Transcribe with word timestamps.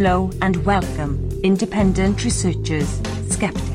Hello 0.00 0.30
and 0.42 0.64
welcome, 0.64 1.28
independent 1.42 2.22
researchers, 2.24 2.88
skeptics, 3.28 3.68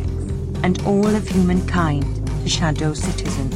and 0.63 0.81
all 0.83 1.05
of 1.05 1.27
humankind 1.27 2.25
to 2.25 2.47
Shadow 2.47 2.93
Citizen. 2.93 3.49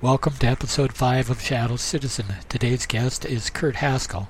Welcome 0.00 0.34
to 0.34 0.46
episode 0.46 0.92
5 0.92 1.30
of 1.30 1.42
Shadow 1.42 1.74
Citizen. 1.74 2.26
Today's 2.48 2.86
guest 2.86 3.24
is 3.24 3.50
Kurt 3.50 3.74
Haskell. 3.74 4.28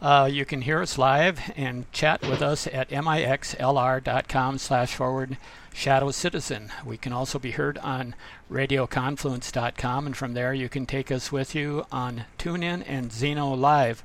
Uh, 0.00 0.28
you 0.30 0.44
can 0.44 0.62
hear 0.62 0.82
us 0.82 0.98
live 0.98 1.40
and 1.56 1.90
chat 1.90 2.20
with 2.22 2.42
us 2.42 2.66
at 2.66 2.90
mixlr.com 2.90 4.58
slash 4.58 4.94
forward 4.94 5.38
shadow 5.72 6.10
citizen. 6.10 6.70
We 6.84 6.96
can 6.96 7.12
also 7.12 7.38
be 7.38 7.52
heard 7.52 7.78
on 7.78 8.14
radioconfluence.com, 8.50 10.06
and 10.06 10.16
from 10.16 10.34
there 10.34 10.52
you 10.52 10.68
can 10.68 10.86
take 10.86 11.10
us 11.10 11.32
with 11.32 11.54
you 11.54 11.86
on 11.90 12.24
TuneIn 12.38 12.84
and 12.86 13.10
Zeno 13.10 13.54
Live. 13.54 14.02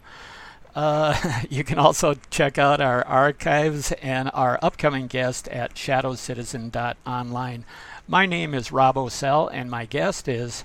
Uh, 0.73 1.41
you 1.49 1.63
can 1.63 1.77
also 1.77 2.16
check 2.30 2.58
out 2.58 2.80
our 2.80 3.05
archives 3.05 3.91
and 3.94 4.32
our 4.34 4.60
upcoming 4.62 5.08
guest 5.08 5.48
at 5.49 5.76
shadowcitizen.online. 5.76 7.63
My 8.08 8.26
name 8.26 8.54
is 8.54 8.71
Rob 8.71 8.96
Ocel, 8.96 9.49
and 9.52 9.70
my 9.70 9.85
guest 9.85 10.27
is 10.27 10.63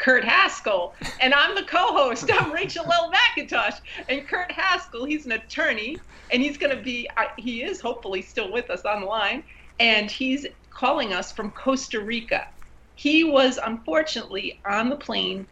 Kurt 0.00 0.24
Haskell, 0.24 0.94
and 1.20 1.34
I'm 1.34 1.54
the 1.54 1.62
co-host. 1.64 2.30
I'm 2.32 2.52
Rachel 2.52 2.90
L. 2.90 3.12
McIntosh, 3.12 3.74
and 4.08 4.26
Kurt 4.26 4.50
Haskell. 4.50 5.04
He's 5.04 5.26
an 5.26 5.32
attorney, 5.32 5.98
and 6.32 6.42
he's 6.42 6.56
going 6.56 6.74
to 6.74 6.82
be. 6.82 7.08
Uh, 7.18 7.26
he 7.36 7.62
is 7.62 7.80
hopefully 7.80 8.22
still 8.22 8.50
with 8.50 8.70
us 8.70 8.82
on 8.82 9.02
the 9.02 9.06
line, 9.06 9.44
and 9.78 10.10
he's 10.10 10.46
calling 10.70 11.12
us 11.12 11.32
from 11.32 11.50
Costa 11.50 12.00
Rica. 12.00 12.46
He 12.94 13.24
was 13.24 13.58
unfortunately 13.62 14.60
on 14.66 14.88
the 14.88 14.96
plane 14.96 15.46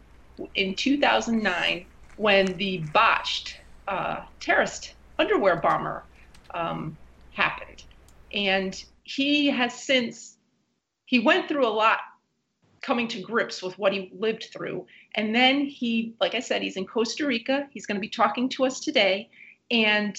in 0.55 0.73
2009 0.75 1.85
when 2.15 2.57
the 2.57 2.89
botched 2.91 3.55
uh, 3.87 4.21
terrorist 4.39 4.95
underwear 5.19 5.57
bomber 5.57 6.05
um, 6.55 6.97
happened, 7.33 7.83
and 8.33 8.83
he 9.03 9.47
has 9.47 9.73
since. 9.75 10.37
He 11.05 11.19
went 11.19 11.47
through 11.47 11.65
a 11.65 11.69
lot 11.69 11.99
coming 12.81 13.07
to 13.09 13.21
grips 13.21 13.61
with 13.61 13.77
what 13.77 13.93
he 13.93 14.11
lived 14.17 14.47
through. 14.53 14.85
And 15.15 15.33
then 15.35 15.65
he, 15.65 16.13
like 16.21 16.35
I 16.35 16.39
said, 16.39 16.61
he's 16.61 16.77
in 16.77 16.85
Costa 16.85 17.25
Rica. 17.25 17.67
He's 17.71 17.85
going 17.85 17.97
to 17.97 18.01
be 18.01 18.09
talking 18.09 18.49
to 18.49 18.65
us 18.65 18.79
today. 18.79 19.29
And 19.71 20.17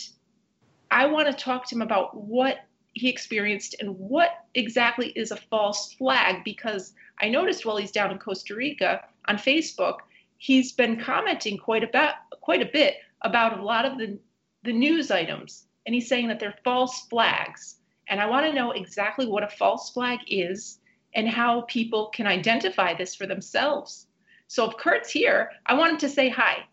I 0.90 1.06
want 1.06 1.28
to 1.28 1.32
talk 1.32 1.66
to 1.68 1.74
him 1.74 1.82
about 1.82 2.16
what 2.16 2.58
he 2.92 3.08
experienced 3.08 3.76
and 3.80 3.96
what 3.98 4.44
exactly 4.54 5.10
is 5.10 5.30
a 5.30 5.36
false 5.36 5.92
flag 5.94 6.44
because 6.44 6.92
I 7.20 7.28
noticed 7.28 7.64
while 7.64 7.76
he's 7.76 7.92
down 7.92 8.10
in 8.10 8.18
Costa 8.18 8.54
Rica 8.54 9.04
on 9.26 9.36
Facebook, 9.36 9.98
he's 10.38 10.72
been 10.72 11.00
commenting 11.00 11.56
quite 11.56 11.84
a 11.84 11.88
bit, 11.88 12.10
quite 12.40 12.62
a 12.62 12.70
bit 12.72 12.96
about 13.22 13.58
a 13.58 13.62
lot 13.62 13.84
of 13.84 13.98
the, 13.98 14.18
the 14.64 14.72
news 14.72 15.10
items. 15.10 15.66
And 15.86 15.94
he's 15.94 16.08
saying 16.08 16.28
that 16.28 16.40
they're 16.40 16.58
false 16.64 17.06
flags. 17.08 17.76
And 18.08 18.20
I 18.20 18.26
want 18.26 18.46
to 18.46 18.52
know 18.52 18.72
exactly 18.72 19.26
what 19.26 19.44
a 19.44 19.48
false 19.48 19.90
flag 19.90 20.18
is 20.26 20.79
and 21.14 21.28
how 21.28 21.62
people 21.62 22.06
can 22.06 22.26
identify 22.26 22.94
this 22.94 23.14
for 23.14 23.26
themselves. 23.26 24.06
So 24.46 24.68
if 24.68 24.76
Kurt's 24.76 25.10
here, 25.10 25.52
I 25.66 25.74
want 25.74 25.92
him 25.92 25.98
to 25.98 26.08
say 26.08 26.28
hi. 26.28 26.64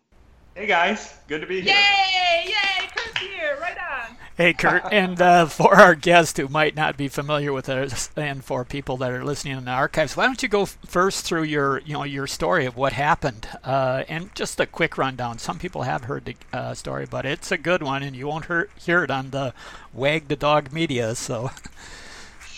Hey 0.54 0.66
guys, 0.66 1.14
good 1.28 1.40
to 1.40 1.46
be 1.46 1.60
here. 1.60 1.74
Yay! 1.74 2.46
Yay! 2.46 2.88
Kurt's 2.88 3.20
here. 3.20 3.56
Right 3.60 3.76
on. 3.78 4.16
Hey 4.36 4.52
Kurt, 4.52 4.82
and 4.92 5.20
uh, 5.20 5.46
for 5.46 5.74
our 5.74 5.94
guests 5.94 6.36
who 6.36 6.48
might 6.48 6.74
not 6.74 6.96
be 6.96 7.06
familiar 7.06 7.52
with 7.52 7.68
us, 7.68 8.10
and 8.16 8.44
for 8.44 8.64
people 8.64 8.96
that 8.96 9.12
are 9.12 9.24
listening 9.24 9.56
in 9.56 9.64
the 9.64 9.70
archives, 9.70 10.16
why 10.16 10.26
don't 10.26 10.42
you 10.42 10.48
go 10.48 10.66
first 10.66 11.24
through 11.24 11.44
your, 11.44 11.78
you 11.80 11.92
know, 11.92 12.02
your 12.02 12.26
story 12.26 12.66
of 12.66 12.76
what 12.76 12.92
happened, 12.92 13.48
uh, 13.62 14.02
and 14.08 14.34
just 14.34 14.58
a 14.58 14.66
quick 14.66 14.98
rundown. 14.98 15.38
Some 15.38 15.58
people 15.60 15.82
have 15.82 16.04
heard 16.04 16.24
the 16.24 16.34
uh, 16.52 16.74
story, 16.74 17.06
but 17.08 17.24
it's 17.24 17.52
a 17.52 17.58
good 17.58 17.82
one, 17.82 18.02
and 18.02 18.16
you 18.16 18.26
won't 18.26 18.46
hear, 18.46 18.68
hear 18.76 19.04
it 19.04 19.10
on 19.12 19.30
the 19.30 19.54
Wag 19.92 20.26
the 20.26 20.36
Dog 20.36 20.72
media. 20.72 21.14
So. 21.14 21.50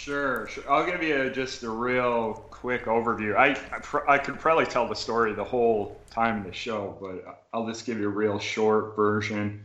Sure, 0.01 0.49
sure. 0.49 0.65
I'll 0.67 0.87
give 0.87 1.03
you 1.03 1.29
just 1.29 1.63
a 1.63 1.69
real 1.69 2.47
quick 2.49 2.87
overview. 2.87 3.37
I, 3.37 3.51
I, 3.51 3.81
pr- 3.81 4.09
I, 4.09 4.17
could 4.17 4.39
probably 4.39 4.65
tell 4.65 4.89
the 4.89 4.95
story 4.95 5.35
the 5.35 5.45
whole 5.45 6.01
time 6.11 6.39
in 6.39 6.45
the 6.45 6.55
show, 6.55 6.97
but 6.99 7.43
I'll 7.53 7.67
just 7.67 7.85
give 7.85 8.01
you 8.01 8.07
a 8.07 8.09
real 8.09 8.39
short 8.39 8.97
version. 8.97 9.63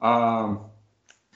Um, 0.00 0.64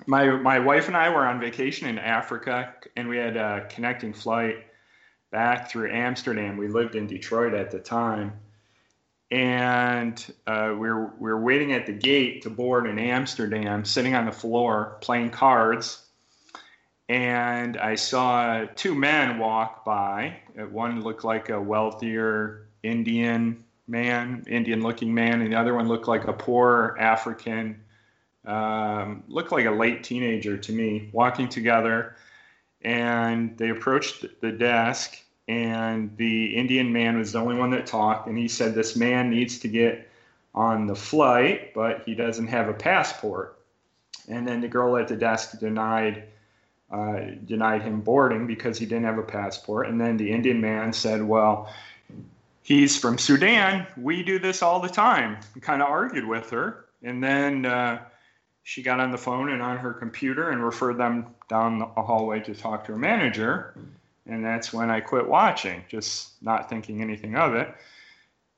my 0.07 0.31
my 0.31 0.59
wife 0.59 0.89
and 0.89 0.97
I 0.97 1.11
were 1.11 1.25
on 1.25 1.39
vacation 1.39 1.87
in 1.87 1.97
Africa, 1.97 2.75
and 2.97 3.09
we 3.09 3.19
had 3.19 3.37
a 3.37 3.69
connecting 3.71 4.13
flight 4.13 4.67
back 5.31 5.71
through 5.71 5.93
Amsterdam. 5.93 6.57
We 6.57 6.67
lived 6.67 6.97
in 6.97 7.07
Detroit 7.07 7.55
at 7.55 7.71
the 7.71 7.79
time, 7.79 8.33
and 9.31 10.21
uh, 10.49 10.71
we 10.73 10.89
were 10.89 11.13
we 11.21 11.31
were 11.31 11.41
waiting 11.41 11.73
at 11.73 11.87
the 11.87 11.93
gate 11.93 12.43
to 12.43 12.51
board 12.51 12.89
in 12.89 12.99
Amsterdam, 12.99 13.85
sitting 13.85 14.17
on 14.17 14.27
the 14.27 14.33
floor 14.33 14.99
playing 15.03 15.31
cards 15.31 16.04
and 17.09 17.77
I 17.77 17.95
saw 17.97 18.65
two 18.75 18.95
men 18.95 19.39
walk 19.39 19.85
by. 19.85 20.39
Uh, 20.59 20.63
one 20.67 21.03
looked 21.03 21.25
like 21.25 21.51
a 21.51 21.61
wealthier 21.61 22.69
Indian 22.83 23.63
man, 23.87 24.45
Indian 24.49 24.83
looking 24.83 25.13
man, 25.13 25.43
and 25.43 25.53
the 25.53 25.59
other 25.59 25.75
one 25.75 25.89
looked 25.89 26.09
like 26.09 26.27
a 26.27 26.33
poor 26.33 26.97
African, 26.99 27.83
um, 28.47 29.23
looked 29.29 29.53
like 29.53 29.67
a 29.67 29.71
late 29.71 30.03
teenager 30.03 30.57
to 30.57 30.73
me, 30.73 31.11
walking 31.13 31.49
together. 31.49 32.17
And 32.83 33.57
they 33.57 33.71
approached 33.71 34.27
the 34.41 34.53
desk, 34.53 35.19
and 35.49 36.15
the 36.17 36.55
Indian 36.55 36.93
man 36.93 37.19
was 37.19 37.33
the 37.33 37.39
only 37.39 37.57
one 37.57 37.71
that 37.71 37.87
talked. 37.87 38.29
And 38.29 38.39
he 38.39 38.49
said, 38.49 38.75
This 38.75 38.97
man 38.97 39.31
needs 39.31 39.59
to 39.61 39.69
get 39.69 40.11
on 40.55 40.87
the 40.87 40.95
flight, 40.95 41.75
but 41.75 42.03
he 42.07 42.15
doesn't 42.15 42.47
have 42.47 42.69
a 42.69 42.75
passport. 42.75 43.59
And 44.29 44.47
then 44.47 44.61
the 44.61 44.69
girl 44.69 44.97
at 44.97 45.09
the 45.09 45.17
desk 45.17 45.59
denied 45.59 46.25
uh, 46.91 47.21
denied 47.47 47.83
him 47.83 48.01
boarding 48.01 48.47
because 48.47 48.79
he 48.79 48.87
didn't 48.87 49.05
have 49.05 49.19
a 49.19 49.23
passport. 49.23 49.89
And 49.89 50.01
then 50.01 50.17
the 50.17 50.31
Indian 50.31 50.61
man 50.61 50.93
said, 50.93 51.23
Well, 51.23 51.73
he's 52.63 52.99
from 52.99 53.19
Sudan. 53.19 53.87
We 53.97 54.23
do 54.23 54.39
this 54.39 54.63
all 54.63 54.81
the 54.81 54.89
time. 54.89 55.39
kind 55.61 55.83
of 55.83 55.89
argued 55.89 56.27
with 56.27 56.51
her. 56.51 56.87
And 57.03 57.23
then 57.23 57.67
uh, 57.67 58.03
she 58.63 58.83
got 58.83 59.01
on 59.01 59.13
the 59.13 59.19
phone 59.19 59.51
and 59.51 59.63
on 59.63 59.77
her 59.77 59.93
computer 59.93 60.51
and 60.51 60.65
referred 60.65 60.99
them 60.99 61.27
down 61.49 61.79
the 61.79 61.87
hallway 61.87 62.41
to 62.41 62.55
talk 62.55 62.85
to 62.87 62.93
her 62.93 62.99
manager. 62.99 63.75
And 64.27 64.45
that's 64.45 64.73
when 64.73 64.91
I 64.91 65.01
quit 65.01 65.29
watching, 65.29 65.85
just 65.89 66.43
not 66.43 66.71
thinking 66.71 67.03
anything 67.03 67.37
of 67.37 67.55
it. 67.55 67.75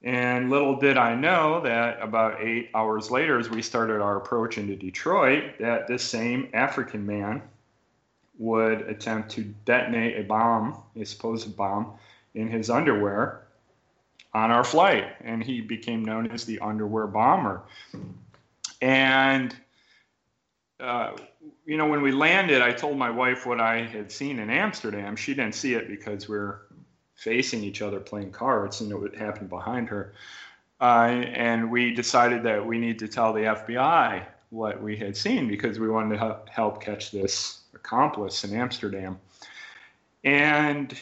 And 0.03 0.51
little 0.51 0.79
did 0.79 0.97
I 0.97 1.17
know 1.17 1.61
that 1.63 2.01
about 2.01 2.41
eight 2.41 2.71
hours 2.75 3.11
later, 3.11 3.39
as 3.39 3.51
we 3.51 3.63
started 3.63 4.01
our 4.01 4.17
approach 4.17 4.59
into 4.59 4.77
Detroit, 4.77 5.59
that 5.59 5.89
this 5.89 6.05
same 6.05 6.49
African 6.53 7.05
man 7.05 7.43
would 8.39 8.83
attempt 8.83 9.31
to 9.31 9.43
detonate 9.65 10.19
a 10.19 10.23
bomb, 10.23 10.83
a 10.97 11.05
supposed 11.05 11.57
bomb, 11.57 11.95
in 12.35 12.49
his 12.49 12.69
underwear 12.71 13.43
on 14.35 14.51
our 14.51 14.65
flight. 14.65 15.07
And 15.23 15.43
he 15.43 15.61
became 15.61 16.05
known 16.05 16.31
as 16.31 16.45
the 16.45 16.59
underwear 16.61 17.07
bomber. 17.07 17.63
And, 18.83 19.57
uh, 20.79 21.17
you 21.65 21.77
know, 21.79 21.87
when 21.89 22.03
we 22.03 22.13
landed, 22.13 22.61
I 22.61 22.73
told 22.73 22.99
my 22.99 23.11
wife 23.11 23.47
what 23.47 23.61
I 23.61 23.83
had 23.83 24.13
seen 24.13 24.39
in 24.39 24.51
Amsterdam. 24.51 25.17
She 25.17 25.35
didn't 25.35 25.55
see 25.55 25.75
it 25.75 25.89
because 25.89 26.29
we 26.29 26.37
are 26.37 26.67
facing 27.15 27.65
each 27.65 27.81
other 27.81 27.99
playing 27.99 28.31
cards 28.31 28.83
and 28.83 28.93
it 28.93 29.01
would 29.01 29.17
happen 29.17 29.47
behind 29.47 29.89
her. 29.89 30.13
Uh, 30.81 31.25
and 31.33 31.71
we 31.71 31.95
decided 31.95 32.43
that 32.43 32.65
we 32.65 32.79
need 32.79 32.99
to 32.99 33.09
tell 33.09 33.33
the 33.33 33.41
FBI 33.41 34.27
what 34.51 34.83
we 34.83 34.97
had 34.97 35.17
seen 35.17 35.49
because 35.49 35.79
we 35.79 35.89
wanted 35.89 36.19
to 36.19 36.41
help 36.51 36.83
catch 36.83 37.11
this 37.11 37.63
accomplice 37.77 38.43
in 38.43 38.55
Amsterdam. 38.55 39.19
And 40.25 40.99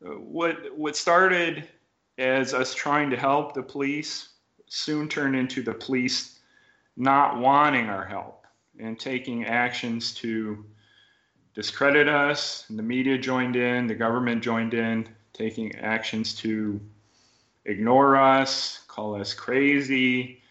what 0.00 0.76
what 0.76 0.96
started 0.96 1.68
as 2.18 2.54
us 2.54 2.74
trying 2.74 3.10
to 3.10 3.16
help 3.16 3.54
the 3.54 3.62
police 3.62 4.30
soon 4.66 5.08
turned 5.08 5.36
into 5.36 5.62
the 5.62 5.74
police 5.74 6.40
not 6.96 7.38
wanting 7.38 7.88
our 7.88 8.04
help 8.04 8.46
and 8.78 8.98
taking 8.98 9.44
actions 9.44 10.14
to 10.14 10.64
discredit 11.54 12.08
us. 12.08 12.64
And 12.68 12.78
the 12.78 12.82
media 12.82 13.18
joined 13.18 13.56
in, 13.56 13.86
the 13.86 13.94
government 13.94 14.42
joined 14.42 14.74
in, 14.74 15.08
taking 15.32 15.74
actions 15.76 16.34
to 16.36 16.80
ignore 17.64 18.16
us, 18.16 18.80
call 18.88 19.14
us 19.14 19.34
crazy, 19.34 20.42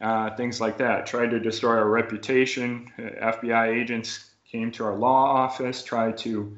uh, 0.00 0.34
things 0.36 0.60
like 0.60 0.78
that. 0.78 1.06
Tried 1.06 1.30
to 1.30 1.40
destroy 1.40 1.76
our 1.76 1.88
reputation. 1.88 2.90
FBI 2.98 3.68
agents 3.68 4.31
came 4.52 4.70
to 4.70 4.84
our 4.84 4.94
law 4.94 5.24
office, 5.24 5.82
tried 5.82 6.18
to 6.18 6.54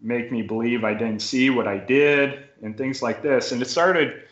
make 0.00 0.32
me 0.32 0.42
believe 0.42 0.82
I 0.82 0.92
didn't 0.92 1.22
see 1.22 1.48
what 1.48 1.68
I 1.68 1.78
did, 1.78 2.44
and 2.60 2.76
things 2.76 3.00
like 3.00 3.22
this. 3.22 3.52
And 3.52 3.62
it 3.62 3.68
started 3.68 4.24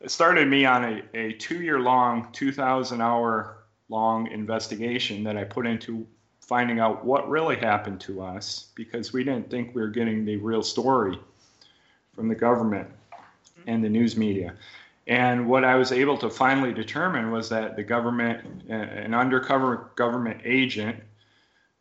it 0.00 0.10
started 0.10 0.48
me 0.48 0.64
on 0.64 0.84
a, 0.84 1.02
a 1.14 1.32
two 1.34 1.60
year 1.60 1.80
long, 1.80 2.28
2,000 2.32 3.00
hour 3.00 3.58
long 3.88 4.28
investigation 4.28 5.24
that 5.24 5.36
I 5.36 5.44
put 5.44 5.66
into 5.66 6.06
finding 6.40 6.78
out 6.78 7.04
what 7.04 7.28
really 7.28 7.56
happened 7.56 8.00
to 8.00 8.22
us 8.22 8.68
because 8.74 9.12
we 9.12 9.24
didn't 9.24 9.50
think 9.50 9.74
we 9.74 9.80
were 9.80 9.88
getting 9.88 10.24
the 10.24 10.36
real 10.36 10.62
story 10.62 11.18
from 12.14 12.28
the 12.28 12.34
government 12.34 12.88
and 13.66 13.82
the 13.82 13.88
news 13.88 14.16
media. 14.16 14.54
And 15.06 15.48
what 15.48 15.64
I 15.64 15.74
was 15.74 15.90
able 15.90 16.16
to 16.18 16.30
finally 16.30 16.72
determine 16.72 17.30
was 17.30 17.48
that 17.48 17.76
the 17.76 17.82
government, 17.82 18.68
an 18.68 19.14
undercover 19.14 19.90
government 19.96 20.40
agent, 20.44 21.02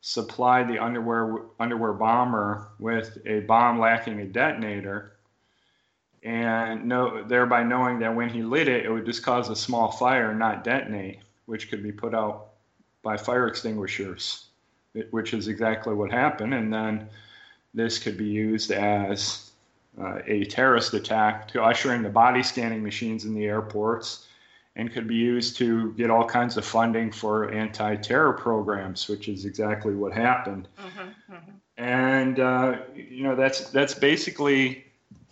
supplied 0.07 0.69
the 0.69 0.79
underwear 0.79 1.41
underwear 1.59 1.91
bomber 1.91 2.69
with 2.79 3.17
a 3.25 3.41
bomb 3.41 3.77
lacking 3.77 4.21
a 4.21 4.25
detonator, 4.25 5.17
and 6.23 6.85
no, 6.85 7.23
thereby 7.23 7.61
knowing 7.61 7.99
that 7.99 8.15
when 8.15 8.29
he 8.29 8.41
lit 8.41 8.69
it, 8.69 8.85
it 8.85 8.89
would 8.89 9.05
just 9.05 9.21
cause 9.21 9.49
a 9.49 9.55
small 9.55 9.91
fire, 9.91 10.29
and 10.29 10.39
not 10.39 10.63
detonate, 10.63 11.19
which 11.45 11.69
could 11.69 11.83
be 11.83 11.91
put 11.91 12.15
out 12.15 12.51
by 13.03 13.17
fire 13.17 13.49
extinguishers, 13.49 14.45
which 15.11 15.33
is 15.33 15.49
exactly 15.49 15.93
what 15.93 16.09
happened. 16.09 16.53
And 16.53 16.73
then 16.73 17.09
this 17.73 17.99
could 17.99 18.17
be 18.17 18.29
used 18.29 18.71
as 18.71 19.51
uh, 19.99 20.19
a 20.25 20.45
terrorist 20.45 20.93
attack 20.93 21.49
to 21.49 21.61
usher 21.61 21.93
in 21.93 22.01
the 22.01 22.09
body 22.09 22.43
scanning 22.43 22.81
machines 22.81 23.25
in 23.25 23.33
the 23.33 23.45
airports 23.45 24.26
and 24.77 24.93
could 24.93 25.07
be 25.07 25.15
used 25.15 25.57
to 25.57 25.91
get 25.93 26.11
all 26.11 26.23
kinds 26.23 26.55
of 26.55 26.63
funding 26.63 27.11
for 27.11 27.51
anti-terror 27.51 28.33
programs, 28.33 29.09
which 29.09 29.27
is 29.27 29.43
exactly 29.43 29.95
what 29.95 30.13
happened. 30.13 30.67
Mm-hmm, 30.79 31.33
mm-hmm. 31.33 31.51
And 31.77 32.39
uh, 32.39 32.77
you 32.95 33.23
know 33.23 33.35
that's 33.35 33.69
that's 33.71 33.93
basically 33.93 34.85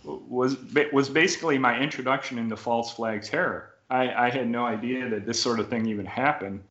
was 0.03 0.57
was 0.91 1.09
basically 1.09 1.57
my 1.57 1.79
introduction 1.79 2.37
into 2.37 2.57
false 2.57 2.91
flag 2.91 3.23
terror. 3.23 3.71
I, 3.89 4.27
I 4.27 4.29
had 4.31 4.49
no 4.49 4.65
idea 4.65 5.07
that 5.09 5.25
this 5.25 5.39
sort 5.39 5.59
of 5.59 5.69
thing 5.69 5.85
even 5.85 6.07
happened, 6.07 6.63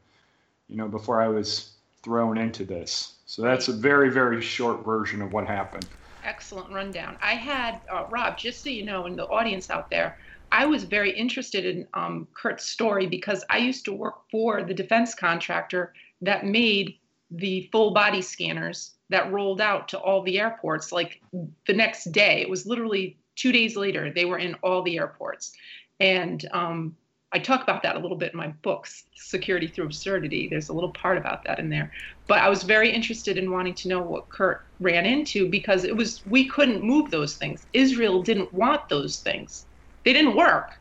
you 0.69 0.77
know, 0.77 0.89
before 0.89 1.23
I 1.23 1.29
was 1.29 1.73
thrown 2.03 2.39
into 2.39 2.65
this. 2.65 3.15
So 3.27 3.43
that's 3.43 3.69
a 3.69 3.73
very 3.73 4.11
very 4.11 4.43
short 4.43 4.85
version 4.85 5.23
of 5.23 5.33
what 5.33 5.47
happened 5.47 5.87
excellent 6.25 6.73
rundown. 6.73 7.17
I 7.23 7.35
had 7.35 7.81
uh, 7.93 8.07
Rob, 8.11 8.37
just 8.37 8.63
so 8.63 8.71
you 8.71 8.85
know, 8.85 9.07
in 9.07 9.15
the 9.15 9.27
audience 9.27 9.71
out 9.71 9.91
there, 9.91 10.19
I 10.55 10.67
was 10.67 10.85
very 10.85 11.11
interested 11.11 11.67
in 11.67 11.85
um, 11.95 12.29
Kurt's 12.33 12.67
story 12.67 13.09
because 13.09 13.45
I 13.51 13.59
used 13.59 13.85
to 13.87 13.93
work 13.93 14.31
for 14.31 14.63
the 14.63 14.73
defense 14.73 15.13
contractor 15.13 15.93
that 16.21 16.47
made 16.47 16.95
the 17.33 17.69
full 17.73 17.93
body 17.93 18.23
scanners 18.23 18.93
that 19.11 19.33
rolled 19.33 19.61
out 19.61 19.89
to 19.89 19.99
all 19.99 20.23
the 20.23 20.39
airports 20.39 20.93
like 20.93 21.21
the 21.67 21.73
next 21.73 22.13
day. 22.13 22.41
It 22.41 22.49
was 22.49 22.67
literally 22.67 23.19
two 23.35 23.51
days 23.51 23.75
later, 23.75 24.13
they 24.13 24.27
were 24.27 24.39
in 24.39 24.55
all 24.63 24.83
the 24.83 24.97
airports. 24.97 25.53
And 25.99 26.49
um, 26.53 26.97
I 27.33 27.41
talk 27.41 27.65
about 27.65 27.83
that 27.83 27.97
a 27.97 27.99
little 27.99 28.17
bit 28.17 28.33
in 28.33 28.39
my 28.39 28.55
books, 28.63 29.07
Security 29.17 29.67
Through 29.67 29.87
Absurdity. 29.87 30.47
There's 30.49 30.69
a 30.69 30.73
little 30.73 30.93
part 30.93 31.19
about 31.19 31.43
that 31.47 31.59
in 31.59 31.69
there. 31.69 31.91
But 32.29 32.39
I 32.39 32.49
was 32.49 32.63
very 32.63 32.93
interested 32.93 33.39
in 33.39 33.51
wanting 33.51 33.75
to 33.75 33.89
know 33.89 34.03
what 34.03 34.29
Kurt 34.29 34.61
ran 34.79 35.05
into 35.05 35.49
because 35.49 35.83
it 35.83 35.97
was 35.97 36.23
we 36.27 36.49
couldn't 36.49 36.85
move 36.85 37.11
those 37.11 37.35
things. 37.35 37.67
Israel 37.73 38.23
didn't 38.23 38.55
want 38.55 38.89
those 38.89 39.19
things. 39.19 39.67
They 40.05 40.13
didn't 40.13 40.37
work. 40.37 40.79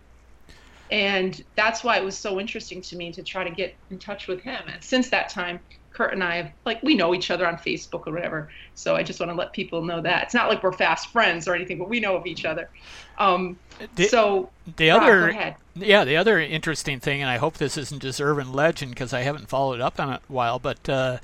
And 0.91 1.43
that's 1.55 1.83
why 1.83 1.97
it 1.97 2.03
was 2.03 2.17
so 2.17 2.39
interesting 2.39 2.81
to 2.81 2.95
me 2.95 3.11
to 3.13 3.23
try 3.23 3.43
to 3.43 3.49
get 3.49 3.73
in 3.89 3.97
touch 3.97 4.27
with 4.27 4.41
him. 4.41 4.61
And 4.71 4.83
since 4.83 5.09
that 5.09 5.29
time, 5.29 5.59
Kurt 5.91 6.11
and 6.11 6.23
I 6.23 6.35
have 6.35 6.51
like 6.65 6.81
we 6.83 6.95
know 6.95 7.13
each 7.13 7.31
other 7.31 7.47
on 7.47 7.55
Facebook 7.55 8.07
or 8.07 8.13
whatever. 8.13 8.49
So 8.75 8.95
I 8.95 9.03
just 9.03 9.19
want 9.19 9.31
to 9.31 9.35
let 9.35 9.53
people 9.53 9.83
know 9.83 10.01
that 10.01 10.23
it's 10.23 10.33
not 10.33 10.49
like 10.49 10.61
we're 10.63 10.73
fast 10.73 11.11
friends 11.11 11.47
or 11.47 11.55
anything, 11.55 11.77
but 11.77 11.87
we 11.87 11.99
know 11.99 12.15
of 12.15 12.25
each 12.25 12.45
other. 12.45 12.69
Um, 13.17 13.57
the, 13.95 14.07
so 14.07 14.49
the 14.75 14.89
Rob, 14.89 15.03
other, 15.03 15.55
yeah, 15.75 16.03
the 16.03 16.17
other 16.17 16.39
interesting 16.39 16.99
thing, 16.99 17.21
and 17.21 17.29
I 17.29 17.37
hope 17.37 17.57
this 17.57 17.77
isn't 17.77 18.01
just 18.01 18.19
urban 18.19 18.51
legend 18.51 18.91
because 18.91 19.13
I 19.13 19.21
haven't 19.21 19.49
followed 19.49 19.81
up 19.81 19.99
on 19.99 20.13
it 20.13 20.21
a 20.27 20.33
while, 20.33 20.59
but. 20.59 20.89
Uh, 20.89 21.17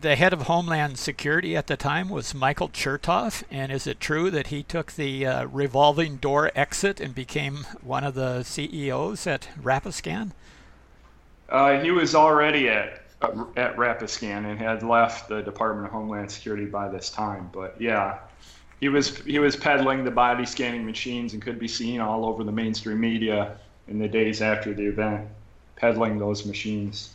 the 0.00 0.16
head 0.16 0.32
of 0.32 0.42
Homeland 0.42 0.98
Security 0.98 1.56
at 1.56 1.66
the 1.66 1.76
time 1.76 2.08
was 2.08 2.34
Michael 2.34 2.68
Chertoff, 2.68 3.42
and 3.50 3.72
is 3.72 3.86
it 3.86 4.00
true 4.00 4.30
that 4.30 4.48
he 4.48 4.62
took 4.62 4.92
the 4.92 5.26
uh, 5.26 5.44
revolving 5.46 6.16
door 6.16 6.50
exit 6.54 7.00
and 7.00 7.14
became 7.14 7.66
one 7.82 8.04
of 8.04 8.14
the 8.14 8.42
CEOs 8.42 9.26
at 9.26 9.48
Rapiscan? 9.60 10.32
Uh, 11.48 11.80
he 11.80 11.90
was 11.90 12.14
already 12.14 12.68
at 12.68 13.02
at 13.56 13.76
Rapiscan 13.76 14.48
and 14.48 14.58
had 14.58 14.82
left 14.82 15.28
the 15.28 15.42
Department 15.42 15.86
of 15.86 15.92
Homeland 15.92 16.30
Security 16.30 16.66
by 16.66 16.88
this 16.88 17.10
time. 17.10 17.50
But 17.52 17.80
yeah, 17.80 18.18
he 18.80 18.88
was 18.88 19.18
he 19.18 19.38
was 19.38 19.56
peddling 19.56 20.04
the 20.04 20.10
body 20.10 20.46
scanning 20.46 20.86
machines 20.86 21.32
and 21.32 21.42
could 21.42 21.58
be 21.58 21.68
seen 21.68 22.00
all 22.00 22.24
over 22.24 22.44
the 22.44 22.52
mainstream 22.52 23.00
media 23.00 23.56
in 23.88 23.98
the 23.98 24.08
days 24.08 24.40
after 24.40 24.72
the 24.72 24.86
event, 24.86 25.26
peddling 25.76 26.18
those 26.18 26.46
machines. 26.46 27.14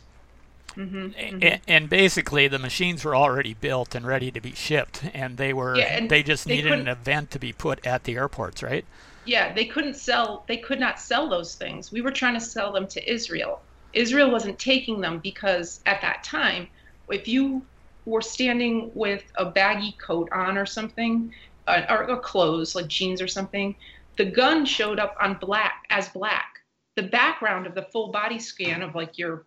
Mm-hmm, 0.75 0.97
mm-hmm. 0.97 1.61
And, 1.67 1.89
basically, 1.89 2.47
the 2.47 2.59
machines 2.59 3.05
were 3.05 3.15
already 3.15 3.53
built 3.53 3.95
and 3.95 4.05
ready 4.05 4.31
to 4.31 4.41
be 4.41 4.53
shipped, 4.53 5.03
and 5.13 5.37
they 5.37 5.53
were 5.53 5.75
yeah, 5.75 6.07
they 6.07 6.23
just 6.23 6.45
they 6.45 6.55
needed 6.55 6.73
an 6.73 6.87
event 6.87 7.31
to 7.31 7.39
be 7.39 7.53
put 7.53 7.85
at 7.85 8.05
the 8.05 8.15
airports, 8.15 8.63
right? 8.63 8.85
Yeah, 9.25 9.53
they 9.53 9.65
couldn't 9.65 9.95
sell. 9.95 10.43
They 10.47 10.57
could 10.57 10.79
not 10.79 10.99
sell 10.99 11.29
those 11.29 11.55
things. 11.55 11.91
We 11.91 12.01
were 12.01 12.11
trying 12.11 12.33
to 12.33 12.41
sell 12.41 12.71
them 12.71 12.87
to 12.87 13.11
Israel, 13.11 13.61
Israel 13.93 14.31
wasn't 14.31 14.59
taking 14.59 14.99
them 14.99 15.19
because 15.19 15.79
at 15.85 16.01
that 16.01 16.23
time, 16.23 16.67
if 17.09 17.27
you 17.27 17.63
were 18.05 18.21
standing 18.21 18.91
with 18.93 19.23
a 19.35 19.45
baggy 19.45 19.93
coat 19.93 20.29
on 20.31 20.57
or 20.57 20.65
something, 20.65 21.33
uh, 21.67 21.83
or, 21.89 22.09
or 22.09 22.17
clothes 22.19 22.75
like 22.75 22.87
jeans 22.87 23.21
or 23.21 23.27
something, 23.27 23.75
the 24.17 24.25
gun 24.25 24.65
showed 24.65 24.99
up 24.99 25.15
on 25.21 25.35
black 25.35 25.85
as 25.89 26.09
black. 26.09 26.59
The 26.95 27.03
background 27.03 27.65
of 27.65 27.75
the 27.75 27.83
full 27.83 28.09
body 28.09 28.39
scan 28.39 28.81
of 28.81 28.95
like 28.95 29.17
your 29.17 29.45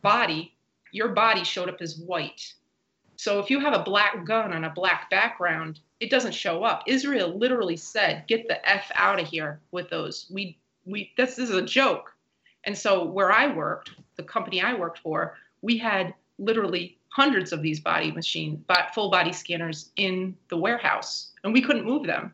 body, 0.00 0.54
your 0.92 1.08
body 1.08 1.44
showed 1.44 1.68
up 1.68 1.80
as 1.80 1.98
white. 1.98 2.54
So 3.16 3.40
if 3.40 3.50
you 3.50 3.58
have 3.60 3.74
a 3.74 3.82
black 3.82 4.24
gun 4.24 4.52
on 4.52 4.64
a 4.64 4.70
black 4.70 5.10
background, 5.10 5.80
it 6.00 6.10
doesn't 6.10 6.34
show 6.34 6.62
up. 6.62 6.84
Israel 6.86 7.36
literally 7.36 7.76
said, 7.76 8.26
"Get 8.28 8.46
the 8.46 8.66
f 8.68 8.90
out 8.94 9.20
of 9.20 9.26
here 9.26 9.60
with 9.72 9.90
those. 9.90 10.26
We 10.30 10.58
we 10.84 11.12
this 11.16 11.38
is 11.38 11.50
a 11.50 11.62
joke." 11.62 12.14
And 12.64 12.76
so 12.76 13.04
where 13.04 13.32
I 13.32 13.52
worked, 13.52 13.90
the 14.16 14.22
company 14.22 14.60
I 14.60 14.74
worked 14.74 14.98
for, 14.98 15.36
we 15.62 15.78
had 15.78 16.14
literally 16.38 16.98
hundreds 17.08 17.52
of 17.52 17.62
these 17.62 17.80
body 17.80 18.12
machine, 18.12 18.64
full 18.94 19.10
body 19.10 19.32
scanners 19.32 19.90
in 19.96 20.36
the 20.48 20.56
warehouse, 20.56 21.32
and 21.42 21.52
we 21.52 21.62
couldn't 21.62 21.84
move 21.84 22.06
them. 22.06 22.32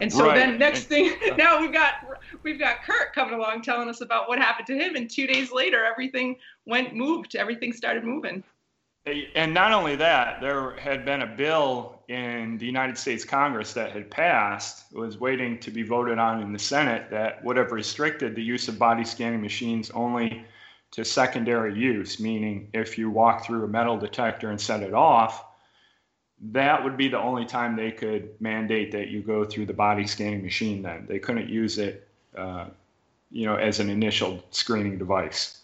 And 0.00 0.12
so 0.12 0.26
right. 0.26 0.34
then 0.34 0.58
next 0.58 0.84
thing, 0.84 1.14
now 1.36 1.60
we've 1.60 1.72
got 1.72 1.94
we've 2.42 2.58
got 2.58 2.82
Kurt 2.82 3.12
coming 3.14 3.34
along 3.34 3.62
telling 3.62 3.88
us 3.88 4.00
about 4.00 4.28
what 4.28 4.38
happened 4.38 4.66
to 4.68 4.74
him, 4.74 4.96
and 4.96 5.10
two 5.10 5.26
days 5.26 5.52
later, 5.52 5.84
everything 5.84 6.36
went 6.66 6.94
moved. 6.94 7.36
Everything 7.36 7.72
started 7.72 8.04
moving. 8.04 8.42
And 9.34 9.54
not 9.54 9.72
only 9.72 9.96
that, 9.96 10.42
there 10.42 10.76
had 10.76 11.06
been 11.06 11.22
a 11.22 11.26
bill 11.26 12.02
in 12.08 12.58
the 12.58 12.66
United 12.66 12.98
States 12.98 13.24
Congress 13.24 13.72
that 13.72 13.92
had 13.92 14.10
passed, 14.10 14.92
was 14.92 15.18
waiting 15.18 15.58
to 15.60 15.70
be 15.70 15.82
voted 15.82 16.18
on 16.18 16.42
in 16.42 16.52
the 16.52 16.58
Senate, 16.58 17.10
that 17.10 17.42
would 17.42 17.56
have 17.56 17.72
restricted 17.72 18.34
the 18.34 18.42
use 18.42 18.68
of 18.68 18.78
body 18.78 19.04
scanning 19.04 19.40
machines 19.40 19.90
only 19.92 20.44
to 20.90 21.04
secondary 21.04 21.74
use, 21.78 22.20
meaning 22.20 22.68
if 22.74 22.98
you 22.98 23.10
walk 23.10 23.46
through 23.46 23.64
a 23.64 23.68
metal 23.68 23.96
detector 23.96 24.50
and 24.50 24.60
set 24.60 24.82
it 24.82 24.92
off, 24.92 25.44
that 26.40 26.82
would 26.82 26.96
be 26.96 27.08
the 27.08 27.18
only 27.18 27.44
time 27.44 27.76
they 27.76 27.90
could 27.90 28.30
mandate 28.40 28.92
that 28.92 29.08
you 29.08 29.20
go 29.22 29.44
through 29.44 29.66
the 29.66 29.74
body 29.74 30.06
scanning 30.06 30.42
machine 30.42 30.82
then. 30.82 31.06
They 31.06 31.18
couldn't 31.18 31.48
use 31.48 31.78
it, 31.78 32.08
uh, 32.36 32.66
you 33.30 33.46
know, 33.46 33.56
as 33.56 33.78
an 33.78 33.90
initial 33.90 34.42
screening 34.50 34.98
device. 34.98 35.60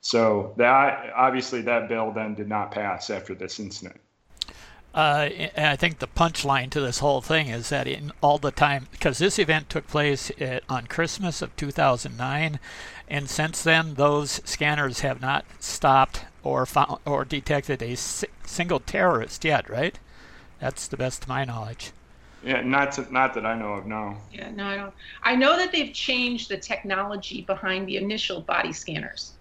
So 0.00 0.54
that 0.56 1.12
obviously 1.16 1.62
that 1.62 1.88
bill 1.88 2.12
then 2.12 2.34
did 2.34 2.48
not 2.48 2.70
pass 2.70 3.10
after 3.10 3.34
this 3.34 3.58
incident. 3.58 4.00
Uh, 4.94 5.28
and 5.56 5.66
I 5.66 5.74
think 5.74 5.98
the 5.98 6.06
punchline 6.06 6.70
to 6.70 6.80
this 6.80 7.00
whole 7.00 7.20
thing 7.20 7.48
is 7.48 7.68
that 7.70 7.88
in 7.88 8.12
all 8.20 8.38
the 8.38 8.52
time, 8.52 8.86
because 8.92 9.18
this 9.18 9.40
event 9.40 9.68
took 9.68 9.88
place 9.88 10.30
at, 10.38 10.62
on 10.68 10.86
Christmas 10.86 11.42
of 11.42 11.56
2009, 11.56 12.60
and 13.08 13.28
since 13.28 13.62
then 13.64 13.94
those 13.94 14.40
scanners 14.44 15.00
have 15.00 15.20
not 15.20 15.44
stopped 15.58 16.26
or 16.44 16.64
found 16.64 17.00
or 17.04 17.24
detected 17.24 17.82
a 17.82 17.96
si- 17.96 18.28
single 18.44 18.78
terrorist 18.78 19.44
yet, 19.44 19.68
right? 19.68 19.98
That's 20.64 20.88
the 20.88 20.96
best 20.96 21.22
to 21.22 21.28
my 21.28 21.44
knowledge. 21.44 21.92
Yeah, 22.42 22.62
not 22.62 22.92
to, 22.92 23.12
not 23.12 23.34
that 23.34 23.46
I 23.46 23.54
know 23.54 23.74
of. 23.74 23.86
No. 23.86 24.16
Yeah, 24.32 24.50
no, 24.50 24.66
I 24.66 24.76
don't. 24.76 24.94
I 25.22 25.36
know 25.36 25.56
that 25.56 25.72
they've 25.72 25.92
changed 25.94 26.50
the 26.50 26.56
technology 26.56 27.42
behind 27.42 27.86
the 27.86 27.96
initial 27.96 28.40
body 28.40 28.72
scanners 28.72 29.34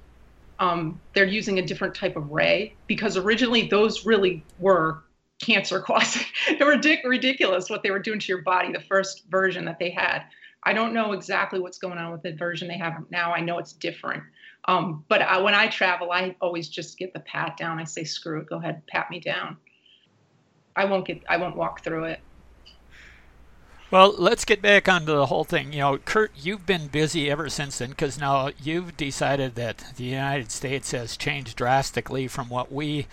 um, 0.60 1.00
they're 1.14 1.26
using 1.26 1.60
a 1.60 1.62
different 1.62 1.96
type 1.96 2.16
of 2.16 2.32
ray 2.32 2.76
because 2.88 3.18
originally 3.18 3.68
those 3.68 4.06
really 4.06 4.44
were 4.60 5.04
cancer 5.40 5.80
causing. 5.86 6.26
they 6.58 6.64
were 6.64 6.78
dic- 6.78 7.04
ridiculous 7.04 7.70
what 7.70 7.84
they 7.84 7.92
were 7.92 8.00
doing 8.00 8.20
to 8.20 8.28
your 8.28 8.42
body, 8.42 8.72
the 8.72 8.80
first 8.80 9.26
version 9.30 9.66
that 9.66 9.80
they 9.80 9.90
had. 9.90 10.24
I 10.64 10.72
don't 10.72 10.94
know 10.94 11.12
exactly 11.12 11.60
what's 11.60 11.78
going 11.78 11.98
on 11.98 12.12
with 12.14 12.22
the 12.22 12.32
version 12.32 12.70
they 12.70 12.78
have 12.78 13.04
now. 13.10 13.34
I 13.34 13.42
know 13.42 13.58
it's 13.58 13.74
different. 13.74 14.24
Um, 14.66 15.04
but 15.10 15.22
I, 15.22 15.40
when 15.40 15.54
I 15.54 15.68
travel, 15.68 16.12
I 16.12 16.38
always 16.40 16.70
just 16.70 16.98
get 16.98 17.14
the 17.14 17.20
pat 17.20 17.58
down. 17.58 17.80
I 17.80 17.84
say, 17.84 18.06
screw 18.06 18.40
it, 18.40 18.48
go 18.48 18.58
ahead, 18.58 18.82
pat 18.88 19.12
me 19.12 19.20
down. 19.20 19.58
I 20.76 20.86
won't 20.86 21.06
get, 21.06 21.22
I 21.30 21.38
won't 21.38 21.56
walk 21.56 21.84
through 21.84 22.06
it. 22.06 22.20
Well, 23.94 24.16
let's 24.18 24.44
get 24.44 24.60
back 24.60 24.90
onto 24.90 25.14
the 25.14 25.28
whole 25.28 25.44
thing. 25.44 25.72
You 25.72 25.80
know, 25.82 25.98
Kurt, 26.00 26.32
you've 26.36 26.66
been 26.66 26.88
busy 26.88 27.30
ever 27.30 27.48
since 27.48 27.78
then 27.78 27.92
because 27.92 28.18
now 28.20 28.50
you've 28.60 28.98
decided 28.98 29.54
that 29.54 29.86
the 29.98 30.06
United 30.06 30.50
States 30.50 30.90
has 30.94 31.16
changed 31.16 31.56
drastically 31.56 32.28
from 32.28 32.50
what 32.50 32.72
we, 32.72 33.06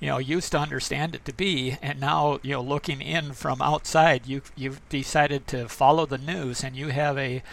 you 0.00 0.08
know, 0.08 0.18
used 0.18 0.50
to 0.50 0.58
understand 0.58 1.14
it 1.14 1.24
to 1.26 1.32
be, 1.32 1.76
and 1.80 2.00
now 2.00 2.40
you 2.42 2.50
know, 2.50 2.62
looking 2.62 3.00
in 3.00 3.32
from 3.32 3.62
outside, 3.62 4.26
you 4.26 4.42
you've 4.56 4.80
decided 4.88 5.46
to 5.46 5.68
follow 5.68 6.04
the 6.04 6.18
news, 6.18 6.64
and 6.64 6.74
you 6.74 6.88
have 6.88 7.16
a 7.16 7.44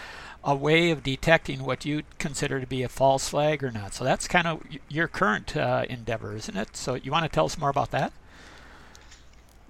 a 0.44 0.56
way 0.56 0.90
of 0.90 1.04
detecting 1.04 1.64
what 1.64 1.86
you 1.86 2.02
consider 2.18 2.60
to 2.60 2.66
be 2.66 2.82
a 2.82 2.90
false 2.90 3.30
flag 3.30 3.64
or 3.64 3.70
not. 3.70 3.94
So 3.94 4.04
that's 4.04 4.28
kind 4.28 4.48
of 4.48 4.60
your 4.90 5.08
current 5.08 5.56
uh, 5.56 5.86
endeavor, 5.88 6.36
isn't 6.36 6.58
it? 6.58 6.76
So 6.76 6.96
you 6.96 7.12
want 7.12 7.26
to 7.26 7.30
tell 7.30 7.46
us 7.46 7.60
more 7.60 7.70
about 7.70 7.92
that? 7.92 8.12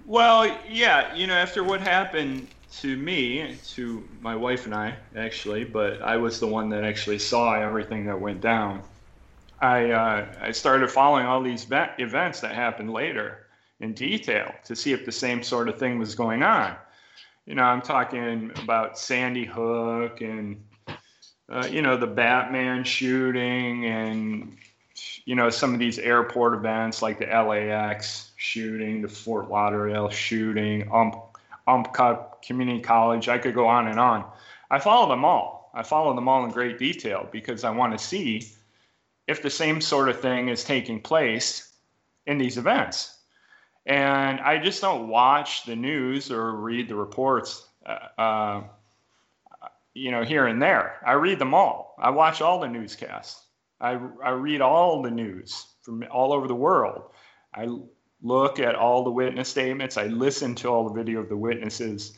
Well, 0.06 0.58
yeah, 0.68 1.14
you 1.14 1.26
know, 1.26 1.34
after 1.34 1.62
what 1.62 1.80
happened 1.80 2.48
to 2.80 2.96
me, 2.96 3.56
to 3.74 4.06
my 4.20 4.34
wife 4.34 4.66
and 4.66 4.74
I, 4.74 4.96
actually, 5.14 5.64
but 5.64 6.02
I 6.02 6.16
was 6.16 6.40
the 6.40 6.46
one 6.46 6.70
that 6.70 6.84
actually 6.84 7.18
saw 7.18 7.54
everything 7.54 8.06
that 8.06 8.20
went 8.20 8.40
down. 8.40 8.82
I 9.60 9.90
uh, 9.90 10.26
I 10.40 10.50
started 10.50 10.90
following 10.90 11.26
all 11.26 11.40
these 11.40 11.66
events 11.70 12.40
that 12.40 12.52
happened 12.52 12.92
later 12.92 13.46
in 13.78 13.92
detail 13.92 14.52
to 14.64 14.74
see 14.74 14.92
if 14.92 15.04
the 15.04 15.12
same 15.12 15.42
sort 15.42 15.68
of 15.68 15.78
thing 15.78 15.98
was 15.98 16.16
going 16.16 16.42
on. 16.42 16.74
You 17.46 17.54
know, 17.54 17.62
I'm 17.62 17.82
talking 17.82 18.50
about 18.62 18.98
Sandy 18.98 19.44
Hook 19.44 20.20
and 20.20 20.64
uh, 21.48 21.68
you 21.70 21.82
know 21.82 21.96
the 21.96 22.08
Batman 22.08 22.82
shooting 22.82 23.86
and 23.86 24.56
you 25.24 25.36
know 25.36 25.48
some 25.48 25.74
of 25.74 25.78
these 25.78 25.98
airport 26.00 26.54
events 26.54 27.00
like 27.02 27.20
the 27.20 27.26
LAX 27.26 28.31
shooting, 28.42 29.00
the 29.00 29.08
Fort 29.08 29.48
Lauderdale 29.48 30.10
shooting, 30.10 30.90
um, 30.92 31.12
Umpqua 31.68 32.26
Community 32.44 32.80
College. 32.80 33.28
I 33.28 33.38
could 33.38 33.54
go 33.54 33.68
on 33.68 33.86
and 33.86 34.00
on. 34.00 34.24
I 34.68 34.80
follow 34.80 35.08
them 35.08 35.24
all. 35.24 35.70
I 35.74 35.84
follow 35.84 36.12
them 36.14 36.28
all 36.28 36.44
in 36.44 36.50
great 36.50 36.76
detail 36.76 37.28
because 37.30 37.62
I 37.62 37.70
want 37.70 37.96
to 37.96 38.04
see 38.04 38.48
if 39.28 39.42
the 39.42 39.48
same 39.48 39.80
sort 39.80 40.08
of 40.08 40.20
thing 40.20 40.48
is 40.48 40.64
taking 40.64 41.00
place 41.00 41.72
in 42.26 42.36
these 42.36 42.58
events. 42.58 43.16
And 43.86 44.40
I 44.40 44.58
just 44.58 44.80
don't 44.80 45.08
watch 45.08 45.64
the 45.64 45.76
news 45.76 46.30
or 46.30 46.52
read 46.56 46.88
the 46.88 46.96
reports, 46.96 47.68
uh, 47.86 48.08
uh, 48.18 48.62
you 49.94 50.10
know, 50.10 50.24
here 50.24 50.48
and 50.48 50.60
there. 50.60 51.00
I 51.06 51.12
read 51.12 51.38
them 51.38 51.54
all. 51.54 51.94
I 51.98 52.10
watch 52.10 52.40
all 52.42 52.58
the 52.58 52.68
newscasts. 52.68 53.44
I, 53.80 54.00
I 54.24 54.30
read 54.30 54.60
all 54.60 55.00
the 55.00 55.10
news 55.10 55.66
from 55.82 56.04
all 56.10 56.32
over 56.32 56.48
the 56.48 56.54
world. 56.54 57.04
I 57.54 57.68
look 58.22 58.60
at 58.60 58.74
all 58.74 59.04
the 59.04 59.10
witness 59.10 59.48
statements. 59.48 59.96
I 59.96 60.06
listen 60.06 60.54
to 60.56 60.68
all 60.68 60.88
the 60.88 60.94
video 60.94 61.20
of 61.20 61.28
the 61.28 61.36
witnesses, 61.36 62.16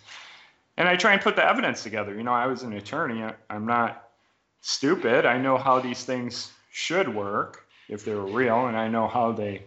and 0.76 0.88
I 0.88 0.96
try 0.96 1.12
and 1.12 1.22
put 1.22 1.36
the 1.36 1.44
evidence 1.44 1.82
together. 1.82 2.14
You 2.14 2.22
know, 2.22 2.32
I 2.32 2.46
was 2.46 2.62
an 2.62 2.74
attorney. 2.74 3.24
I'm 3.48 3.66
not 3.66 4.10
stupid. 4.60 5.26
I 5.26 5.38
know 5.38 5.56
how 5.56 5.80
these 5.80 6.04
things 6.04 6.52
should 6.70 7.12
work 7.12 7.66
if 7.88 8.04
they're 8.04 8.16
real, 8.20 8.66
and 8.66 8.76
I 8.76 8.88
know 8.88 9.08
how 9.08 9.32
they 9.32 9.62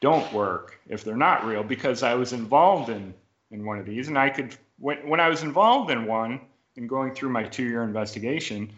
don't 0.00 0.30
work 0.32 0.78
if 0.88 1.04
they're 1.04 1.16
not 1.16 1.44
real 1.44 1.62
because 1.62 2.02
I 2.02 2.14
was 2.14 2.32
involved 2.32 2.90
in 2.90 3.14
in 3.50 3.64
one 3.64 3.78
of 3.78 3.86
these, 3.86 4.08
and 4.08 4.18
I 4.18 4.30
could 4.30 4.56
when 4.78 5.08
when 5.08 5.20
I 5.20 5.28
was 5.28 5.42
involved 5.42 5.90
in 5.90 6.06
one 6.06 6.40
and 6.76 6.88
going 6.88 7.14
through 7.14 7.28
my 7.28 7.44
two 7.44 7.64
year 7.64 7.84
investigation, 7.84 8.72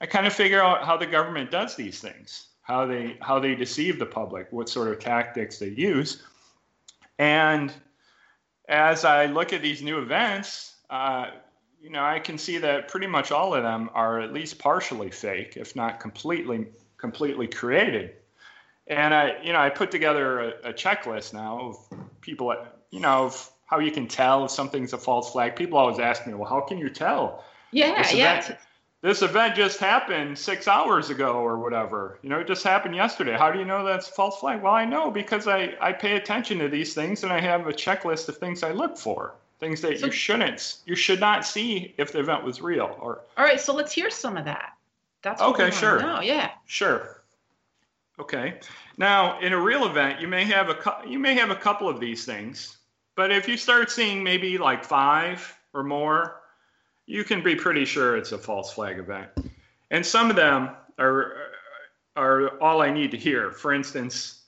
I 0.00 0.06
kind 0.06 0.26
of 0.26 0.32
figure 0.32 0.62
out 0.62 0.84
how 0.84 0.96
the 0.96 1.06
government 1.06 1.50
does 1.50 1.74
these 1.74 2.00
things 2.00 2.47
how 2.68 2.86
they 2.86 3.16
how 3.20 3.40
they 3.40 3.54
deceive 3.54 3.98
the 3.98 4.06
public, 4.06 4.46
what 4.52 4.68
sort 4.68 4.88
of 4.88 4.98
tactics 4.98 5.58
they 5.58 5.68
use. 5.68 6.22
And 7.18 7.72
as 8.68 9.04
I 9.04 9.26
look 9.26 9.52
at 9.52 9.62
these 9.62 9.82
new 9.82 9.98
events, 9.98 10.76
uh, 10.90 11.30
you 11.80 11.90
know, 11.90 12.04
I 12.04 12.18
can 12.18 12.36
see 12.36 12.58
that 12.58 12.88
pretty 12.88 13.06
much 13.06 13.32
all 13.32 13.54
of 13.54 13.62
them 13.62 13.88
are 13.94 14.20
at 14.20 14.32
least 14.32 14.58
partially 14.58 15.10
fake, 15.10 15.56
if 15.56 15.74
not 15.74 15.98
completely 15.98 16.66
completely 16.98 17.46
created. 17.46 18.12
And 18.86 19.14
I, 19.14 19.42
you 19.42 19.52
know, 19.52 19.60
I 19.60 19.70
put 19.70 19.90
together 19.90 20.40
a, 20.40 20.48
a 20.64 20.72
checklist 20.72 21.32
now 21.32 21.60
of 21.60 21.98
people, 22.20 22.54
you 22.90 23.00
know, 23.00 23.26
of 23.26 23.50
how 23.66 23.78
you 23.78 23.90
can 23.90 24.06
tell 24.06 24.44
if 24.44 24.50
something's 24.50 24.92
a 24.92 24.98
false 24.98 25.32
flag. 25.32 25.56
People 25.56 25.78
always 25.78 25.98
ask 25.98 26.26
me, 26.26 26.34
well, 26.34 26.48
how 26.48 26.60
can 26.60 26.78
you 26.78 26.90
tell? 26.90 27.44
Yeah, 27.70 28.10
yeah 28.14 28.56
this 29.00 29.22
event 29.22 29.54
just 29.54 29.78
happened 29.78 30.36
six 30.36 30.66
hours 30.66 31.10
ago 31.10 31.34
or 31.34 31.58
whatever. 31.58 32.18
You 32.22 32.30
know, 32.30 32.40
it 32.40 32.48
just 32.48 32.64
happened 32.64 32.96
yesterday. 32.96 33.36
How 33.36 33.52
do 33.52 33.58
you 33.58 33.64
know 33.64 33.84
that's 33.84 34.08
false 34.08 34.40
flag? 34.40 34.62
Well, 34.62 34.74
I 34.74 34.84
know 34.84 35.10
because 35.10 35.46
I, 35.46 35.74
I 35.80 35.92
pay 35.92 36.16
attention 36.16 36.58
to 36.58 36.68
these 36.68 36.94
things 36.94 37.22
and 37.22 37.32
I 37.32 37.40
have 37.40 37.66
a 37.66 37.72
checklist 37.72 38.28
of 38.28 38.38
things 38.38 38.62
I 38.62 38.72
look 38.72 38.96
for. 38.96 39.34
Things 39.60 39.80
that 39.80 39.98
so, 39.98 40.06
you 40.06 40.12
shouldn't, 40.12 40.76
you 40.86 40.94
should 40.94 41.18
not 41.18 41.44
see 41.44 41.94
if 41.98 42.12
the 42.12 42.20
event 42.20 42.44
was 42.44 42.60
real. 42.60 42.96
Or 43.00 43.22
all 43.36 43.44
right, 43.44 43.60
so 43.60 43.74
let's 43.74 43.92
hear 43.92 44.08
some 44.08 44.36
of 44.36 44.44
that. 44.44 44.72
That's 45.22 45.42
okay. 45.42 45.70
Sure. 45.70 46.00
No, 46.00 46.20
yeah. 46.20 46.50
Sure. 46.66 47.22
Okay. 48.20 48.60
Now, 48.98 49.40
in 49.40 49.52
a 49.52 49.60
real 49.60 49.86
event, 49.86 50.20
you 50.20 50.28
may 50.28 50.44
have 50.44 50.70
a 50.70 51.02
you 51.08 51.18
may 51.18 51.34
have 51.34 51.50
a 51.50 51.56
couple 51.56 51.88
of 51.88 51.98
these 51.98 52.24
things, 52.24 52.78
but 53.16 53.32
if 53.32 53.48
you 53.48 53.56
start 53.56 53.90
seeing 53.90 54.22
maybe 54.22 54.58
like 54.58 54.84
five 54.84 55.56
or 55.74 55.82
more, 55.82 56.40
you 57.08 57.24
can 57.24 57.42
be 57.42 57.56
pretty 57.56 57.86
sure 57.86 58.18
it's 58.18 58.32
a 58.32 58.38
false 58.38 58.70
flag 58.70 58.98
event. 58.98 59.30
And 59.90 60.04
some 60.04 60.28
of 60.30 60.36
them 60.36 60.70
are 60.98 61.36
are 62.14 62.60
all 62.60 62.82
I 62.82 62.90
need 62.90 63.10
to 63.12 63.16
hear. 63.16 63.50
For 63.50 63.72
instance, 63.72 64.42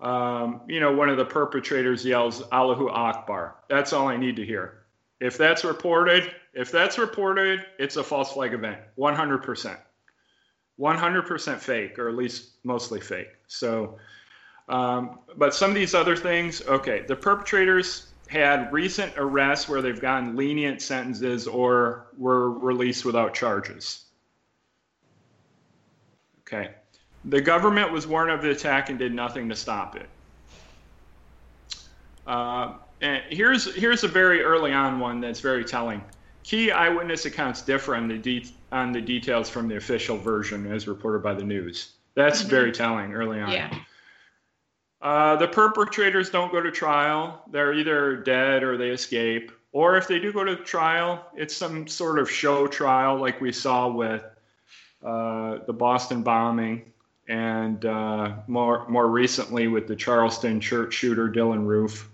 um, 0.00 0.62
you 0.68 0.80
know, 0.80 0.92
one 0.92 1.10
of 1.10 1.18
the 1.18 1.24
perpetrators 1.24 2.04
yells 2.04 2.42
Allahu 2.50 2.88
Akbar. 2.88 3.56
That's 3.68 3.92
all 3.92 4.08
I 4.08 4.16
need 4.16 4.36
to 4.36 4.46
hear. 4.46 4.84
If 5.20 5.36
that's 5.36 5.64
reported, 5.64 6.32
if 6.54 6.70
that's 6.70 6.96
reported, 6.98 7.66
it's 7.78 7.96
a 7.96 8.04
false 8.04 8.32
flag 8.32 8.54
event. 8.54 8.78
100%. 8.98 9.76
100% 10.78 11.58
fake, 11.58 11.98
or 11.98 12.08
at 12.08 12.14
least 12.14 12.50
mostly 12.64 13.00
fake. 13.00 13.32
So, 13.48 13.98
um, 14.68 15.18
but 15.36 15.54
some 15.54 15.70
of 15.70 15.74
these 15.74 15.94
other 15.94 16.16
things, 16.16 16.62
okay, 16.62 17.04
the 17.06 17.16
perpetrators 17.16 18.12
had 18.28 18.72
recent 18.72 19.12
arrests 19.16 19.68
where 19.68 19.80
they've 19.80 20.00
gotten 20.00 20.36
lenient 20.36 20.82
sentences 20.82 21.46
or 21.46 22.06
were 22.16 22.50
released 22.50 23.04
without 23.04 23.34
charges. 23.34 24.04
Okay. 26.40 26.70
The 27.24 27.40
government 27.40 27.92
was 27.92 28.06
warned 28.06 28.30
of 28.30 28.42
the 28.42 28.50
attack 28.50 28.88
and 28.88 28.98
did 28.98 29.12
nothing 29.12 29.48
to 29.48 29.56
stop 29.56 29.96
it. 29.96 30.08
Uh, 32.26 32.74
and 33.00 33.22
here's 33.28 33.72
here's 33.74 34.02
a 34.04 34.08
very 34.08 34.42
early 34.42 34.72
on 34.72 34.98
one 34.98 35.20
that's 35.20 35.40
very 35.40 35.64
telling. 35.64 36.02
Key 36.42 36.70
eyewitness 36.70 37.26
accounts 37.26 37.62
differ 37.62 37.96
on 37.96 38.08
the 38.08 38.18
de- 38.18 38.52
on 38.72 38.92
the 38.92 39.00
details 39.00 39.48
from 39.48 39.68
the 39.68 39.76
official 39.76 40.16
version 40.16 40.70
as 40.72 40.88
reported 40.88 41.22
by 41.22 41.34
the 41.34 41.44
news. 41.44 41.92
That's 42.14 42.40
mm-hmm. 42.40 42.50
very 42.50 42.72
telling 42.72 43.12
early 43.12 43.40
on. 43.40 43.50
Yeah. 43.50 43.76
Uh, 45.06 45.36
the 45.36 45.46
perpetrators 45.46 46.30
don't 46.30 46.50
go 46.50 46.60
to 46.60 46.72
trial. 46.72 47.40
They're 47.52 47.72
either 47.72 48.16
dead 48.16 48.64
or 48.64 48.76
they 48.76 48.90
escape. 48.90 49.52
Or 49.70 49.96
if 49.96 50.08
they 50.08 50.18
do 50.18 50.32
go 50.32 50.42
to 50.42 50.56
trial, 50.56 51.24
it's 51.36 51.54
some 51.54 51.86
sort 51.86 52.18
of 52.18 52.28
show 52.28 52.66
trial 52.66 53.16
like 53.16 53.40
we 53.40 53.52
saw 53.52 53.86
with 53.88 54.24
uh, 55.04 55.58
the 55.64 55.72
Boston 55.72 56.24
bombing 56.24 56.90
and 57.28 57.84
uh, 57.84 58.32
more, 58.48 58.88
more 58.88 59.06
recently 59.06 59.68
with 59.68 59.86
the 59.86 59.94
Charleston 59.94 60.60
church 60.60 60.94
shooter 60.94 61.28
Dylann 61.28 61.64
Roof. 61.64 62.10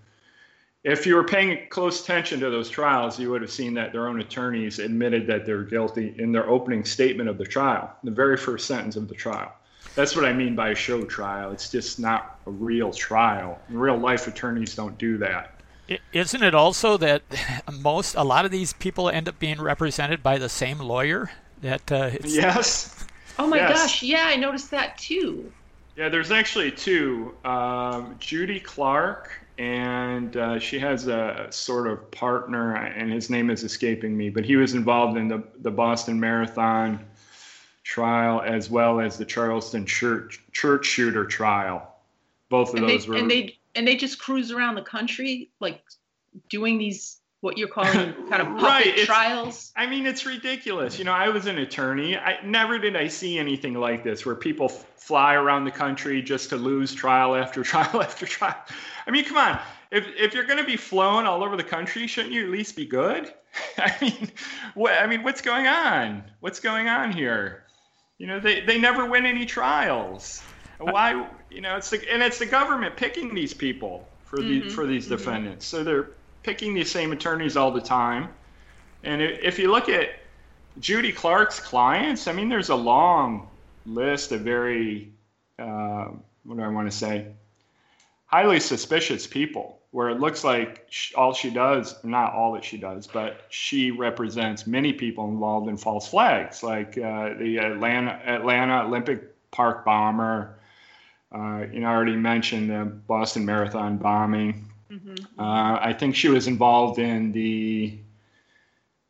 If 0.84 1.06
you 1.06 1.14
were 1.14 1.24
paying 1.24 1.68
close 1.70 2.02
attention 2.02 2.40
to 2.40 2.50
those 2.50 2.68
trials, 2.68 3.18
you 3.18 3.30
would 3.30 3.40
have 3.40 3.50
seen 3.50 3.72
that 3.72 3.92
their 3.92 4.06
own 4.06 4.20
attorneys 4.20 4.78
admitted 4.78 5.26
that 5.28 5.46
they're 5.46 5.62
guilty 5.62 6.14
in 6.18 6.30
their 6.30 6.46
opening 6.46 6.84
statement 6.84 7.30
of 7.30 7.38
the 7.38 7.46
trial, 7.46 7.90
the 8.04 8.10
very 8.10 8.36
first 8.36 8.66
sentence 8.66 8.96
of 8.96 9.08
the 9.08 9.14
trial. 9.14 9.50
That's 9.94 10.16
what 10.16 10.24
I 10.24 10.32
mean 10.32 10.54
by 10.54 10.70
a 10.70 10.74
show 10.74 11.02
trial. 11.04 11.52
It's 11.52 11.70
just 11.70 11.98
not 11.98 12.38
a 12.46 12.50
real 12.50 12.92
trial. 12.92 13.60
Real 13.68 13.98
life 13.98 14.26
attorneys 14.26 14.74
don't 14.74 14.96
do 14.98 15.18
that. 15.18 15.60
Isn't 16.12 16.42
it 16.42 16.54
also 16.54 16.96
that 16.98 17.22
most, 17.80 18.14
a 18.14 18.22
lot 18.22 18.44
of 18.44 18.50
these 18.50 18.72
people 18.72 19.08
end 19.10 19.28
up 19.28 19.38
being 19.38 19.60
represented 19.60 20.22
by 20.22 20.38
the 20.38 20.48
same 20.48 20.78
lawyer? 20.78 21.30
That 21.60 21.92
uh, 21.92 22.10
yes. 22.24 23.06
Oh 23.38 23.46
my 23.46 23.56
yes. 23.56 23.82
gosh! 23.82 24.02
Yeah, 24.02 24.24
I 24.26 24.36
noticed 24.36 24.70
that 24.72 24.98
too. 24.98 25.52
Yeah, 25.96 26.08
there's 26.08 26.30
actually 26.30 26.70
two. 26.70 27.34
Um, 27.44 28.16
Judy 28.18 28.58
Clarke, 28.58 29.30
and 29.58 30.36
uh, 30.36 30.58
she 30.58 30.78
has 30.78 31.06
a 31.06 31.46
sort 31.50 31.86
of 31.86 32.10
partner, 32.10 32.74
and 32.74 33.12
his 33.12 33.30
name 33.30 33.50
is 33.50 33.62
escaping 33.62 34.16
me, 34.16 34.28
but 34.28 34.44
he 34.44 34.56
was 34.56 34.74
involved 34.74 35.16
in 35.16 35.28
the 35.28 35.42
the 35.60 35.70
Boston 35.70 36.18
Marathon 36.18 37.04
trial 37.84 38.42
as 38.44 38.70
well 38.70 39.00
as 39.00 39.18
the 39.18 39.24
Charleston 39.24 39.86
church 39.86 40.40
church 40.52 40.86
shooter 40.86 41.24
trial. 41.24 41.88
Both 42.48 42.70
of 42.70 42.76
and 42.76 42.88
those 42.88 43.04
they, 43.04 43.10
were 43.10 43.16
and 43.16 43.30
they 43.30 43.58
and 43.74 43.86
they 43.88 43.96
just 43.96 44.18
cruise 44.18 44.50
around 44.52 44.74
the 44.74 44.82
country 44.82 45.50
like 45.60 45.82
doing 46.48 46.78
these 46.78 47.18
what 47.40 47.58
you're 47.58 47.68
calling 47.68 48.12
kind 48.30 48.40
of 48.42 48.48
Right, 48.62 48.86
it's- 48.86 49.06
trials. 49.06 49.72
I 49.74 49.86
mean, 49.86 50.06
it's 50.06 50.24
ridiculous. 50.24 50.98
You 50.98 51.04
know, 51.04 51.12
I 51.12 51.28
was 51.30 51.46
an 51.46 51.58
attorney. 51.58 52.16
I 52.16 52.38
never 52.44 52.78
did 52.78 52.94
I 52.94 53.08
see 53.08 53.36
anything 53.38 53.74
like 53.74 54.04
this 54.04 54.24
where 54.24 54.36
people 54.36 54.66
f- 54.66 54.86
fly 54.96 55.34
around 55.34 55.64
the 55.64 55.72
country 55.72 56.22
just 56.22 56.50
to 56.50 56.56
lose 56.56 56.94
trial 56.94 57.34
after 57.34 57.62
trial 57.64 58.00
after 58.00 58.26
trial. 58.26 58.54
I 59.06 59.10
mean, 59.10 59.24
come 59.24 59.38
on. 59.38 59.58
If 59.90 60.06
if 60.16 60.34
you're 60.34 60.44
going 60.44 60.58
to 60.60 60.64
be 60.64 60.76
flown 60.76 61.26
all 61.26 61.42
over 61.42 61.56
the 61.56 61.64
country, 61.64 62.06
shouldn't 62.06 62.32
you 62.32 62.44
at 62.44 62.50
least 62.50 62.76
be 62.76 62.86
good? 62.86 63.32
I 63.78 63.94
mean, 64.00 64.30
what 64.74 64.92
I 64.94 65.06
mean, 65.06 65.22
what's 65.24 65.42
going 65.42 65.66
on? 65.66 66.22
What's 66.40 66.60
going 66.60 66.88
on 66.88 67.12
here? 67.12 67.61
You 68.22 68.28
know, 68.28 68.38
they 68.38 68.60
they 68.60 68.78
never 68.78 69.04
win 69.04 69.26
any 69.26 69.46
trials. 69.46 70.48
Why? 70.78 71.26
You 71.50 71.60
know, 71.60 71.76
it's 71.76 71.90
the 71.90 72.00
and 72.08 72.22
it's 72.22 72.38
the 72.38 72.46
government 72.46 72.96
picking 72.96 73.34
these 73.34 73.52
people 73.52 74.16
for 74.22 74.44
the 74.44 74.62
Mhm, 74.62 74.70
for 74.70 74.86
these 74.86 75.08
mhm. 75.08 75.08
defendants. 75.08 75.66
So 75.66 75.82
they're 75.82 76.10
picking 76.44 76.72
these 76.72 76.88
same 76.92 77.10
attorneys 77.10 77.56
all 77.56 77.72
the 77.72 77.80
time. 77.80 78.28
And 79.02 79.20
if 79.22 79.58
you 79.58 79.72
look 79.72 79.88
at 79.88 80.10
Judy 80.78 81.12
Clarke's 81.12 81.58
clients, 81.58 82.28
I 82.28 82.32
mean, 82.32 82.48
there's 82.48 82.68
a 82.68 82.76
long 82.76 83.50
list 83.86 84.30
of 84.30 84.42
very, 84.42 85.14
uh, 85.58 86.10
what 86.44 86.58
do 86.58 86.62
I 86.62 86.68
want 86.68 86.88
to 86.88 86.96
say, 86.96 87.26
highly 88.26 88.60
suspicious 88.60 89.26
people 89.26 89.81
where 89.92 90.08
it 90.08 90.18
looks 90.18 90.42
like 90.42 90.88
all 91.14 91.32
she 91.34 91.50
does, 91.50 92.02
not 92.02 92.32
all 92.32 92.52
that 92.54 92.64
she 92.64 92.78
does, 92.78 93.06
but 93.06 93.42
she 93.50 93.90
represents 93.90 94.66
many 94.66 94.92
people 94.92 95.28
involved 95.28 95.68
in 95.68 95.76
false 95.76 96.08
flags, 96.08 96.62
like 96.62 96.96
uh, 96.98 97.34
the 97.34 97.58
Atlanta, 97.58 98.18
Atlanta 98.24 98.84
Olympic 98.84 99.50
Park 99.50 99.84
bomber. 99.84 100.56
Uh, 101.30 101.66
you 101.70 101.80
know, 101.80 101.88
I 101.88 101.94
already 101.94 102.16
mentioned 102.16 102.70
the 102.70 102.84
Boston 102.84 103.44
Marathon 103.44 103.98
bombing. 103.98 104.66
Mhm. 104.90 105.20
Uh, 105.38 105.78
I 105.80 105.94
think 105.98 106.16
she 106.16 106.28
was 106.28 106.48
involved 106.48 106.98
in 106.98 107.32
the 107.32 107.98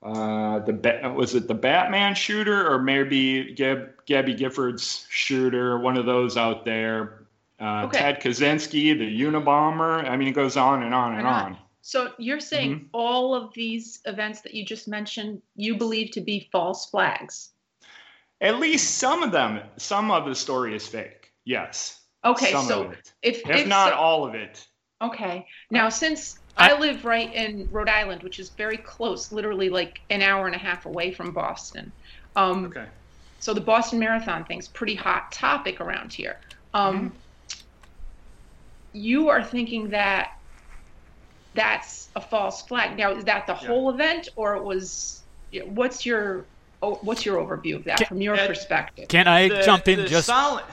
uh, 0.03 0.59
the 0.61 1.13
was 1.15 1.37
it 1.37 1.47
the 1.47 1.55
Batman 1.55 2.17
shooter 2.17 2.69
or 2.69 2.81
maybe 2.81 3.55
Gab, 3.55 4.05
Gabby 4.07 4.35
Giffords' 4.35 5.07
shooter, 5.09 5.79
one 5.79 5.97
of 5.97 6.07
those 6.07 6.37
out 6.37 6.65
there. 6.65 7.22
Uh, 7.63 7.85
Okay. 7.87 7.99
Ted 7.99 8.21
Kaczynski, 8.21 8.99
the 8.99 9.21
Unabomber. 9.23 10.09
I 10.09 10.17
mean, 10.17 10.29
it 10.29 10.33
goes 10.33 10.57
on 10.57 10.83
and 10.83 10.93
on 10.95 11.17
and 11.17 11.27
on. 11.27 11.53
on. 11.53 11.59
So 11.83 12.13
you're 12.19 12.41
saying 12.41 12.75
Mm-hmm. 12.77 12.87
all 12.93 13.35
of 13.35 13.53
these 13.55 14.01
events 14.05 14.41
that 14.43 14.55
you 14.55 14.65
just 14.65 14.89
mentioned, 14.89 15.41
you 15.57 15.77
believe 15.77 16.11
to 16.13 16.21
be 16.21 16.49
false 16.53 16.87
flags? 16.91 17.51
At 18.41 18.59
least 18.59 18.99
some 18.99 19.23
of 19.23 19.31
them, 19.31 19.61
some 19.77 20.11
of 20.11 20.27
the 20.27 20.35
story 20.35 20.75
is 20.75 20.87
fake. 20.87 21.33
Yes. 21.45 22.01
Okay, 22.25 22.53
some 22.53 22.67
so 22.67 22.85
of 22.85 22.93
it. 22.93 23.13
if 23.23 23.49
if 23.49 23.67
not 23.67 23.91
so- 23.91 23.95
all 23.97 24.25
of 24.25 24.35
it. 24.35 24.67
Okay. 25.01 25.47
Now, 25.71 25.89
since 25.89 26.39
I- 26.57 26.71
I, 26.71 26.79
live 26.79 27.05
right 27.05 27.33
in 27.35 27.69
Rhode 27.73 27.89
Island, 27.89 28.23
which 28.23 28.39
is 28.39 28.51
very 28.51 28.77
close, 28.77 29.33
literally 29.33 29.69
like 29.69 30.01
an 30.11 30.23
hour 30.23 30.47
and 30.47 30.55
a 30.55 30.59
half 30.59 30.87
away 30.87 31.13
from 31.13 31.33
Boston. 31.33 31.91
Um, 32.37 32.67
Okay. 32.67 32.87
So 33.41 33.53
the 33.55 33.61
Boston 33.61 33.99
Marathon 33.99 34.45
thing's 34.45 34.69
pretty 34.69 34.95
hot 34.95 35.33
topic 35.33 35.81
around 35.81 36.13
here. 36.13 36.39
Um, 36.75 37.13
You 38.93 39.29
are 39.29 39.43
thinking 39.43 39.91
that 39.91 40.33
that's 41.55 42.09
a 42.17 42.21
false 42.21 42.63
flag. 42.63 42.97
Now, 42.97 43.13
is 43.13 43.25
that 43.25 43.47
the 43.47 43.53
Yeah. 43.55 43.69
whole 43.69 43.91
event, 43.91 44.29
or 44.37 44.57
it 44.57 44.63
was? 44.65 45.23
What's 45.67 46.07
your 46.07 46.45
oh, 46.83 46.99
what's 47.03 47.25
your 47.25 47.37
overview 47.39 47.77
of 47.77 47.85
that 47.85 47.99
Can- 47.99 48.07
from 48.09 48.21
your 48.21 48.35
uh, 48.35 48.47
perspective? 48.47 49.07
Can 49.09 49.29
I 49.29 49.49
The- 49.49 49.63
jump 49.63 49.87
in 49.89 50.07
just 50.07 50.27
solid- 50.27 50.65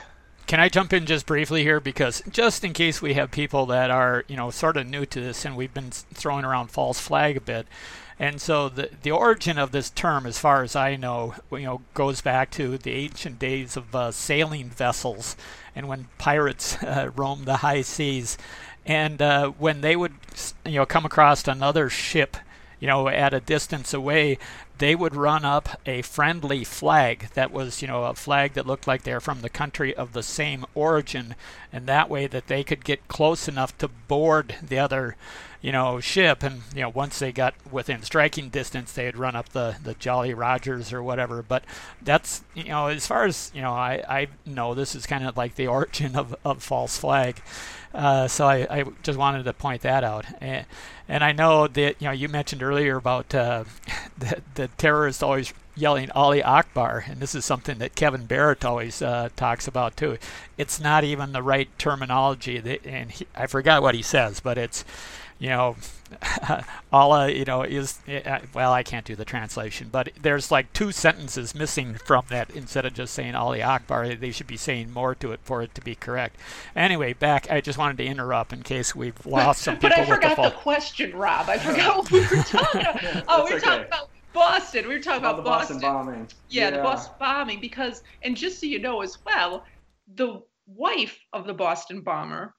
Can 0.48 0.60
I 0.60 0.68
jump 0.68 0.92
in 0.94 1.06
just 1.06 1.28
briefly 1.28 1.62
here 1.62 1.80
because 1.80 2.24
just 2.32 2.64
in 2.64 2.74
case 2.74 3.00
we 3.04 3.14
have 3.14 3.30
people 3.30 3.68
that 3.68 3.92
are 3.92 4.24
you 4.28 4.36
know 4.36 4.50
sort 4.50 4.78
of 4.78 4.88
new 4.88 5.06
to 5.06 5.22
this 5.22 5.46
and 5.46 5.56
we've 5.56 5.74
been 5.74 5.92
throwing 5.92 6.44
around 6.46 6.72
false 6.72 7.00
flag 7.00 7.38
a 7.38 7.42
bit, 7.42 7.68
and 8.18 8.42
so 8.42 8.68
the 8.70 8.90
the 9.04 9.12
origin 9.12 9.60
of 9.60 9.72
this 9.72 9.90
term, 9.92 10.26
as 10.26 10.40
far 10.40 10.64
as 10.64 10.76
I 10.76 10.96
know, 10.96 11.36
you 11.52 11.60
know, 11.60 11.82
goes 11.94 12.22
back 12.22 12.50
to 12.52 12.78
the 12.80 12.94
ancient 12.94 13.38
days 13.38 13.78
of 13.78 13.94
uh, 13.96 14.12
sailing 14.12 14.70
vessels, 14.70 15.36
and 15.80 15.88
when 15.88 16.10
pirates 16.18 16.76
uh, 16.84 17.10
roamed 17.16 17.46
the 17.46 17.58
high 17.58 17.82
seas, 17.82 18.38
and 18.86 19.22
uh, 19.22 19.50
when 19.52 19.82
they 19.82 19.96
would 19.96 20.14
you 20.66 20.76
know 20.76 20.86
come 20.86 21.06
across 21.06 21.48
another 21.48 21.90
ship, 21.90 22.36
you 22.80 22.88
know, 22.88 23.08
at 23.08 23.34
a 23.34 23.40
distance 23.40 23.94
away, 23.94 24.38
they 24.78 24.94
would 24.94 25.16
run 25.16 25.46
up 25.46 25.80
a 25.86 26.02
friendly 26.02 26.64
flag 26.64 27.30
that 27.34 27.52
was, 27.52 27.82
you 27.82 27.88
know, 27.88 28.06
a 28.06 28.14
flag 28.14 28.54
that 28.54 28.68
looked 28.68 28.88
like 28.88 29.04
they're 29.04 29.20
from 29.20 29.42
the 29.42 29.50
country 29.50 29.96
of 29.96 30.14
the 30.14 30.24
same 30.24 30.66
origin, 30.76 31.36
and 31.72 31.88
that 31.88 32.10
way 32.10 32.28
that 32.28 32.48
they 32.48 32.64
could 32.64 32.84
get 32.84 33.08
close 33.08 33.48
enough 33.48 33.78
to 33.78 33.88
board 33.88 34.56
the 34.62 34.80
other, 34.80 35.16
you 35.62 35.72
know, 35.72 36.00
ship, 36.00 36.42
and 36.44 36.62
you 36.74 36.82
know, 36.82 36.90
once 36.90 37.20
they 37.20 37.32
got 37.32 37.54
within 37.70 38.02
striking 38.02 38.50
distance, 38.50 38.94
they'd 38.94 39.18
run 39.18 39.36
up 39.36 39.50
the 39.50 39.76
the 39.84 39.94
Jolly 39.96 40.34
Rogers 40.34 40.94
or 40.94 41.04
whatever. 41.04 41.44
But 41.44 41.64
that's, 42.02 42.44
you 42.54 42.66
know, 42.66 42.88
as 42.88 43.06
far 43.06 43.26
as 43.26 43.52
you 43.54 43.62
know, 43.62 43.74
I 43.74 44.04
I 44.08 44.28
know 44.46 44.74
this 44.74 44.96
is 44.96 45.06
kind 45.06 45.26
of 45.26 45.36
like 45.36 45.56
the 45.56 45.68
origin 45.78 46.16
of 46.16 46.36
of 46.46 46.64
false 46.64 46.98
flag. 46.98 47.42
Uh, 47.94 48.28
so 48.28 48.46
I, 48.46 48.68
I 48.70 48.84
just 49.02 49.18
wanted 49.18 49.44
to 49.46 49.54
point 49.54 49.82
that 49.82 50.04
out. 50.04 50.26
And, 50.40 50.66
and 51.08 51.24
I 51.24 51.32
know 51.32 51.68
that 51.68 51.96
you 52.00 52.08
know 52.08 52.12
you 52.14 52.30
mentioned 52.30 52.64
earlier 52.64 52.98
about 52.98 53.34
uh, 53.34 53.64
the, 54.18 54.42
the 54.56 54.68
terrorists 54.78 55.24
always 55.24 55.54
yelling 55.76 56.12
Ali 56.12 56.44
Akbar, 56.44 57.06
and 57.08 57.20
this 57.20 57.34
is 57.34 57.46
something 57.46 57.80
that 57.80 57.96
Kevin 57.96 58.26
Barrett 58.26 58.66
always 58.66 59.02
uh, 59.02 59.30
talks 59.36 59.68
about 59.68 59.98
too. 59.98 60.18
It's 60.58 60.80
not 60.80 61.04
even 61.04 61.32
the 61.32 61.42
right 61.42 61.70
terminology, 61.80 62.60
that, 62.60 62.86
and 62.86 63.12
he, 63.12 63.26
I 63.36 63.48
forgot 63.48 63.82
what 63.82 63.96
he 63.96 64.02
says, 64.02 64.40
but 64.40 64.58
it's 64.58 64.84
you 65.40 65.50
know, 65.50 65.78
Allah, 66.92 67.32
you 67.32 67.46
know, 67.46 67.64
is 67.64 68.00
uh, 68.08 68.40
well, 68.54 68.74
I 68.74 68.84
can't 68.84 69.06
do 69.06 69.16
the 69.16 69.24
translation, 69.24 69.88
but 69.90 70.10
there's 70.22 70.52
like 70.52 70.72
two 70.74 70.92
sentences 70.92 71.56
missing 71.56 71.94
from 71.94 72.26
that. 72.30 72.50
Instead 72.52 72.86
of 72.86 72.94
just 72.94 73.14
saying 73.14 73.36
Ali 73.36 73.62
Akbar, 73.62 74.16
they 74.16 74.32
should 74.32 74.48
be 74.48 74.58
saying 74.58 74.92
more 74.92 75.16
to 75.16 75.32
it 75.32 75.40
for 75.44 75.62
it 75.62 75.74
to 75.76 75.82
be 75.82 75.96
correct. 75.96 76.36
Anyway, 76.76 77.14
back. 77.14 77.50
I 77.50 77.62
just 77.62 77.78
wanted 77.78 77.98
to 77.98 78.06
interrupt 78.06 78.52
in 78.52 78.64
case 78.64 78.94
we've 78.94 79.26
lost 79.26 79.62
some 79.62 79.76
people 79.76 79.90
but 79.90 79.98
I 79.98 80.02
with 80.02 80.10
the 80.10 80.30
forgot 80.30 80.44
the 80.44 80.58
question, 80.58 81.16
Rob. 81.16 81.48
I 81.50 81.58
forgot 81.60 81.98
what 81.98 82.12
we 82.12 82.20
were 82.20 82.44
talking 82.44 82.82
about. 82.82 83.24
Oh, 83.28 83.46
we 83.46 83.54
were 83.54 83.60
That's 83.60 83.64
talking 83.64 83.86
about 83.86 84.10
Boston. 84.34 84.88
We 84.88 84.96
were 84.96 85.02
talking 85.02 85.20
About 85.20 85.40
about, 85.40 85.44
the 85.44 85.50
Boston 85.50 85.80
bombing. 85.80 86.28
Yeah, 86.50 86.72
the 86.72 86.78
Boston 86.80 87.14
bombing. 87.18 87.62
Because, 87.62 88.04
and 88.24 88.36
just 88.36 88.60
so 88.60 88.66
you 88.66 88.80
know 88.80 89.02
as 89.02 89.18
well, 89.26 89.64
the 90.16 90.42
wife 90.68 91.18
of 91.34 91.48
the 91.48 91.54
Boston 91.54 92.02
bomber, 92.02 92.54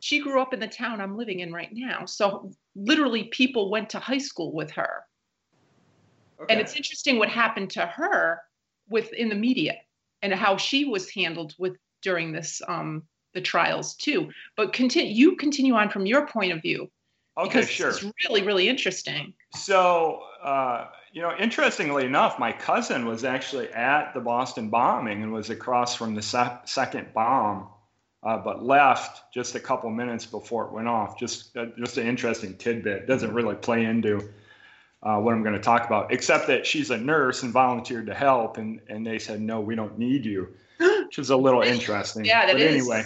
she 0.00 0.20
grew 0.20 0.40
up 0.40 0.52
in 0.52 0.60
the 0.60 0.68
town 0.68 1.00
I'm 1.00 1.16
living 1.16 1.40
in 1.40 1.52
right 1.52 1.70
now. 1.72 2.04
So 2.04 2.50
literally, 2.74 3.24
people 3.24 3.70
went 3.70 3.90
to 3.90 3.98
high 3.98 4.18
school 4.18 4.52
with 4.52 4.70
her. 4.72 5.04
Okay. 6.40 6.52
And 6.52 6.60
it's 6.60 6.74
interesting 6.74 7.18
what 7.18 7.28
happened 7.28 7.70
to 7.70 7.86
her 7.86 8.40
within 8.88 9.28
the 9.28 9.34
media 9.34 9.74
and 10.22 10.32
how 10.32 10.56
she 10.56 10.84
was 10.84 11.10
handled 11.10 11.54
with 11.58 11.76
during 12.02 12.32
this 12.32 12.62
um 12.68 13.02
the 13.34 13.40
trials 13.40 13.94
too. 13.94 14.30
But 14.56 14.72
continue 14.72 15.12
you 15.12 15.36
continue 15.36 15.74
on 15.74 15.90
from 15.90 16.06
your 16.06 16.26
point 16.26 16.52
of 16.52 16.62
view 16.62 16.90
okay, 17.36 17.60
because 17.60 17.70
sure. 17.70 17.90
it's 17.90 18.04
really 18.26 18.42
really 18.42 18.68
interesting. 18.68 19.34
So, 19.54 20.22
uh, 20.42 20.86
you 21.12 21.22
know, 21.22 21.34
interestingly 21.38 22.04
enough, 22.04 22.38
my 22.38 22.52
cousin 22.52 23.04
was 23.04 23.24
actually 23.24 23.68
at 23.70 24.14
the 24.14 24.20
Boston 24.20 24.70
bombing 24.70 25.22
and 25.22 25.32
was 25.32 25.50
across 25.50 25.94
from 25.94 26.14
the 26.14 26.22
se- 26.22 26.60
second 26.64 27.12
bomb, 27.12 27.68
uh, 28.22 28.38
but 28.38 28.62
left 28.62 29.32
just 29.32 29.54
a 29.54 29.60
couple 29.60 29.90
minutes 29.90 30.26
before 30.26 30.66
it 30.66 30.72
went 30.72 30.88
off. 30.88 31.18
Just, 31.18 31.56
uh, 31.56 31.66
just 31.78 31.96
an 31.96 32.06
interesting 32.06 32.56
tidbit. 32.56 33.06
Doesn't 33.06 33.32
really 33.32 33.54
play 33.54 33.84
into 33.84 34.30
uh, 35.02 35.18
what 35.18 35.32
I'm 35.32 35.42
going 35.42 35.54
to 35.54 35.60
talk 35.60 35.86
about, 35.86 36.12
except 36.12 36.46
that 36.48 36.66
she's 36.66 36.90
a 36.90 36.96
nurse 36.96 37.42
and 37.42 37.52
volunteered 37.52 38.06
to 38.06 38.14
help, 38.14 38.58
and 38.58 38.80
and 38.88 39.06
they 39.06 39.18
said 39.18 39.40
no, 39.40 39.60
we 39.60 39.74
don't 39.74 39.98
need 39.98 40.24
you, 40.24 40.48
which 40.78 41.18
is 41.18 41.30
a 41.30 41.36
little 41.36 41.62
interesting. 41.62 42.24
Yeah, 42.24 42.46
that 42.46 42.52
but 42.52 42.60
is. 42.60 42.74
anyway. 42.74 43.04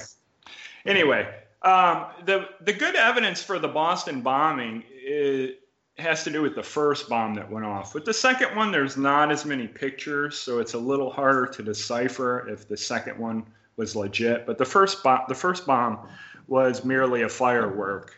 Anyway, 0.86 1.34
um, 1.62 2.06
the 2.24 2.48
the 2.62 2.72
good 2.72 2.96
evidence 2.96 3.42
for 3.42 3.58
the 3.58 3.68
Boston 3.68 4.22
bombing 4.22 4.82
is, 4.90 5.54
has 5.98 6.24
to 6.24 6.30
do 6.30 6.42
with 6.42 6.56
the 6.56 6.62
first 6.62 7.08
bomb 7.08 7.34
that 7.34 7.48
went 7.48 7.64
off. 7.64 7.94
With 7.94 8.04
the 8.04 8.14
second 8.14 8.56
one, 8.56 8.72
there's 8.72 8.96
not 8.96 9.30
as 9.30 9.44
many 9.44 9.68
pictures, 9.68 10.36
so 10.36 10.58
it's 10.58 10.74
a 10.74 10.78
little 10.78 11.10
harder 11.10 11.46
to 11.46 11.62
decipher 11.62 12.48
if 12.48 12.66
the 12.66 12.76
second 12.76 13.16
one 13.18 13.46
was 13.76 13.96
legit. 13.96 14.46
But 14.46 14.58
the 14.58 14.64
first 14.64 15.02
bomb, 15.02 15.22
the 15.28 15.34
first 15.34 15.66
bomb, 15.66 16.08
was 16.46 16.84
merely 16.84 17.22
a 17.22 17.28
firework. 17.28 18.14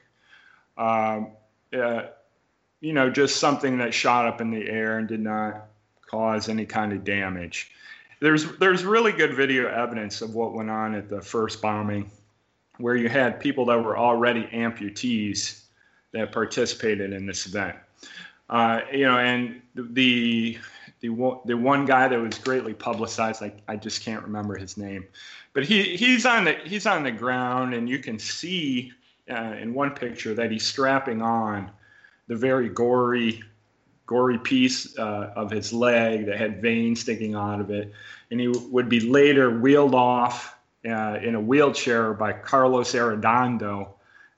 Um, 0.76 1.32
uh, 1.76 2.02
you 2.80 2.92
know, 2.92 3.10
just 3.10 3.36
something 3.36 3.78
that 3.78 3.94
shot 3.94 4.26
up 4.26 4.40
in 4.40 4.50
the 4.50 4.68
air 4.68 4.98
and 4.98 5.08
did 5.08 5.20
not 5.20 5.68
cause 6.06 6.48
any 6.48 6.66
kind 6.66 6.92
of 6.92 7.04
damage. 7.04 7.70
There's 8.20 8.56
there's 8.58 8.84
really 8.84 9.12
good 9.12 9.34
video 9.34 9.68
evidence 9.68 10.22
of 10.22 10.34
what 10.34 10.54
went 10.54 10.70
on 10.70 10.94
at 10.94 11.08
the 11.08 11.20
first 11.20 11.60
bombing, 11.60 12.10
where 12.78 12.96
you 12.96 13.08
had 13.08 13.40
people 13.40 13.66
that 13.66 13.82
were 13.82 13.96
already 13.96 14.44
amputees 14.44 15.62
that 16.12 16.32
participated 16.32 17.12
in 17.12 17.26
this 17.26 17.46
event. 17.46 17.76
Uh, 18.48 18.80
you 18.92 19.04
know, 19.04 19.18
and 19.18 19.60
the 19.74 20.58
the 21.00 21.10
the 21.44 21.54
one 21.54 21.84
guy 21.84 22.08
that 22.08 22.18
was 22.18 22.38
greatly 22.38 22.74
publicized, 22.74 23.40
like 23.40 23.58
I 23.68 23.76
just 23.76 24.02
can't 24.02 24.22
remember 24.22 24.56
his 24.56 24.76
name, 24.76 25.04
but 25.56 25.64
he 25.64 25.96
he's 25.96 26.26
on 26.26 26.44
the 26.44 26.52
he's 26.64 26.84
on 26.84 27.02
the 27.02 27.10
ground, 27.10 27.72
and 27.72 27.88
you 27.88 27.98
can 27.98 28.18
see 28.18 28.92
uh, 29.30 29.54
in 29.58 29.72
one 29.72 29.90
picture 29.92 30.34
that 30.34 30.50
he's 30.50 30.66
strapping 30.66 31.22
on 31.22 31.70
the 32.26 32.36
very 32.36 32.68
gory, 32.68 33.42
gory 34.04 34.36
piece 34.36 34.98
uh, 34.98 35.32
of 35.34 35.50
his 35.50 35.72
leg 35.72 36.26
that 36.26 36.36
had 36.36 36.60
veins 36.60 37.00
sticking 37.00 37.34
out 37.34 37.58
of 37.58 37.70
it, 37.70 37.90
and 38.30 38.38
he 38.38 38.48
would 38.48 38.90
be 38.90 39.00
later 39.00 39.58
wheeled 39.58 39.94
off 39.94 40.58
uh, 40.84 41.18
in 41.22 41.34
a 41.34 41.40
wheelchair 41.40 42.12
by 42.12 42.34
Carlos 42.34 42.92
Arredondo, 42.92 43.94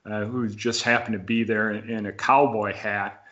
uh, 0.07 0.25
who 0.25 0.49
just 0.49 0.85
happened 0.85 1.15
to 1.15 1.19
be 1.19 1.43
there 1.43 1.73
in, 1.73 1.91
in 1.91 2.07
a 2.07 2.13
cowboy 2.13 2.73
hat, 2.73 3.25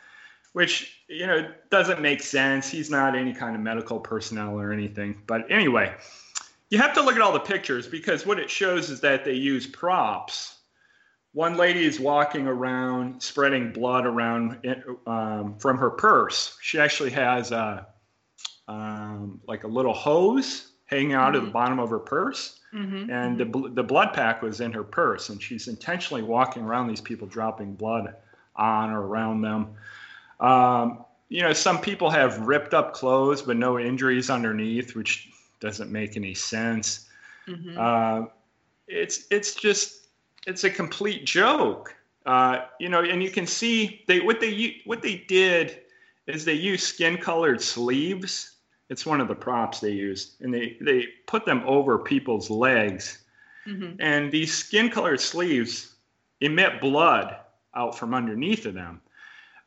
which 0.55 1.05
you 1.07 1.25
know 1.25 1.49
doesn't 1.70 2.01
make 2.03 2.20
sense. 2.20 2.68
He's 2.68 2.90
not 2.90 3.14
any 3.14 3.33
kind 3.33 3.55
of 3.55 3.62
medical 3.62 4.01
personnel 4.01 4.59
or 4.59 4.72
anything. 4.72 5.22
But 5.29 5.49
anyway, 5.49 5.94
you 6.70 6.79
have 6.79 6.94
to 6.94 7.02
look 7.02 7.16
at 7.16 7.22
all 7.22 7.33
the 7.33 7.40
pictures 7.40 7.87
because 7.87 8.26
what 8.26 8.38
it 8.38 8.50
shows 8.50 8.90
is 8.90 9.00
that 9.00 9.24
they 9.24 9.35
use 9.35 9.66
props. 9.66 10.57
One 11.33 11.57
lady 11.57 11.85
is 11.85 12.00
walking 12.00 12.46
around 12.46 13.22
spreading 13.22 13.72
blood 13.72 14.07
around 14.07 14.66
um, 15.07 15.57
from 15.59 15.79
her 15.79 15.90
purse. 15.90 16.57
She 16.62 16.81
actually 16.81 17.11
has 17.11 17.52
a 17.52 17.87
um, 18.68 19.40
like 19.46 19.64
a 19.64 19.68
little 19.68 19.92
hose 19.92 20.72
hanging 20.87 21.12
out 21.12 21.35
mm-hmm. 21.35 21.37
of 21.37 21.44
the 21.44 21.50
bottom 21.50 21.79
of 21.79 21.90
her 21.90 21.98
purse. 21.98 22.59
Mm-hmm. 22.74 23.11
And 23.11 23.38
the, 23.38 23.70
the 23.74 23.83
blood 23.83 24.12
pack 24.12 24.42
was 24.42 24.61
in 24.61 24.72
her 24.72 24.83
purse, 24.83 25.29
and 25.29 25.40
she's 25.40 25.68
intentionally 25.68 26.22
walking 26.22 26.62
around 26.62 26.88
these 26.88 27.00
people, 27.00 27.26
dropping 27.26 27.74
blood 27.74 28.14
on 28.57 28.90
or 28.90 29.07
around 29.07 29.42
them. 29.42 29.74
Um, 30.40 31.05
you 31.29 31.42
know, 31.42 31.52
some 31.52 31.81
people 31.81 32.11
have 32.11 32.38
ripped 32.40 32.74
up 32.74 32.92
clothes 32.92 33.42
but 33.42 33.57
no 33.57 33.79
injuries 33.79 34.31
underneath, 34.31 34.94
which 34.94 35.31
doesn't 35.60 35.90
make 35.90 36.16
any 36.16 36.34
sense. 36.34 37.08
Mm-hmm. 37.48 37.78
Uh, 37.78 38.26
it's 38.88 39.26
it's 39.30 39.54
just 39.54 40.08
it's 40.46 40.64
a 40.64 40.70
complete 40.70 41.24
joke. 41.24 41.94
Uh, 42.24 42.64
you 42.80 42.88
know, 42.88 43.02
and 43.02 43.22
you 43.22 43.30
can 43.30 43.46
see 43.46 44.02
they 44.08 44.20
what 44.20 44.40
they 44.40 44.80
what 44.84 45.02
they 45.02 45.24
did 45.28 45.80
is 46.26 46.44
they 46.44 46.54
used 46.54 46.84
skin 46.84 47.16
colored 47.16 47.60
sleeves 47.62 48.56
it's 48.88 49.04
one 49.04 49.20
of 49.20 49.28
the 49.28 49.34
props 49.34 49.80
they 49.80 49.90
use, 49.90 50.36
and 50.40 50.52
they 50.52 50.76
they 50.80 51.06
put 51.26 51.44
them 51.44 51.62
over 51.66 51.98
people's 51.98 52.50
legs, 52.50 53.24
mm-hmm. 53.66 54.00
and 54.00 54.30
these 54.30 54.54
skin 54.54 54.90
colored 54.90 55.20
sleeves 55.20 55.94
emit 56.40 56.80
blood 56.80 57.36
out 57.74 57.98
from 57.98 58.14
underneath 58.14 58.64
of 58.64 58.74
them, 58.74 59.00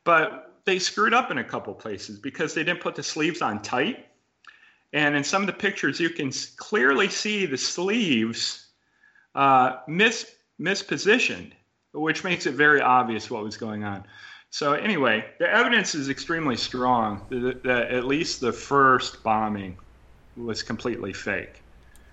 but 0.04 0.60
they 0.64 0.78
screwed 0.78 1.12
up 1.12 1.30
in 1.30 1.38
a 1.38 1.44
couple 1.44 1.74
places 1.74 2.18
because 2.18 2.54
they 2.54 2.64
didn't 2.64 2.80
put 2.80 2.94
the 2.94 3.02
sleeves 3.02 3.42
on 3.42 3.60
tight, 3.60 4.06
and 4.92 5.14
in 5.16 5.24
some 5.24 5.42
of 5.42 5.46
the 5.46 5.52
pictures 5.52 6.00
you 6.00 6.10
can 6.10 6.32
clearly 6.56 7.08
see 7.08 7.46
the 7.46 7.58
sleeves 7.58 8.66
uh, 9.34 9.78
mis 9.86 10.26
mispositioned, 10.60 11.52
which 11.92 12.24
makes 12.24 12.46
it 12.46 12.54
very 12.54 12.80
obvious 12.80 13.30
what 13.30 13.42
was 13.42 13.56
going 13.56 13.84
on. 13.84 14.04
So 14.50 14.72
anyway, 14.72 15.24
the 15.38 15.48
evidence 15.48 15.94
is 15.94 16.08
extremely 16.08 16.56
strong 16.56 17.22
that, 17.30 17.62
that 17.62 17.90
at 17.92 18.04
least 18.04 18.40
the 18.40 18.52
first 18.52 19.22
bombing 19.22 19.78
was 20.36 20.62
completely 20.62 21.12
fake. 21.12 21.62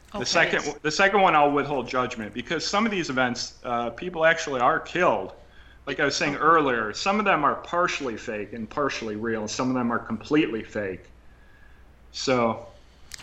Okay. 0.09 0.19
The 0.19 0.25
second, 0.25 0.75
the 0.83 0.91
second 0.91 1.21
one, 1.21 1.35
I'll 1.35 1.51
withhold 1.51 1.87
judgment 1.89 2.33
because 2.33 2.65
some 2.65 2.85
of 2.85 2.91
these 2.91 3.09
events, 3.09 3.55
uh, 3.63 3.89
people 3.89 4.23
actually 4.23 4.61
are 4.61 4.79
killed. 4.79 5.33
Like 5.85 5.99
I 5.99 6.05
was 6.05 6.15
saying 6.15 6.35
earlier, 6.35 6.93
some 6.93 7.19
of 7.19 7.25
them 7.25 7.43
are 7.43 7.55
partially 7.55 8.17
fake 8.17 8.53
and 8.53 8.69
partially 8.69 9.15
real. 9.15 9.47
Some 9.47 9.69
of 9.69 9.73
them 9.73 9.91
are 9.91 9.99
completely 9.99 10.63
fake. 10.63 11.05
So. 12.11 12.66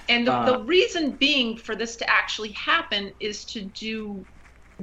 And 0.08 0.26
the, 0.26 0.32
uh, 0.32 0.52
the 0.52 0.58
reason 0.64 1.12
being 1.12 1.56
for 1.56 1.74
this 1.74 1.96
to 1.96 2.10
actually 2.10 2.52
happen 2.52 3.12
is 3.20 3.44
to 3.46 3.62
do 3.62 4.24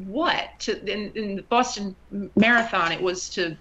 what? 0.05 0.49
To 0.59 0.79
in, 0.91 1.11
in 1.15 1.35
the 1.35 1.41
Boston 1.43 1.95
Marathon, 2.35 2.91
it 2.91 3.01
was 3.01 3.29
to 3.31 3.55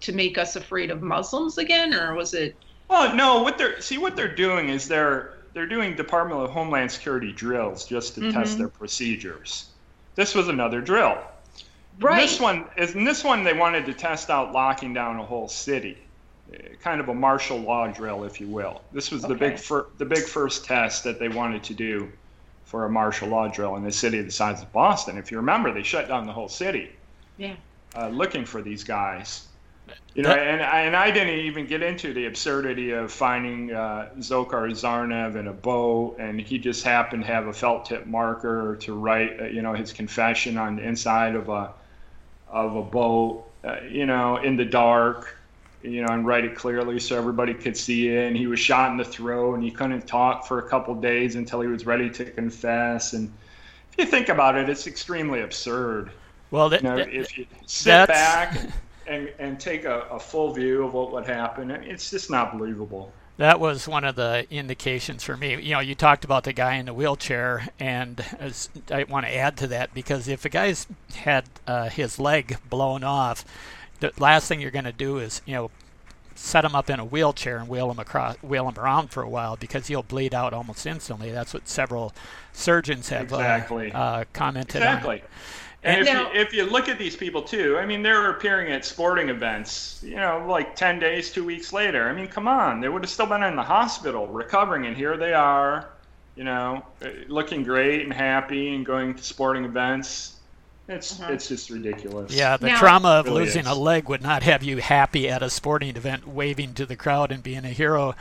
to 0.00 0.12
make 0.12 0.38
us 0.38 0.56
afraid 0.56 0.90
of 0.90 1.02
Muslims 1.02 1.58
again, 1.58 1.94
or 1.94 2.14
was 2.14 2.34
it? 2.34 2.56
Well, 2.88 3.14
no. 3.14 3.42
What 3.42 3.58
they're 3.58 3.80
see 3.80 3.98
what 3.98 4.16
they're 4.16 4.34
doing 4.34 4.68
is 4.70 4.88
they're 4.88 5.34
they're 5.54 5.66
doing 5.66 5.94
Department 5.94 6.40
of 6.40 6.50
Homeland 6.50 6.90
Security 6.90 7.32
drills 7.32 7.86
just 7.86 8.14
to 8.14 8.20
mm-hmm. 8.20 8.38
test 8.38 8.58
their 8.58 8.68
procedures. 8.68 9.70
This 10.14 10.34
was 10.34 10.48
another 10.48 10.80
drill. 10.80 11.18
Right. 12.00 12.22
this 12.22 12.38
one 12.38 12.66
is 12.76 12.94
in 12.94 13.04
this 13.04 13.24
one 13.24 13.42
they 13.42 13.54
wanted 13.54 13.86
to 13.86 13.92
test 13.92 14.30
out 14.30 14.52
locking 14.52 14.94
down 14.94 15.18
a 15.18 15.24
whole 15.24 15.48
city, 15.48 15.98
kind 16.80 17.00
of 17.00 17.08
a 17.08 17.14
martial 17.14 17.58
law 17.58 17.86
drill, 17.88 18.24
if 18.24 18.40
you 18.40 18.48
will. 18.48 18.80
This 18.92 19.10
was 19.10 19.24
okay. 19.24 19.32
the 19.32 19.38
big 19.38 19.58
fir- 19.58 19.86
the 19.98 20.04
big 20.04 20.24
first 20.24 20.64
test 20.64 21.04
that 21.04 21.18
they 21.18 21.28
wanted 21.28 21.62
to 21.64 21.74
do 21.74 22.10
for 22.64 22.84
a 22.84 22.90
martial 22.90 23.28
law 23.28 23.48
drill 23.48 23.76
in 23.76 23.86
a 23.86 23.92
city 23.92 24.20
the 24.20 24.30
size 24.30 24.62
of 24.62 24.72
Boston. 24.72 25.18
If 25.18 25.30
you 25.30 25.38
remember, 25.38 25.72
they 25.72 25.82
shut 25.82 26.08
down 26.08 26.26
the 26.26 26.32
whole 26.32 26.48
city. 26.48 26.90
Yeah. 27.36 27.54
Uh, 27.96 28.08
looking 28.08 28.44
for 28.44 28.60
these 28.60 28.84
guys. 28.84 29.46
You 30.14 30.22
know, 30.22 30.30
and 30.30 30.60
and 30.60 30.96
I 30.96 31.10
didn't 31.10 31.38
even 31.38 31.66
get 31.66 31.82
into 31.82 32.12
the 32.12 32.26
absurdity 32.26 32.90
of 32.90 33.12
finding 33.12 33.72
uh, 33.72 34.10
Dzhokhar 34.18 34.70
Tsarnaev 34.70 35.36
in 35.36 35.46
a 35.46 35.52
boat, 35.52 36.16
and 36.18 36.40
he 36.40 36.58
just 36.58 36.84
happened 36.84 37.22
to 37.22 37.28
have 37.28 37.46
a 37.46 37.52
felt 37.52 37.86
tip 37.86 38.06
marker 38.06 38.76
to 38.80 38.94
write, 38.94 39.40
uh, 39.40 39.44
you 39.44 39.62
know, 39.62 39.74
his 39.74 39.92
confession 39.92 40.58
on 40.58 40.76
the 40.76 40.82
inside 40.82 41.34
of 41.34 41.48
a 41.48 41.72
of 42.48 42.76
a 42.76 42.82
boat, 42.82 43.44
uh, 43.64 43.76
you 43.88 44.06
know, 44.06 44.38
in 44.38 44.56
the 44.56 44.64
dark, 44.64 45.37
you 45.82 46.02
know, 46.02 46.12
and 46.12 46.26
write 46.26 46.44
it 46.44 46.54
clearly 46.54 46.98
so 46.98 47.16
everybody 47.16 47.54
could 47.54 47.76
see 47.76 48.08
it. 48.08 48.26
And 48.26 48.36
he 48.36 48.46
was 48.46 48.58
shot 48.58 48.90
in 48.90 48.96
the 48.96 49.04
throat, 49.04 49.54
and 49.54 49.62
he 49.62 49.70
couldn't 49.70 50.06
talk 50.06 50.46
for 50.46 50.58
a 50.58 50.68
couple 50.68 50.94
days 50.94 51.36
until 51.36 51.60
he 51.60 51.68
was 51.68 51.86
ready 51.86 52.10
to 52.10 52.24
confess. 52.24 53.12
And 53.12 53.32
if 53.92 53.98
you 53.98 54.06
think 54.06 54.28
about 54.28 54.56
it, 54.56 54.68
it's 54.68 54.86
extremely 54.86 55.40
absurd. 55.40 56.10
Well, 56.50 56.68
that, 56.70 56.82
you 56.82 56.88
know, 56.88 56.96
that, 56.96 57.12
if 57.12 57.36
you 57.36 57.46
sit 57.66 58.08
back 58.08 58.58
and 59.08 59.32
and 59.38 59.58
take 59.58 59.84
a, 59.84 60.00
a 60.10 60.20
full 60.20 60.52
view 60.52 60.84
of 60.84 60.94
what 60.94 61.12
would 61.12 61.26
happen. 61.26 61.70
It's 61.70 62.10
just 62.10 62.30
not 62.30 62.56
believable. 62.56 63.12
That 63.38 63.60
was 63.60 63.86
one 63.86 64.04
of 64.04 64.16
the 64.16 64.46
indications 64.50 65.22
for 65.22 65.36
me. 65.36 65.62
You 65.62 65.74
know, 65.74 65.80
you 65.80 65.94
talked 65.94 66.24
about 66.24 66.42
the 66.42 66.52
guy 66.52 66.74
in 66.74 66.86
the 66.86 66.94
wheelchair, 66.94 67.68
and 67.78 68.24
I 68.90 69.04
want 69.04 69.26
to 69.26 69.34
add 69.34 69.56
to 69.58 69.68
that 69.68 69.94
because 69.94 70.26
if 70.26 70.44
a 70.44 70.48
guy's 70.48 70.86
had 71.14 71.44
uh, 71.66 71.88
his 71.88 72.18
leg 72.18 72.58
blown 72.68 73.04
off, 73.04 73.44
the 74.00 74.12
last 74.18 74.48
thing 74.48 74.60
you're 74.60 74.70
going 74.70 74.84
to 74.84 74.92
do 74.92 75.18
is, 75.18 75.42
you 75.46 75.54
know, 75.54 75.70
set 76.38 76.64
him 76.64 76.74
up 76.74 76.88
in 76.88 77.00
a 77.00 77.04
wheelchair 77.04 77.58
and 77.58 77.68
wheel 77.68 77.90
him 77.90 77.98
across, 77.98 78.36
wheel 78.36 78.68
him 78.68 78.78
around 78.78 79.08
for 79.08 79.22
a 79.22 79.28
while 79.28 79.56
because 79.56 79.88
he'll 79.88 80.04
bleed 80.04 80.34
out 80.34 80.52
almost 80.52 80.86
instantly. 80.86 81.32
That's 81.32 81.52
what 81.52 81.68
several 81.68 82.14
surgeons 82.52 83.08
have 83.08 83.32
uh, 83.32 83.36
exactly. 83.36 83.92
uh, 83.92 83.98
uh, 83.98 84.24
commented 84.32 84.76
exactly. 84.76 85.20
on. 85.20 85.28
And 85.84 86.00
if, 86.00 86.06
now, 86.06 86.32
you, 86.32 86.40
if 86.40 86.52
you 86.52 86.64
look 86.64 86.88
at 86.88 86.98
these 86.98 87.16
people 87.16 87.42
too, 87.42 87.78
I 87.78 87.86
mean, 87.86 88.02
they're 88.02 88.30
appearing 88.30 88.72
at 88.72 88.84
sporting 88.84 89.28
events, 89.28 90.00
you 90.04 90.16
know, 90.16 90.44
like 90.48 90.74
10 90.74 90.98
days, 90.98 91.30
two 91.30 91.44
weeks 91.44 91.72
later. 91.72 92.08
I 92.08 92.12
mean, 92.12 92.26
come 92.26 92.48
on, 92.48 92.80
they 92.80 92.88
would 92.88 93.02
have 93.02 93.10
still 93.10 93.26
been 93.26 93.42
in 93.42 93.54
the 93.54 93.62
hospital 93.62 94.26
recovering, 94.26 94.86
and 94.86 94.96
here 94.96 95.16
they 95.16 95.34
are, 95.34 95.90
you 96.34 96.44
know, 96.44 96.84
looking 97.28 97.62
great 97.62 98.02
and 98.02 98.12
happy 98.12 98.74
and 98.74 98.84
going 98.84 99.14
to 99.14 99.22
sporting 99.22 99.64
events. 99.64 100.37
It's 100.88 101.20
uh-huh. 101.20 101.34
it's 101.34 101.48
just 101.48 101.68
ridiculous. 101.68 102.34
Yeah, 102.34 102.56
the 102.56 102.68
now, 102.68 102.78
trauma 102.78 103.08
of 103.08 103.26
really 103.26 103.42
losing 103.42 103.66
is. 103.66 103.68
a 103.68 103.74
leg 103.74 104.08
would 104.08 104.22
not 104.22 104.42
have 104.42 104.62
you 104.62 104.78
happy 104.78 105.28
at 105.28 105.42
a 105.42 105.50
sporting 105.50 105.96
event, 105.96 106.26
waving 106.26 106.72
to 106.74 106.86
the 106.86 106.96
crowd 106.96 107.30
and 107.30 107.42
being 107.42 107.66
a 107.66 107.70
hero. 107.70 108.14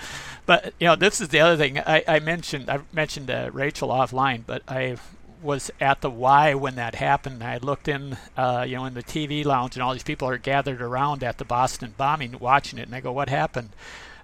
But 0.46 0.74
you 0.78 0.88
know, 0.88 0.98
this 0.98 1.22
is 1.22 1.30
the 1.30 1.40
other 1.40 1.56
thing 1.56 1.80
I, 1.80 2.04
I 2.06 2.20
mentioned. 2.20 2.70
I 2.70 2.80
mentioned 2.92 3.32
uh, 3.32 3.52
Rachel 3.54 3.88
offline, 3.88 4.44
but 4.46 4.64
I 4.68 4.98
was 5.42 5.72
at 5.80 6.02
the 6.02 6.10
Y 6.10 6.56
when 6.56 6.76
that 6.76 6.96
happened. 6.96 7.42
I 7.42 7.58
looked 7.58 7.88
in, 7.88 8.18
uh, 8.36 8.66
you 8.68 8.76
know, 8.76 8.86
in 8.86 8.96
the 8.96 9.04
TV 9.04 9.46
lounge, 9.46 9.76
and 9.76 9.84
all 9.84 9.94
these 9.94 10.04
people 10.04 10.28
are 10.28 10.38
gathered 10.38 10.82
around 10.82 11.24
at 11.24 11.38
the 11.38 11.46
Boston 11.46 11.94
bombing, 11.96 12.38
watching 12.38 12.80
it. 12.80 12.88
And 12.88 12.96
I 12.96 13.00
go, 13.00 13.14
"What 13.14 13.30
happened?" 13.30 13.70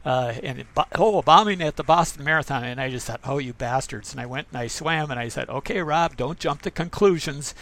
Uh, 0.03 0.33
and 0.43 0.59
it, 0.59 0.67
oh, 0.95 1.19
a 1.19 1.23
bombing 1.23 1.61
at 1.61 1.77
the 1.77 1.83
Boston 1.83 2.25
Marathon. 2.25 2.65
And 2.65 2.81
I 2.81 2.89
just 2.89 3.07
thought, 3.07 3.21
"Oh, 3.23 3.37
you 3.37 3.53
bastards!" 3.53 4.11
And 4.11 4.19
I 4.19 4.25
went 4.25 4.49
and 4.51 4.57
I 4.57 4.67
swam, 4.67 5.11
and 5.11 5.19
I 5.19 5.29
said, 5.29 5.47
"Okay, 5.49 5.81
Rob, 5.81 6.17
don't 6.17 6.39
jump 6.39 6.61
to 6.63 6.71
conclusions." 6.71 7.55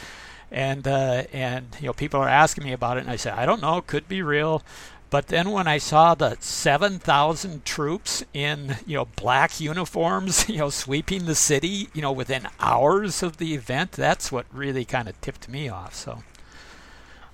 And 0.52 0.88
uh, 0.88 1.24
and 1.32 1.68
you 1.80 1.88
know, 1.88 1.94
people 1.94 2.20
are 2.20 2.28
asking 2.28 2.66
me 2.66 2.74
about 2.74 2.98
it, 2.98 3.02
and 3.02 3.10
I 3.10 3.16
said, 3.16 3.34
"I 3.34 3.46
don't 3.46 3.62
know. 3.62 3.82
Could 3.82 4.08
be 4.08 4.22
real." 4.22 4.64
But 5.12 5.28
then 5.28 5.52
when 5.52 5.68
I 5.68 5.78
saw 5.78 6.16
the 6.16 6.38
7,000 6.40 7.66
troops 7.66 8.24
in, 8.34 8.78
you 8.88 8.96
know, 8.96 9.06
black 9.18 9.60
uniforms, 9.60 10.48
you 10.50 10.58
know, 10.58 10.70
sweeping 10.70 11.26
the 11.26 11.36
city, 11.36 11.90
you 11.94 12.02
know, 12.02 12.14
within 12.14 12.48
hours 12.62 13.22
of 13.22 13.36
the 13.36 13.54
event, 13.54 13.92
that's 13.92 14.32
what 14.32 14.46
really 14.54 14.86
kind 14.86 15.10
of 15.10 15.20
tipped 15.20 15.50
me 15.50 15.68
off. 15.68 15.94
So. 15.94 16.24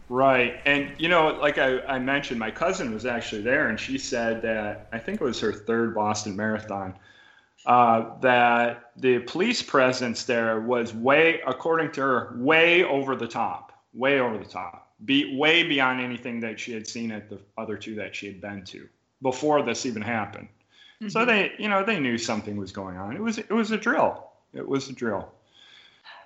Right. 0.10 0.60
And, 0.66 0.92
you 0.98 1.08
know, 1.08 1.38
like 1.40 1.60
I, 1.60 1.80
I 1.82 2.00
mentioned, 2.00 2.40
my 2.40 2.50
cousin 2.50 2.94
was 2.94 3.06
actually 3.06 3.44
there, 3.44 3.68
and 3.68 3.80
she 3.80 4.00
said 4.00 4.42
that 4.42 4.88
I 4.92 4.98
think 4.98 5.22
it 5.22 5.24
was 5.24 5.40
her 5.42 5.54
third 5.54 5.94
Boston 5.94 6.36
Marathon. 6.36 6.96
Uh, 7.68 8.18
that 8.22 8.92
the 8.96 9.20
police 9.20 9.62
presence 9.62 10.24
there 10.24 10.62
was 10.62 10.94
way, 10.94 11.42
according 11.46 11.92
to 11.92 12.00
her, 12.00 12.34
way 12.38 12.86
over 12.86 13.14
the 13.14 13.28
top, 13.28 13.74
way 13.94 14.22
over 14.22 14.38
the 14.38 14.46
top 14.46 14.88
be 15.06 15.38
way 15.38 15.64
beyond 15.64 16.02
anything 16.02 16.40
that 16.40 16.60
she 16.60 16.72
had 16.72 16.88
seen 16.88 17.12
at 17.12 17.30
the 17.30 17.40
other 17.58 17.78
two 17.78 17.94
that 17.96 18.16
she 18.16 18.26
had 18.26 18.42
been 18.42 18.64
to 18.64 18.88
before 19.22 19.62
this 19.62 19.86
even 19.86 20.02
happened. 20.02 20.48
Mm-hmm. 21.02 21.10
So 21.10 21.26
they, 21.26 21.52
you 21.60 21.70
know, 21.70 21.84
they 21.84 22.00
knew 22.00 22.18
something 22.18 22.58
was 22.58 22.72
going 22.72 22.98
on. 22.98 23.16
It 23.16 23.22
was 23.22 23.38
it 23.38 23.52
was 23.52 23.72
a 23.72 23.78
drill. 23.78 24.32
It 24.54 24.68
was 24.68 24.90
a 24.90 24.94
drill. 24.94 25.32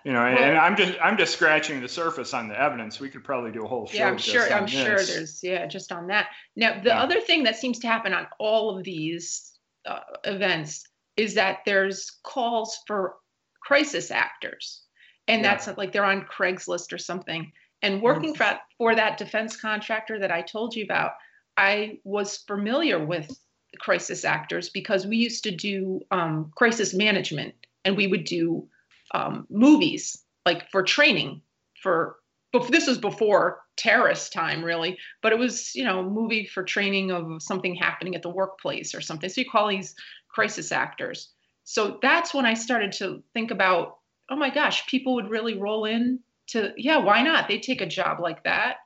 You 0.03 0.13
know, 0.13 0.25
and, 0.25 0.37
and 0.37 0.57
I'm 0.57 0.75
just 0.75 0.93
I'm 1.03 1.17
just 1.17 1.33
scratching 1.33 1.81
the 1.81 1.89
surface 1.89 2.33
on 2.33 2.47
the 2.47 2.59
evidence. 2.59 2.99
We 2.99 3.09
could 3.09 3.23
probably 3.23 3.51
do 3.51 3.65
a 3.65 3.67
whole 3.67 3.87
show. 3.87 3.97
Yeah, 3.97 4.07
I'm 4.09 4.17
sure. 4.17 4.51
I'm 4.53 4.67
sure 4.67 5.03
there's 5.03 5.43
yeah, 5.43 5.65
just 5.65 5.91
on 5.91 6.07
that. 6.07 6.27
Now, 6.55 6.79
the 6.79 6.89
Yeah. 6.89 7.01
other 7.01 7.19
thing 7.19 7.43
that 7.43 7.55
seems 7.55 7.79
to 7.79 7.87
happen 7.87 8.13
on 8.13 8.27
all 8.39 8.77
of 8.77 8.83
these 8.83 9.57
uh, 9.85 9.99
events 10.23 10.87
is 11.21 11.35
that 11.35 11.59
there's 11.65 12.19
calls 12.23 12.79
for 12.87 13.15
crisis 13.61 14.11
actors, 14.11 14.81
and 15.27 15.41
Yeah. 15.41 15.55
that's 15.55 15.77
like 15.77 15.91
they're 15.91 16.03
on 16.03 16.25
Craigslist 16.25 16.91
or 16.91 16.97
something. 16.97 17.51
And 17.83 18.01
working 18.01 18.35
for 18.35 18.59
for 18.77 18.95
that 18.95 19.17
defense 19.17 19.55
contractor 19.55 20.19
that 20.19 20.31
I 20.31 20.41
told 20.41 20.75
you 20.75 20.83
about, 20.83 21.13
I 21.57 21.99
was 22.03 22.37
familiar 22.37 23.03
with 23.03 23.31
crisis 23.79 24.25
actors 24.25 24.69
because 24.69 25.07
we 25.07 25.17
used 25.17 25.43
to 25.43 25.51
do 25.51 26.01
um, 26.11 26.51
crisis 26.55 26.93
management, 26.93 27.55
and 27.85 27.95
we 27.97 28.07
would 28.07 28.25
do 28.25 28.67
um, 29.13 29.45
movies 29.49 30.23
like 30.45 30.69
for 30.71 30.83
training 30.83 31.41
for 31.81 32.17
but 32.53 32.67
this 32.69 32.87
was 32.87 32.97
before 32.97 33.61
terrorist 33.77 34.33
time 34.33 34.63
really. 34.63 34.97
But 35.21 35.31
it 35.31 35.39
was 35.39 35.73
you 35.75 35.83
know 35.83 35.99
a 35.99 36.03
movie 36.03 36.45
for 36.45 36.63
training 36.63 37.11
of 37.11 37.41
something 37.41 37.75
happening 37.75 38.15
at 38.15 38.21
the 38.21 38.29
workplace 38.29 38.93
or 38.93 39.01
something. 39.01 39.29
So 39.29 39.41
you 39.41 39.49
call 39.49 39.69
these 39.69 39.95
crisis 40.33 40.71
actors 40.71 41.29
so 41.63 41.99
that's 42.01 42.33
when 42.33 42.45
i 42.45 42.53
started 42.53 42.91
to 42.91 43.21
think 43.33 43.51
about 43.51 43.97
oh 44.29 44.35
my 44.35 44.49
gosh 44.49 44.85
people 44.87 45.15
would 45.15 45.29
really 45.29 45.57
roll 45.57 45.85
in 45.85 46.19
to 46.47 46.73
yeah 46.77 46.97
why 46.97 47.21
not 47.21 47.47
they 47.47 47.59
take 47.59 47.81
a 47.81 47.85
job 47.85 48.19
like 48.19 48.43
that 48.43 48.77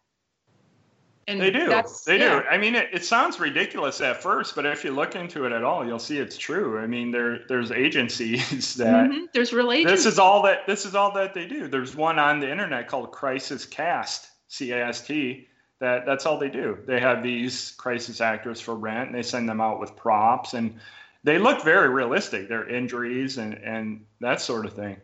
and 1.28 1.42
They 1.42 1.50
do. 1.50 1.68
They 2.06 2.20
yeah. 2.20 2.42
do. 2.42 2.48
I 2.48 2.58
mean, 2.58 2.76
it, 2.76 2.90
it 2.94 3.04
sounds 3.04 3.40
ridiculous 3.40 4.00
at 4.00 4.22
first, 4.22 4.56
but 4.56 4.66
if 4.66 4.84
you 4.84 4.92
look 4.92 5.16
into 5.16 5.46
it 5.46 5.52
at 5.52 5.64
all, 5.64 5.86
you'll 5.86 5.98
see 5.98 6.20
it's 6.20 6.38
true. 6.38 6.78
I 6.80 6.86
mean, 6.86 7.10
there 7.12 7.40
there's 7.48 7.72
agencies 7.72 8.76
that 8.76 9.10
Mhm. 9.10 9.26
there's 9.34 9.52
relations 9.52 9.92
this 9.92 10.06
is 10.06 10.20
all 10.20 10.44
that 10.44 10.68
this 10.68 10.86
is 10.86 10.94
all 10.94 11.12
that 11.14 11.34
they 11.34 11.48
do. 11.48 11.68
There's 11.68 11.96
one 11.96 12.20
on 12.20 12.40
the 12.40 12.50
internet 12.50 12.88
called 12.88 13.12
Crisis 13.12 13.66
Cast, 13.66 14.30
C 14.50 14.72
A 14.72 14.86
S 14.88 15.06
T. 15.06 15.48
That 15.80 16.06
that's 16.06 16.26
all 16.28 16.38
they 16.38 16.50
do. 16.50 16.78
They 16.86 17.00
have 17.00 17.24
these 17.24 17.72
crisis 17.72 18.22
actors 18.22 18.62
for 18.62 18.76
rent, 18.76 19.08
and 19.08 19.16
they 19.18 19.24
send 19.24 19.50
them 19.50 19.60
out 19.60 19.80
with 19.80 19.96
props, 19.96 20.54
and 20.54 20.80
they 21.26 21.40
look 21.40 21.64
very 21.64 21.90
realistic. 21.90 22.48
Their 22.48 22.68
injuries 22.70 23.38
and 23.38 23.56
and 23.56 24.06
that 24.22 24.40
sort 24.40 24.66
of 24.66 24.74
thing. 24.74 24.98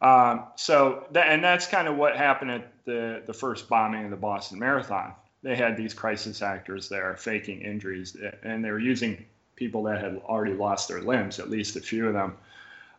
Um, 0.00 0.44
so 0.54 1.06
that 1.10 1.26
and 1.28 1.42
that's 1.42 1.66
kind 1.66 1.88
of 1.88 1.96
what 1.96 2.16
happened 2.16 2.50
at 2.52 2.84
the 2.84 3.22
the 3.26 3.32
first 3.32 3.68
bombing 3.68 4.04
of 4.04 4.10
the 4.10 4.16
Boston 4.16 4.58
Marathon. 4.60 5.14
They 5.42 5.56
had 5.56 5.76
these 5.76 5.94
crisis 5.94 6.42
actors 6.42 6.88
there 6.88 7.16
faking 7.16 7.62
injuries, 7.62 8.16
and 8.42 8.64
they 8.64 8.70
were 8.70 8.78
using 8.78 9.24
people 9.56 9.82
that 9.84 10.00
had 10.00 10.20
already 10.24 10.54
lost 10.54 10.88
their 10.88 11.00
limbs, 11.00 11.40
at 11.40 11.50
least 11.50 11.76
a 11.76 11.80
few 11.80 12.06
of 12.06 12.14
them. 12.14 12.36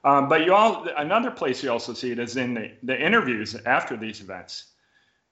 Um, 0.04 0.28
but 0.30 0.46
you 0.46 0.54
all 0.54 0.88
another 0.98 1.32
place 1.32 1.64
you 1.64 1.72
also 1.72 1.94
see 1.94 2.12
it 2.12 2.20
is 2.20 2.36
in 2.38 2.54
the, 2.54 2.72
the 2.84 3.00
interviews 3.00 3.56
after 3.66 3.96
these 3.98 4.22
events. 4.22 4.66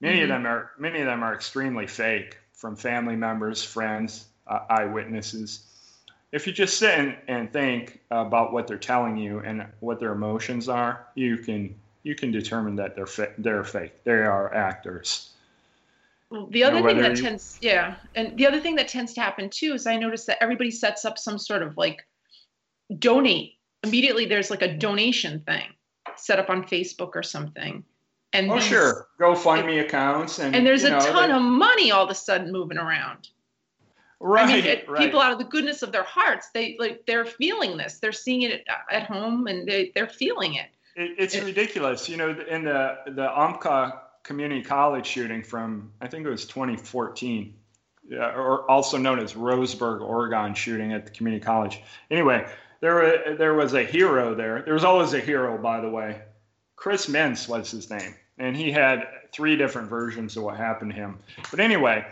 Many 0.01 0.19
Mhm. 0.19 0.23
of 0.23 0.29
them 0.29 0.45
are 0.45 0.71
many 0.77 0.99
of 0.99 1.07
them 1.07 1.23
are 1.23 1.33
extremely 1.33 1.87
fake 1.87 2.37
from 2.53 2.75
family 2.75 3.15
members, 3.15 3.63
friends, 3.63 4.27
uh, 4.45 4.59
eyewitnesses. 4.69 5.65
If 6.31 6.45
you 6.45 6.53
just 6.53 6.77
sit 6.77 6.97
and, 6.97 7.15
and 7.27 7.51
think 7.53 8.01
about 8.11 8.51
what 8.51 8.67
they're 8.67 8.77
telling 8.77 9.17
you 9.17 9.39
and 9.39 9.65
what 9.79 9.99
their 9.99 10.11
emotions 10.11 10.67
are, 10.67 11.07
you 11.15 11.37
can 11.37 11.73
you 12.03 12.15
can 12.15 12.31
determine 12.31 12.75
that 12.77 12.95
they're 12.95 13.05
fa- 13.05 13.33
they're 13.37 13.63
fake. 13.63 14.03
They 14.03 14.11
are 14.13 14.53
actors. 14.53 15.31
Well, 16.29 16.47
the 16.47 16.63
other 16.65 16.81
know, 16.81 16.87
thing 16.87 17.01
that 17.01 17.15
you- 17.17 17.23
tends, 17.23 17.57
yeah, 17.61 17.95
and 18.15 18.37
the 18.37 18.45
other 18.45 18.59
thing 18.59 18.75
that 18.75 18.87
tends 18.89 19.13
to 19.13 19.21
happen 19.21 19.49
too 19.49 19.73
is 19.73 19.87
I 19.87 19.95
notice 19.95 20.25
that 20.25 20.37
everybody 20.41 20.71
sets 20.71 21.05
up 21.05 21.17
some 21.17 21.37
sort 21.37 21.63
of 21.63 21.77
like 21.77 22.05
donate 22.99 23.53
immediately. 23.83 24.25
There's 24.25 24.49
like 24.49 24.61
a 24.61 24.77
donation 24.77 25.39
thing 25.41 25.67
set 26.17 26.39
up 26.39 26.49
on 26.49 26.63
Facebook 26.63 27.11
or 27.15 27.23
something, 27.23 27.83
and 28.33 28.51
Oh 28.51 28.59
sure, 28.59 29.07
GoFundMe 29.19 29.81
accounts 29.81 30.39
and 30.39 30.53
and 30.55 30.65
there's 30.67 30.81
you 30.83 30.89
a 30.89 30.91
know, 30.91 30.99
ton 30.99 31.29
they- 31.29 31.35
of 31.35 31.41
money 31.41 31.91
all 31.91 32.03
of 32.03 32.09
a 32.11 32.15
sudden 32.15 32.51
moving 32.51 32.77
around. 32.77 33.29
Right, 34.19 34.47
I 34.47 34.55
mean, 34.55 34.65
it, 34.65 34.89
right. 34.89 34.99
people 35.01 35.19
out 35.19 35.31
of 35.31 35.37
the 35.37 35.45
goodness 35.45 35.83
of 35.83 35.91
their 35.91 36.03
hearts, 36.03 36.49
they 36.53 36.75
like 36.79 37.05
they're 37.05 37.25
feeling 37.25 37.77
this. 37.77 37.99
They're 37.99 38.11
seeing 38.11 38.43
it 38.43 38.65
at, 38.91 39.03
home, 39.03 39.47
and 39.47 39.67
they 39.67 39.91
they're 39.93 40.07
feeling 40.09 40.55
it. 40.55 40.67
It, 40.95 41.15
it's 41.17 41.35
It- 41.35 41.43
ridiculous. 41.43 42.09
You 42.09 42.17
know, 42.17 42.29
in 42.49 42.63
the 42.63 42.97
the 43.07 43.39
Umpqua 43.39 44.01
Community 44.23 44.61
College 44.63 45.05
shooting 45.05 45.43
from 45.43 45.91
I 46.01 46.07
think 46.07 46.25
it 46.25 46.29
was 46.29 46.45
2014, 46.45 47.53
yeah, 48.09 48.33
or 48.35 48.69
also 48.69 48.97
known 48.97 49.19
as 49.19 49.33
Roseburg, 49.33 50.01
Oregon 50.01 50.53
shooting 50.53 50.93
at 50.93 51.05
the 51.05 51.11
community 51.11 51.43
college. 51.43 51.81
Anyway, 52.09 52.47
there 52.81 53.35
there 53.37 53.53
was 53.53 53.73
a 53.73 53.83
hero 53.83 54.33
there. 54.33 54.63
There 54.63 54.73
was 54.73 54.83
always 54.83 55.13
a 55.13 55.19
hero, 55.19 55.57
by 55.57 55.79
the 55.79 55.89
way. 55.89 56.21
Chris 56.75 57.07
Mintz 57.07 57.47
was 57.47 57.71
his 57.71 57.89
name, 57.89 58.15
and 58.37 58.55
he 58.55 58.71
had 58.71 59.07
three 59.31 59.55
different 59.55 59.89
versions 59.89 60.37
of 60.37 60.43
what 60.43 60.57
happened 60.57 60.91
to 60.91 60.97
him. 60.97 61.19
But 61.51 61.59
anyway. 61.59 62.05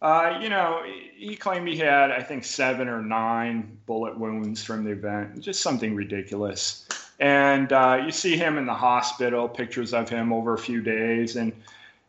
Uh, 0.00 0.38
you 0.40 0.48
know, 0.48 0.82
he 1.16 1.34
claimed 1.34 1.66
he 1.66 1.76
had, 1.76 2.12
I 2.12 2.22
think, 2.22 2.44
seven 2.44 2.88
or 2.88 3.02
nine 3.02 3.78
bullet 3.86 4.16
wounds 4.16 4.62
from 4.62 4.84
the 4.84 4.90
event. 4.90 5.40
Just 5.40 5.60
something 5.60 5.94
ridiculous 5.94 6.86
and 7.20 7.72
uh, 7.72 8.00
you 8.04 8.12
see 8.12 8.36
him 8.36 8.58
in 8.58 8.66
the 8.66 8.74
hospital 8.74 9.48
pictures 9.48 9.92
of 9.92 10.08
him 10.08 10.32
over 10.32 10.54
a 10.54 10.58
few 10.58 10.80
days 10.80 11.36
and 11.36 11.52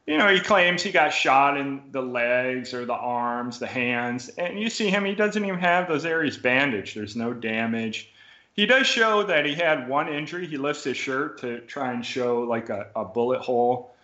you 0.05 0.17
know 0.17 0.27
he 0.27 0.39
claims 0.39 0.81
he 0.81 0.91
got 0.91 1.09
shot 1.09 1.57
in 1.57 1.81
the 1.91 2.01
legs 2.01 2.73
or 2.73 2.85
the 2.85 2.93
arms 2.93 3.59
the 3.59 3.67
hands 3.67 4.29
and 4.37 4.59
you 4.59 4.69
see 4.69 4.89
him 4.89 5.05
he 5.05 5.15
doesn't 5.15 5.43
even 5.45 5.59
have 5.59 5.87
those 5.87 6.05
areas 6.05 6.37
bandaged 6.37 6.95
there's 6.95 7.15
no 7.15 7.33
damage 7.33 8.11
he 8.53 8.65
does 8.65 8.85
show 8.85 9.23
that 9.23 9.45
he 9.45 9.55
had 9.55 9.87
one 9.87 10.07
injury 10.07 10.45
he 10.45 10.57
lifts 10.57 10.83
his 10.83 10.97
shirt 10.97 11.39
to 11.39 11.59
try 11.61 11.91
and 11.91 12.05
show 12.05 12.41
like 12.41 12.69
a, 12.69 12.87
a 12.95 13.05
bullet 13.05 13.41
hole 13.41 13.95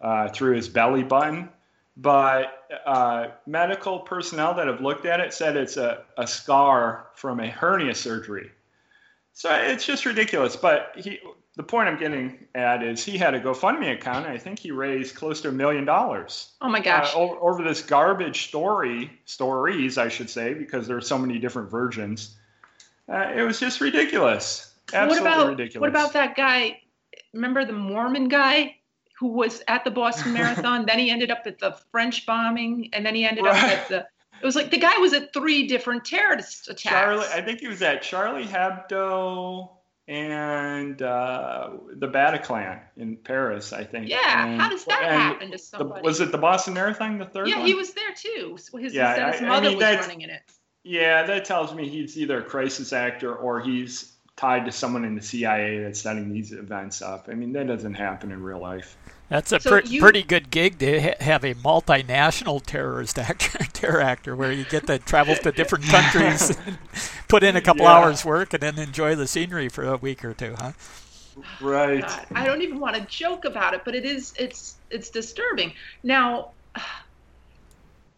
uh, 0.00 0.28
through 0.28 0.54
his 0.54 0.68
belly 0.68 1.02
button 1.02 1.48
but 1.96 2.64
uh, 2.86 3.28
medical 3.46 4.00
personnel 4.00 4.54
that 4.54 4.66
have 4.66 4.80
looked 4.80 5.06
at 5.06 5.20
it 5.20 5.34
said 5.34 5.56
it's 5.56 5.76
a, 5.76 6.04
a 6.16 6.26
scar 6.26 7.08
from 7.14 7.40
a 7.40 7.48
hernia 7.48 7.94
surgery 7.94 8.50
so 9.32 9.54
it's 9.54 9.84
just 9.84 10.04
ridiculous. 10.04 10.56
But 10.56 10.92
he, 10.96 11.20
the 11.56 11.62
point 11.62 11.88
I'm 11.88 11.98
getting 11.98 12.46
at 12.54 12.82
is 12.82 13.04
he 13.04 13.18
had 13.18 13.34
a 13.34 13.40
GoFundMe 13.40 13.92
account, 13.94 14.26
and 14.26 14.34
I 14.34 14.38
think 14.38 14.58
he 14.58 14.70
raised 14.70 15.14
close 15.14 15.40
to 15.42 15.48
a 15.48 15.52
million 15.52 15.84
dollars 15.84 16.52
Oh 16.60 16.68
my 16.68 16.80
uh, 16.80 16.82
gosh! 16.82 17.14
over, 17.14 17.36
over 17.36 17.62
this 17.62 17.82
garbage 17.82 18.48
story, 18.48 19.10
stories, 19.24 19.98
I 19.98 20.08
should 20.08 20.30
say, 20.30 20.54
because 20.54 20.86
there 20.86 20.96
are 20.96 21.02
so 21.02 21.18
many 21.18 21.38
different 21.38 21.70
versions. 21.70 22.36
Uh, 23.08 23.32
it 23.34 23.42
was 23.42 23.58
just 23.58 23.80
ridiculous. 23.80 24.74
Absolutely 24.92 25.28
what 25.28 25.34
about 25.34 25.48
ridiculous. 25.48 25.80
what 25.80 25.90
about 25.90 26.12
that 26.12 26.36
guy? 26.36 26.80
Remember 27.32 27.64
the 27.64 27.72
Mormon 27.72 28.28
guy 28.28 28.76
who 29.22 29.28
was 29.28 29.62
at 29.68 29.84
the 29.84 29.90
Boston 29.90 30.32
Marathon? 30.38 30.84
then 30.84 30.98
he 30.98 31.08
ended 31.10 31.30
up 31.30 31.42
at 31.46 31.58
the 31.60 31.76
French 31.92 32.26
bombing, 32.26 32.90
and 32.92 33.06
then 33.06 33.14
he 33.14 33.24
ended 33.24 33.46
up 33.46 33.54
at 33.54 33.88
the. 33.88 33.98
It 34.42 34.44
was 34.44 34.56
like 34.56 34.72
the 34.72 34.78
guy 34.78 34.98
was 34.98 35.12
at 35.12 35.32
three 35.32 35.68
different 35.68 36.04
terrorist 36.04 36.68
attacks. 36.68 36.82
Charlie? 36.82 37.26
I 37.32 37.40
think 37.40 37.60
he 37.60 37.68
was 37.68 37.80
at 37.82 38.02
Charlie 38.02 38.44
Hebdo 38.44 39.70
and 40.08 41.00
uh, 41.00 41.70
the 41.94 42.08
Bataclan 42.08 42.80
in 42.96 43.16
Paris. 43.18 43.72
I 43.72 43.84
think. 43.84 44.08
yeah, 44.08 44.46
And- 44.48 44.60
how 44.60 44.68
does 44.68 44.84
that 44.86 45.04
happen 45.04 45.46
to 45.52 45.52
the- 45.52 45.58
somebody? 45.62 46.02
was 46.02 46.20
it 46.20 46.32
the 46.32 46.38
Boston 46.38 46.74
Marathon? 46.74 47.18
The 47.18 47.26
third 47.26 47.46
yeah, 47.48 47.58
one? 47.58 47.66
he 47.66 47.74
was 47.74 47.92
there 47.94 48.12
too. 48.16 48.56
His, 48.78 48.92
Yeah, 48.92 49.30
his 49.30 49.40
I- 49.40 49.44
I 49.44 49.48
mother 49.48 49.68
mean, 49.68 49.78
was 49.78 49.96
running 49.98 50.22
in 50.22 50.30
it. 50.30 50.42
Yeah, 50.82 51.22
that 51.22 51.44
tells 51.44 51.72
me 51.72 51.88
he's 51.88 52.18
either 52.18 52.38
a 52.40 52.42
crisis 52.44 52.92
actor 52.92 53.32
or 53.36 53.60
he's 53.60 54.16
tied 54.36 54.64
to 54.64 54.72
someone 54.72 55.04
in 55.04 55.14
the 55.14 55.22
CIA 55.22 55.82
that's 55.82 56.00
setting 56.00 56.32
these 56.32 56.52
events 56.52 57.02
up. 57.02 57.28
I 57.30 57.34
mean, 57.34 57.52
that 57.52 57.66
doesn't 57.66 57.94
happen 57.94 58.32
in 58.32 58.42
real 58.42 58.58
life. 58.60 58.96
That's 59.28 59.52
a 59.52 59.60
So 59.60 59.80
pre- 59.80 59.88
you- 59.88 60.00
pretty 60.00 60.22
good 60.22 60.50
gig 60.50 60.78
to 60.80 61.00
ha- 61.00 61.14
have 61.20 61.44
a 61.44 61.54
multinational 61.54 62.64
terrorist 62.64 63.18
actor, 63.18 63.58
terror 63.72 64.00
actor, 64.00 64.36
where 64.36 64.52
you 64.52 64.64
get 64.64 64.86
to 64.88 64.98
travel 64.98 65.34
to 65.36 65.52
different 65.52 65.84
countries, 65.86 66.56
put 67.28 67.42
in 67.42 67.56
a 67.56 67.60
couple 67.60 67.82
Yeah. 67.84 67.92
hours 67.92 68.24
work, 68.24 68.52
and 68.52 68.62
then 68.62 68.78
enjoy 68.78 69.14
the 69.14 69.26
scenery 69.26 69.68
for 69.68 69.84
a 69.84 69.96
week 69.96 70.24
or 70.24 70.34
two, 70.34 70.54
huh? 70.58 70.72
Right. 71.62 72.02
God, 72.02 72.26
I 72.34 72.44
don't 72.44 72.60
even 72.60 72.78
want 72.78 72.96
to 72.96 73.02
joke 73.06 73.46
about 73.46 73.72
it, 73.72 73.82
but 73.86 73.94
it 73.94 74.04
is 74.04 74.34
it's 74.38 74.76
it's 74.90 75.08
disturbing. 75.08 75.72
Now, 76.02 76.50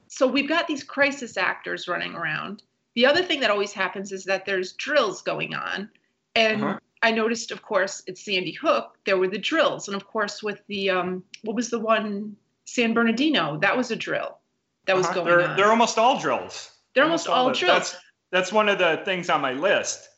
so 0.09 0.27
we've 0.27 0.48
got 0.48 0.66
these 0.66 0.83
crisis 0.83 1.37
actors 1.37 1.87
running 1.87 2.14
around. 2.14 2.62
The 2.96 3.07
other 3.07 3.22
thing 3.22 3.38
that 3.40 3.50
always 3.50 3.72
happens 3.72 4.11
is 4.11 4.24
that 4.24 4.46
there's 4.46 4.72
drills 4.72 5.22
going 5.22 5.55
on, 5.55 5.88
and 6.35 6.62
Uh-huh. 6.64 6.79
I 7.03 7.11
noticed, 7.11 7.51
of 7.51 7.61
course, 7.62 8.03
at 8.09 8.16
Sandy 8.16 8.53
Hook 8.53 8.97
there 9.05 9.18
were 9.18 9.29
the 9.29 9.38
drills, 9.38 9.88
and 9.88 9.97
of 9.97 10.07
course 10.07 10.42
with 10.42 10.61
the 10.68 10.90
um, 10.90 11.23
what 11.42 11.55
was 11.55 11.68
the 11.70 11.79
one 11.79 12.37
San 12.64 12.94
Bernardino? 12.94 13.59
That 13.59 13.77
was 13.77 13.90
a 13.90 13.97
drill 13.97 14.38
that 14.87 14.97
was 14.97 15.07
Uh-huh. 15.07 15.14
going 15.14 15.27
they're, 15.27 15.49
on. 15.51 15.57
They're 15.57 15.70
almost 15.70 15.99
all 15.99 16.18
drills. 16.18 16.70
They're 16.94 17.05
almost 17.05 17.29
all 17.29 17.49
the- 17.49 17.55
drills. 17.55 17.92
That's, 17.92 17.97
that's 18.31 18.53
one 18.53 18.68
of 18.68 18.79
the 18.79 19.03
things 19.05 19.29
on 19.31 19.40
my 19.40 19.53
list. 19.53 20.09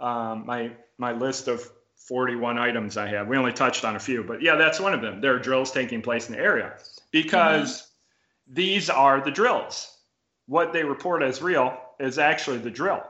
Um, 0.00 0.46
my 0.46 0.72
my 0.98 1.12
list 1.12 1.48
of 1.48 1.68
41 2.08 2.58
items 2.58 2.96
I 2.96 3.06
have. 3.08 3.28
We 3.28 3.36
only 3.36 3.52
touched 3.52 3.84
on 3.84 3.94
a 3.96 4.00
few, 4.00 4.24
but 4.24 4.42
yeah, 4.42 4.56
that's 4.56 4.80
one 4.80 4.92
of 4.94 5.00
them. 5.02 5.20
There 5.20 5.34
are 5.34 5.38
drills 5.38 5.70
taking 5.70 6.02
place 6.02 6.28
in 6.28 6.34
the 6.34 6.40
area 6.40 6.74
because 7.10 7.82
Mm-hmm. 7.82 8.54
these 8.54 8.90
are 8.90 9.20
the 9.20 9.30
drills. 9.30 9.96
What 10.46 10.72
they 10.72 10.82
report 10.82 11.22
as 11.22 11.40
real 11.42 11.78
is 12.00 12.18
actually 12.18 12.58
the 12.58 12.70
drill. 12.70 13.02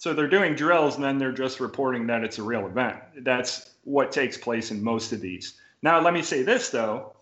So 0.00 0.14
they're 0.14 0.28
doing 0.28 0.54
drills 0.54 0.94
and 0.94 1.04
then 1.04 1.18
they're 1.18 1.30
just 1.30 1.60
reporting 1.60 2.06
that 2.06 2.24
it's 2.24 2.38
a 2.38 2.42
real 2.42 2.66
event. 2.66 2.96
That's 3.18 3.68
what 3.84 4.12
takes 4.12 4.38
place 4.38 4.70
in 4.70 4.82
most 4.82 5.12
of 5.12 5.20
these. 5.20 5.60
Now, 5.82 6.00
let 6.00 6.14
me 6.14 6.22
say 6.22 6.42
this 6.42 6.70
though. 6.70 7.12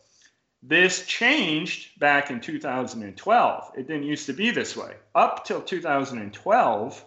This 0.63 1.05
changed 1.05 1.99
back 1.99 2.31
in 2.31 2.41
2012. 2.41 3.73
It 3.77 3.89
didn't 3.89 4.05
used 4.05 4.27
to 4.27 4.33
be 4.33 4.53
this 4.53 4.77
way. 4.77 4.95
Up 5.13 5.45
till 5.45 5.61
2012, 5.61 7.05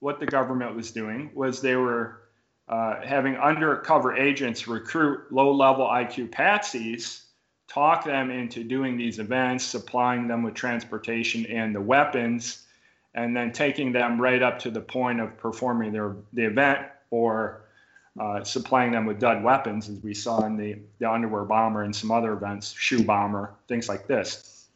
what 0.00 0.18
the 0.18 0.26
government 0.26 0.74
was 0.74 0.90
doing 0.90 1.30
was 1.34 1.60
they 1.60 1.76
were 1.76 2.22
uh, 2.68 3.00
having 3.00 3.36
undercover 3.36 4.16
agents 4.16 4.66
recruit 4.66 5.30
low 5.30 5.52
level 5.52 5.86
IQ 5.86 6.30
patsies, 6.30 7.22
talk 7.68 8.04
them 8.04 8.32
into 8.32 8.64
doing 8.64 8.96
these 8.96 9.20
events, 9.20 9.62
supplying 9.62 10.26
them 10.26 10.42
with 10.42 10.54
transportation 10.54 11.46
and 11.46 11.72
the 11.72 11.80
weapons 11.80 12.65
and 13.16 13.34
then 13.34 13.50
taking 13.50 13.92
them 13.92 14.20
right 14.20 14.42
up 14.42 14.58
to 14.60 14.70
the 14.70 14.80
point 14.80 15.20
of 15.20 15.36
performing 15.38 15.90
their 15.90 16.14
the 16.34 16.44
event 16.44 16.86
or 17.10 17.62
uh, 18.20 18.44
supplying 18.44 18.92
them 18.92 19.04
with 19.04 19.18
dud 19.18 19.42
weapons, 19.42 19.88
as 19.88 19.98
we 20.02 20.14
saw 20.14 20.44
in 20.46 20.56
the, 20.56 20.78
the 21.00 21.10
underwear 21.10 21.44
bomber 21.44 21.82
and 21.82 21.94
some 21.94 22.10
other 22.10 22.32
events, 22.32 22.72
shoe 22.72 23.02
bomber, 23.02 23.52
things 23.68 23.88
like 23.88 24.06
this. 24.06 24.66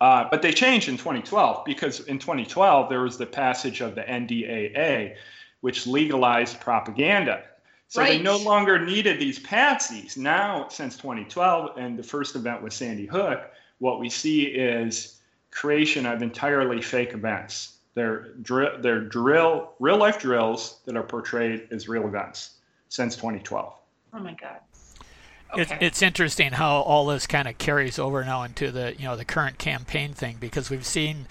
Uh, 0.00 0.28
but 0.30 0.42
they 0.42 0.52
changed 0.52 0.88
in 0.88 0.96
2012 0.96 1.64
because 1.64 2.00
in 2.00 2.18
2012 2.18 2.88
there 2.88 3.00
was 3.00 3.16
the 3.16 3.26
passage 3.26 3.80
of 3.80 3.94
the 3.94 4.02
NDAA, 4.02 5.14
which 5.62 5.86
legalized 5.86 6.60
propaganda. 6.60 7.44
So 7.88 8.02
right. 8.02 8.18
they 8.18 8.22
no 8.22 8.36
longer 8.36 8.84
needed 8.84 9.20
these 9.20 9.38
patsies. 9.38 10.16
Now, 10.16 10.68
since 10.68 10.96
2012 10.96 11.76
and 11.78 11.98
the 11.98 12.02
first 12.02 12.34
event 12.34 12.62
with 12.62 12.72
Sandy 12.72 13.06
Hook, 13.06 13.50
what 13.78 14.00
we 14.00 14.10
see 14.10 14.42
is 14.42 15.13
creation 15.54 16.04
of 16.04 16.22
entirely 16.22 16.82
fake 16.82 17.14
events. 17.14 17.78
They're, 17.94 18.32
dr- 18.42 18.82
they're 18.82 19.00
drill, 19.00 19.72
real 19.78 19.96
life 19.96 20.18
drills 20.18 20.80
that 20.84 20.96
are 20.96 21.02
portrayed 21.02 21.68
as 21.70 21.88
real 21.88 22.06
events 22.06 22.56
since 22.88 23.14
2012. 23.16 23.72
Oh 24.12 24.18
my 24.18 24.32
God. 24.34 24.58
Okay. 25.52 25.62
It's, 25.62 25.72
it's 25.80 26.02
interesting 26.02 26.52
how 26.52 26.78
all 26.78 27.06
this 27.06 27.26
kind 27.26 27.46
of 27.46 27.58
carries 27.58 27.98
over 27.98 28.24
now 28.24 28.42
into 28.42 28.72
the 28.72 28.94
you 28.98 29.04
know 29.04 29.14
the 29.14 29.24
current 29.24 29.58
campaign 29.58 30.12
thing 30.12 30.36
because 30.40 30.68
we've 30.68 30.86
seen 30.86 31.26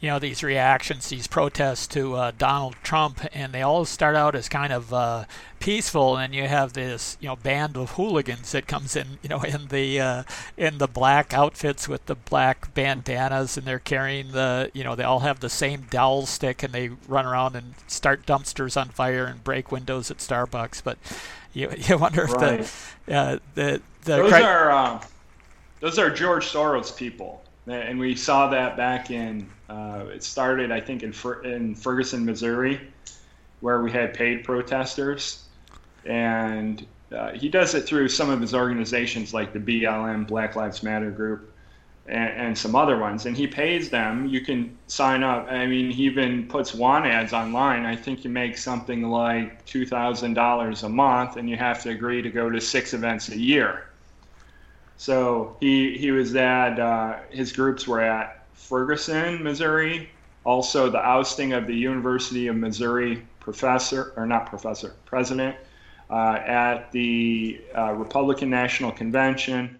you 0.00 0.08
know 0.08 0.18
these 0.18 0.44
reactions, 0.44 1.08
these 1.08 1.26
protests 1.26 1.86
to 1.88 2.14
uh, 2.14 2.32
Donald 2.38 2.76
Trump, 2.82 3.20
and 3.32 3.52
they 3.52 3.62
all 3.62 3.84
start 3.84 4.14
out 4.14 4.36
as 4.36 4.48
kind 4.48 4.72
of 4.72 4.92
uh, 4.92 5.24
peaceful, 5.58 6.16
and 6.16 6.34
you 6.34 6.46
have 6.46 6.72
this 6.72 7.16
you 7.20 7.28
know 7.28 7.34
band 7.34 7.76
of 7.76 7.92
hooligans 7.92 8.52
that 8.52 8.68
comes 8.68 8.94
in 8.94 9.18
you 9.22 9.28
know 9.28 9.40
in 9.42 9.68
the 9.68 10.00
uh, 10.00 10.22
in 10.56 10.78
the 10.78 10.86
black 10.86 11.34
outfits 11.34 11.88
with 11.88 12.06
the 12.06 12.14
black 12.14 12.72
bandanas, 12.74 13.56
and 13.56 13.66
they're 13.66 13.80
carrying 13.80 14.32
the 14.32 14.70
you 14.72 14.84
know 14.84 14.94
they 14.94 15.04
all 15.04 15.20
have 15.20 15.40
the 15.40 15.50
same 15.50 15.82
dowel 15.90 16.26
stick, 16.26 16.62
and 16.62 16.72
they 16.72 16.90
run 17.08 17.26
around 17.26 17.56
and 17.56 17.74
start 17.88 18.24
dumpsters 18.24 18.80
on 18.80 18.88
fire 18.90 19.24
and 19.24 19.42
break 19.42 19.72
windows 19.72 20.10
at 20.10 20.18
Starbucks, 20.18 20.82
but 20.84 20.96
you 21.52 21.72
you 21.76 21.98
wonder 21.98 22.24
if 22.24 22.32
right. 22.34 22.70
the 23.06 23.14
uh, 23.14 23.38
the 23.54 23.82
the 24.04 24.16
those 24.16 24.32
cri- 24.32 24.42
are 24.42 24.70
um, 24.70 25.00
those 25.80 25.98
are 25.98 26.08
George 26.08 26.46
Soros 26.46 26.96
people 26.96 27.42
and 27.70 27.98
we 27.98 28.14
saw 28.14 28.48
that 28.48 28.76
back 28.76 29.10
in 29.10 29.48
uh, 29.68 30.04
it 30.12 30.22
started 30.22 30.70
I 30.70 30.80
think 30.80 31.02
in 31.02 31.12
in 31.44 31.74
Ferguson, 31.74 32.24
Missouri, 32.24 32.80
where 33.60 33.82
we 33.82 33.90
had 33.90 34.14
paid 34.14 34.44
protesters, 34.44 35.44
and 36.04 36.86
uh, 37.12 37.32
he 37.32 37.48
does 37.48 37.74
it 37.74 37.82
through 37.82 38.08
some 38.08 38.30
of 38.30 38.40
his 38.40 38.54
organizations 38.54 39.34
like 39.34 39.52
the 39.52 39.58
BLM 39.58 40.26
Black 40.26 40.56
Lives 40.56 40.82
Matter 40.82 41.10
group. 41.10 41.54
And, 42.06 42.30
and 42.30 42.56
some 42.56 42.74
other 42.74 42.96
ones, 42.96 43.26
and 43.26 43.36
he 43.36 43.46
pays 43.46 43.90
them. 43.90 44.26
You 44.28 44.40
can 44.40 44.78
sign 44.86 45.22
up. 45.22 45.46
I 45.50 45.66
mean, 45.66 45.90
he 45.90 46.04
even 46.04 46.48
puts 46.48 46.72
want 46.72 47.04
ads 47.04 47.34
online. 47.34 47.84
I 47.84 47.96
think 47.96 48.24
you 48.24 48.30
make 48.30 48.56
something 48.56 49.02
like 49.02 49.62
two 49.66 49.84
thousand 49.84 50.32
dollars 50.32 50.84
a 50.84 50.88
month, 50.88 51.36
and 51.36 51.50
you 51.50 51.58
have 51.58 51.82
to 51.82 51.90
agree 51.90 52.22
to 52.22 52.30
go 52.30 52.48
to 52.48 52.62
six 52.62 52.94
events 52.94 53.28
a 53.28 53.36
year 53.36 53.87
so 54.98 55.56
he 55.60 55.96
he 55.96 56.10
was 56.10 56.34
at 56.34 56.78
uh, 56.78 57.20
his 57.30 57.52
groups 57.52 57.86
were 57.86 58.00
at 58.00 58.44
Ferguson, 58.52 59.42
Missouri. 59.42 60.10
Also, 60.44 60.90
the 60.90 60.98
ousting 60.98 61.52
of 61.52 61.66
the 61.66 61.74
University 61.74 62.48
of 62.48 62.56
Missouri 62.56 63.22
professor 63.38 64.12
or 64.16 64.26
not 64.26 64.46
professor 64.46 64.94
president 65.04 65.56
uh, 66.10 66.38
at 66.44 66.90
the 66.90 67.60
uh, 67.76 67.92
Republican 67.92 68.50
National 68.50 68.90
Convention, 68.90 69.78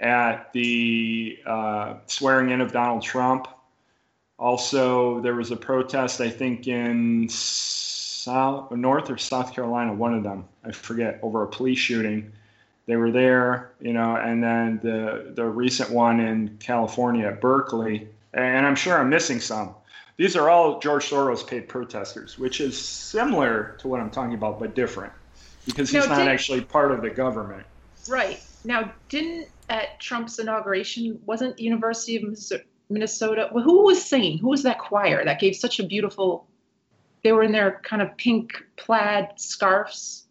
at 0.00 0.52
the 0.52 1.38
uh, 1.44 1.94
swearing 2.06 2.50
in 2.50 2.60
of 2.60 2.72
Donald 2.72 3.02
Trump. 3.02 3.48
Also, 4.38 5.20
there 5.20 5.34
was 5.34 5.50
a 5.50 5.56
protest, 5.56 6.20
I 6.20 6.30
think, 6.30 6.66
in 6.66 7.28
South, 7.28 8.70
North 8.70 9.10
or 9.10 9.18
South 9.18 9.52
Carolina, 9.52 9.92
one 9.92 10.14
of 10.14 10.22
them, 10.22 10.46
I 10.64 10.72
forget, 10.72 11.18
over 11.22 11.42
a 11.42 11.46
police 11.46 11.78
shooting 11.78 12.32
they 12.86 12.96
were 12.96 13.10
there, 13.10 13.72
you 13.80 13.92
know, 13.92 14.16
and 14.16 14.42
then 14.42 14.80
the 14.82 15.32
the 15.34 15.44
recent 15.44 15.90
one 15.90 16.20
in 16.20 16.56
California 16.58 17.26
at 17.26 17.40
Berkeley, 17.40 18.08
and 18.32 18.66
I'm 18.66 18.76
sure 18.76 18.98
I'm 18.98 19.10
missing 19.10 19.40
some. 19.40 19.74
These 20.16 20.34
are 20.36 20.48
all 20.48 20.78
George 20.78 21.10
Soros 21.10 21.46
paid 21.46 21.68
protesters, 21.68 22.38
which 22.38 22.60
is 22.60 22.80
similar 22.80 23.76
to 23.80 23.88
what 23.88 24.00
I'm 24.00 24.10
talking 24.10 24.34
about, 24.34 24.58
but 24.58 24.74
different 24.74 25.12
because 25.66 25.90
he's 25.90 26.08
now, 26.08 26.18
not 26.18 26.28
actually 26.28 26.62
part 26.62 26.92
of 26.92 27.02
the 27.02 27.10
government. 27.10 27.66
Right. 28.08 28.40
Now, 28.64 28.92
didn't 29.08 29.48
at 29.68 30.00
Trump's 30.00 30.38
inauguration, 30.38 31.20
wasn't 31.26 31.58
University 31.58 32.16
of 32.16 32.34
Minnesota, 32.88 33.50
well, 33.52 33.64
who 33.64 33.84
was 33.84 34.02
singing? 34.02 34.38
Who 34.38 34.48
was 34.48 34.62
that 34.62 34.78
choir 34.78 35.24
that 35.24 35.40
gave 35.40 35.56
such 35.56 35.80
a 35.80 35.84
beautiful, 35.84 36.46
they 37.24 37.32
were 37.32 37.42
in 37.42 37.52
their 37.52 37.80
kind 37.82 38.00
of 38.00 38.16
pink 38.16 38.64
plaid 38.76 39.30
scarves? 39.36 40.25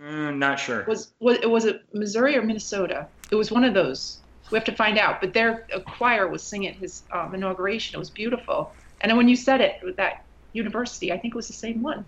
Mm, 0.00 0.38
not 0.38 0.58
sure. 0.58 0.84
Was 0.88 1.12
was 1.20 1.38
was 1.44 1.64
it 1.66 1.82
Missouri 1.92 2.36
or 2.36 2.42
Minnesota? 2.42 3.06
It 3.30 3.34
was 3.34 3.52
one 3.52 3.64
of 3.64 3.74
those. 3.74 4.18
We 4.50 4.56
have 4.56 4.64
to 4.64 4.74
find 4.74 4.98
out. 4.98 5.20
But 5.20 5.34
their 5.34 5.66
choir 5.86 6.26
was 6.28 6.42
singing 6.42 6.70
at 6.70 6.76
his 6.76 7.02
um, 7.12 7.34
inauguration. 7.34 7.96
It 7.96 7.98
was 7.98 8.10
beautiful. 8.10 8.72
And 9.00 9.10
then 9.10 9.16
when 9.16 9.28
you 9.28 9.36
said 9.36 9.60
it, 9.60 9.80
that 9.96 10.24
university, 10.52 11.12
I 11.12 11.18
think 11.18 11.34
it 11.34 11.36
was 11.36 11.46
the 11.46 11.54
same 11.54 11.82
one. 11.82 12.04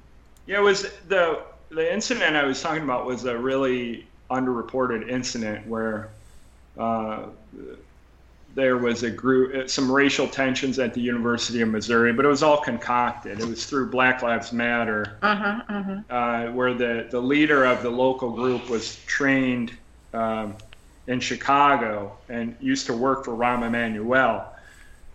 Yeah, 0.47 0.59
it 0.59 0.63
was 0.63 0.91
the 1.09 1.43
the 1.71 1.93
incident 1.93 2.37
I 2.37 2.45
was 2.45 2.61
talking 2.63 2.83
about 2.83 3.07
was 3.07 3.25
a 3.25 3.37
really 3.37 4.07
underreported 4.31 5.11
incident 5.11 5.67
where 5.67 6.09
uh, 6.79 7.27
there 8.55 8.77
was 8.77 9.03
a 9.03 9.11
group, 9.11 9.55
uh, 9.55 9.69
some 9.69 9.91
racial 9.91 10.29
tensions 10.29 10.79
at 10.79 10.93
the 10.95 11.01
University 11.01 11.61
of 11.63 11.69
Missouri, 11.69 12.13
but 12.13 12.25
it 12.25 12.29
was 12.29 12.43
all 12.43 12.61
concocted. 12.61 13.41
It 13.41 13.47
was 13.47 13.67
through 13.67 13.91
Black 13.91 14.23
Lives 14.23 14.53
Matter, 14.53 15.17
uh-huh, 15.23 15.63
uh-huh. 15.69 16.15
Uh, 16.15 16.53
where 16.53 16.75
the, 16.75 17.09
the 17.11 17.21
leader 17.21 17.65
of 17.65 17.83
the 17.83 17.91
local 17.91 18.31
group 18.31 18.69
was 18.69 18.97
trained 19.07 19.73
um, 20.13 20.57
in 21.07 21.21
Chicago 21.21 22.17
and 22.29 22.55
used 22.61 22.87
to 22.87 22.95
work 22.95 23.25
for 23.25 23.33
Rahm 23.33 23.67
Emanuel. 23.67 24.49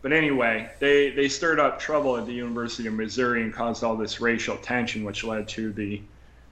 But 0.02 0.14
anyway, 0.14 0.70
they, 0.80 1.10
they 1.12 1.28
stirred 1.28 1.60
up 1.60 1.80
trouble 1.80 2.18
at 2.18 2.26
the 2.26 2.34
University 2.34 2.88
of 2.88 2.94
Missouri 2.94 3.44
and 3.44 3.54
caused 3.54 3.84
all 3.84 3.96
this 3.96 4.22
racial 4.22 4.58
tension, 4.58 5.04
which 5.04 5.24
led 5.24 5.48
to 5.50 5.72
the 5.74 6.02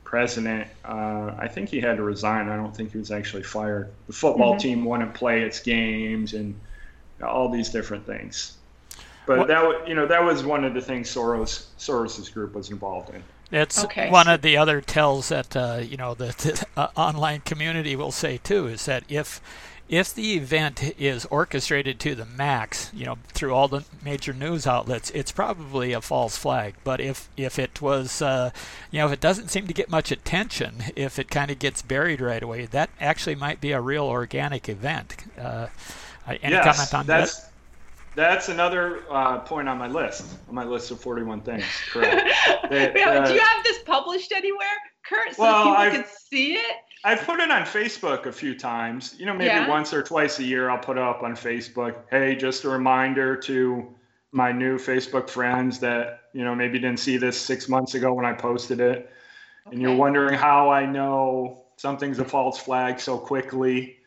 president. 0.03 0.67
Uh, 0.83 1.33
I 1.37 1.47
think 1.47 1.69
he 1.69 1.79
had 1.79 1.97
to 1.97 2.03
resign. 2.03 2.49
I 2.49 2.55
don't 2.55 2.75
think 2.75 2.91
he 2.91 2.97
was 2.97 3.11
actually 3.11 3.43
fired. 3.43 3.91
The 4.07 4.13
football 4.13 4.53
mm-hmm. 4.53 4.59
team 4.59 4.85
wouldn't 4.85 5.13
play 5.13 5.41
its 5.41 5.59
games, 5.59 6.33
and 6.33 6.55
all 7.23 7.49
these 7.49 7.69
different 7.69 8.05
things. 8.05 8.57
But 9.25 9.39
what? 9.39 9.47
that 9.47 9.87
you 9.87 9.95
know 9.95 10.05
that 10.05 10.23
was 10.23 10.43
one 10.43 10.63
of 10.63 10.73
the 10.73 10.81
things 10.81 11.09
Soros 11.09 11.65
Soros's 11.77 12.29
group 12.29 12.53
was 12.53 12.69
involved 12.69 13.09
in. 13.13 13.23
It's 13.51 13.83
okay. 13.83 14.09
one 14.09 14.27
of 14.27 14.41
the 14.41 14.57
other 14.57 14.81
tells 14.81 15.29
that 15.29 15.55
uh, 15.55 15.81
you 15.81 15.97
know 15.97 16.13
the, 16.13 16.27
the 16.27 16.65
uh, 16.77 16.87
online 16.95 17.41
community 17.41 17.95
will 17.95 18.11
say 18.11 18.37
too 18.37 18.67
is 18.67 18.85
that 18.85 19.03
if 19.09 19.41
if 19.87 20.13
the 20.13 20.33
event 20.33 20.99
is 20.99 21.25
orchestrated 21.27 21.99
to 21.99 22.15
the 22.15 22.25
max, 22.25 22.89
you 22.91 23.05
know, 23.05 23.17
through 23.27 23.53
all 23.53 23.67
the 23.67 23.83
major 24.03 24.33
news 24.33 24.65
outlets, 24.65 25.11
it's 25.11 25.31
probably 25.31 25.93
a 25.93 26.01
false 26.01 26.37
flag. 26.37 26.73
But 26.83 26.99
if 26.99 27.29
if 27.37 27.59
it 27.59 27.81
was, 27.81 28.21
uh, 28.21 28.49
you 28.89 28.99
know, 28.99 29.07
if 29.07 29.13
it 29.13 29.21
doesn't 29.21 29.49
seem 29.49 29.67
to 29.67 29.73
get 29.73 29.89
much 29.89 30.11
attention, 30.11 30.85
if 30.95 31.19
it 31.19 31.29
kind 31.29 31.51
of 31.51 31.59
gets 31.59 31.81
buried 31.81 32.21
right 32.21 32.41
away, 32.41 32.65
that 32.67 32.89
actually 32.99 33.35
might 33.35 33.61
be 33.61 33.71
a 33.71 33.81
real 33.81 34.05
organic 34.05 34.67
event. 34.69 35.17
Uh, 35.39 35.67
any 36.27 36.53
yes, 36.53 36.75
comment 36.75 36.93
on 36.93 37.05
that's, 37.05 37.39
that? 37.39 37.51
That's 38.15 38.49
another 38.49 39.03
uh, 39.09 39.39
point 39.39 39.67
on 39.67 39.77
my 39.77 39.87
list, 39.87 40.37
on 40.47 40.55
my 40.55 40.63
list 40.63 40.89
of 40.89 41.01
41 41.01 41.41
things. 41.41 41.65
Correct. 41.91 42.29
that, 42.69 42.97
uh, 42.97 43.25
Do 43.25 43.33
you 43.33 43.39
have 43.39 43.63
this 43.63 43.79
published 43.85 44.31
anywhere, 44.31 44.67
Kurt, 45.07 45.35
so 45.35 45.43
well, 45.43 45.63
people 45.63 45.77
I've, 45.77 45.91
can 45.91 46.05
see 46.29 46.53
it? 46.53 46.77
I've 47.03 47.21
put 47.21 47.39
it 47.39 47.51
on 47.51 47.63
Facebook 47.63 48.25
a 48.25 48.31
few 48.31 48.57
times. 48.57 49.15
You 49.19 49.25
know, 49.25 49.33
maybe 49.33 49.47
yeah. 49.47 49.67
once 49.67 49.93
or 49.93 50.01
twice 50.01 50.39
a 50.39 50.43
year, 50.43 50.69
I'll 50.69 50.79
put 50.79 50.97
it 50.97 51.03
up 51.03 51.23
on 51.23 51.33
Facebook. 51.33 51.95
Hey, 52.09 52.35
just 52.35 52.63
a 52.63 52.69
reminder 52.69 53.35
to 53.37 53.93
my 54.31 54.51
new 54.51 54.77
Facebook 54.77 55.29
friends 55.29 55.79
that 55.79 56.21
you 56.33 56.43
know 56.43 56.55
maybe 56.55 56.79
didn't 56.79 56.99
see 56.99 57.17
this 57.17 57.39
six 57.39 57.67
months 57.67 57.95
ago 57.95 58.13
when 58.13 58.25
I 58.25 58.33
posted 58.33 58.79
it, 58.79 58.97
okay. 58.97 59.73
and 59.73 59.81
you're 59.81 59.95
wondering 59.95 60.37
how 60.37 60.69
I 60.69 60.85
know 60.85 61.65
something's 61.75 62.19
a 62.19 62.25
false 62.25 62.57
flag 62.57 62.99
so 62.99 63.17
quickly 63.17 63.97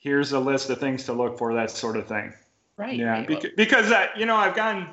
here's 0.00 0.32
a 0.32 0.40
list 0.40 0.68
of 0.70 0.78
things 0.80 1.04
to 1.04 1.12
look 1.12 1.38
for, 1.38 1.54
that 1.54 1.70
sort 1.70 1.96
of 1.96 2.08
thing. 2.08 2.32
Right. 2.76 2.98
Yeah, 2.98 3.12
right. 3.12 3.28
Beca- 3.28 3.56
because 3.56 3.88
that 3.90 4.16
you 4.18 4.26
know 4.26 4.34
I've 4.36 4.56
gotten 4.56 4.88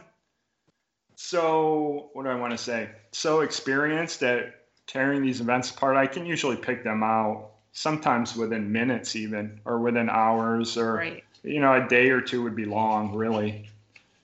so 1.16 2.10
what 2.14 2.24
do 2.24 2.30
I 2.30 2.36
want 2.36 2.52
to 2.52 2.58
say? 2.58 2.90
So 3.12 3.42
experienced 3.42 4.22
at 4.24 4.54
tearing 4.86 5.24
these 5.24 5.42
events 5.42 5.72
apart, 5.72 5.98
I 5.98 6.06
can 6.08 6.26
usually 6.26 6.56
pick 6.56 6.84
them 6.84 7.04
out 7.04 7.52
sometimes 7.74 8.36
within 8.36 8.72
minutes, 8.72 9.16
even 9.16 9.60
or 9.66 9.80
within 9.80 10.10
hours, 10.10 10.78
or 10.78 10.94
Right. 10.96 11.24
you 11.44 11.60
know, 11.60 11.74
a 11.74 11.88
day 11.88 12.10
or 12.10 12.22
two 12.22 12.44
would 12.44 12.56
be 12.56 12.66
long, 12.66 13.16
really. 13.16 13.68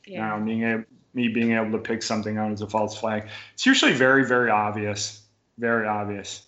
Yeah. 0.05 0.19
Now, 0.27 0.39
being 0.39 0.63
able, 0.63 0.83
me 1.13 1.27
being 1.29 1.53
able 1.53 1.71
to 1.71 1.77
pick 1.77 2.03
something 2.03 2.37
out 2.37 2.51
as 2.51 2.61
a 2.61 2.67
false 2.67 2.97
flag, 2.97 3.27
it's 3.53 3.65
usually 3.65 3.93
very, 3.93 4.25
very 4.25 4.49
obvious. 4.49 5.21
Very 5.57 5.87
obvious. 5.87 6.43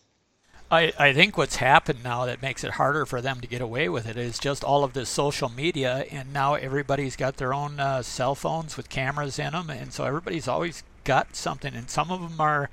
I, 0.72 0.91
I 0.97 1.13
think 1.13 1.38
what's 1.38 1.57
happened 1.57 2.03
now 2.03 2.26
that 2.26 2.41
makes 2.41 2.63
it 2.63 2.72
harder 2.72 3.05
for 3.05 3.22
them 3.22 3.39
to 3.39 3.47
get 3.47 3.61
away 3.61 3.88
with 3.88 4.07
it 4.07 4.18
is 4.18 4.39
just 4.39 4.63
all 4.63 4.84
of 4.84 4.93
this 4.93 5.09
social 5.09 5.47
media, 5.47 6.05
and 6.09 6.34
now 6.34 6.55
everybody's 6.55 7.16
got 7.16 7.38
their 7.38 7.53
own 7.53 7.80
uh, 7.80 8.01
cell 8.01 8.34
phones 8.34 8.76
with 8.76 8.89
cameras 8.89 9.38
in 9.38 9.51
them, 9.51 9.70
and 9.70 9.93
so 9.93 10.05
everybody's 10.05 10.47
always 10.47 10.84
got 11.03 11.36
something, 11.36 11.76
and 11.76 11.89
some 11.89 12.09
of 12.09 12.20
them 12.20 12.41
are, 12.41 12.72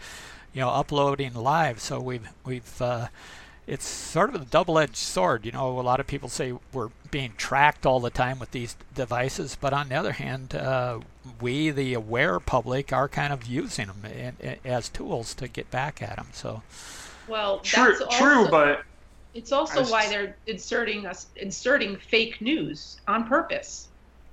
you 0.54 0.62
know, 0.62 0.70
uploading 0.70 1.34
live. 1.34 1.80
So 1.80 2.00
we've 2.00 2.28
we've 2.46 2.80
uh, 2.80 3.08
it's 3.66 3.86
sort 3.86 4.34
of 4.34 4.40
a 4.40 4.44
double-edged 4.46 4.96
sword. 4.96 5.44
You 5.44 5.52
know, 5.52 5.78
a 5.78 5.82
lot 5.82 6.00
of 6.00 6.06
people 6.06 6.30
say 6.30 6.54
we're 6.72 6.90
being 7.10 7.34
tracked 7.36 7.84
all 7.84 8.00
the 8.00 8.10
time 8.10 8.38
with 8.38 8.52
these 8.52 8.74
devices, 8.94 9.56
but 9.60 9.74
on 9.74 9.90
the 9.90 9.96
other 9.96 10.12
hand, 10.12 10.54
uh, 10.54 11.00
we, 11.42 11.70
the 11.70 11.92
aware 11.92 12.40
public, 12.40 12.90
are 12.90 13.08
kind 13.08 13.34
of 13.34 13.46
using 13.46 13.88
them 13.88 14.04
in, 14.06 14.36
in, 14.40 14.56
as 14.64 14.88
tools 14.88 15.34
to 15.34 15.46
get 15.46 15.70
back 15.70 16.00
at 16.00 16.16
them. 16.16 16.28
So. 16.32 16.62
Well, 17.28 17.60
True, 17.60 17.96
that's 17.98 18.18
true, 18.18 18.48
but 18.50 18.80
it's 19.34 19.52
also 19.52 19.84
why 19.84 20.08
they're 20.08 20.38
inserting 20.46 21.06
us 21.06 21.30
inserting 21.36 21.96
fake 21.96 22.40
news 22.40 22.96
on 23.08 23.26
purpose 23.26 23.90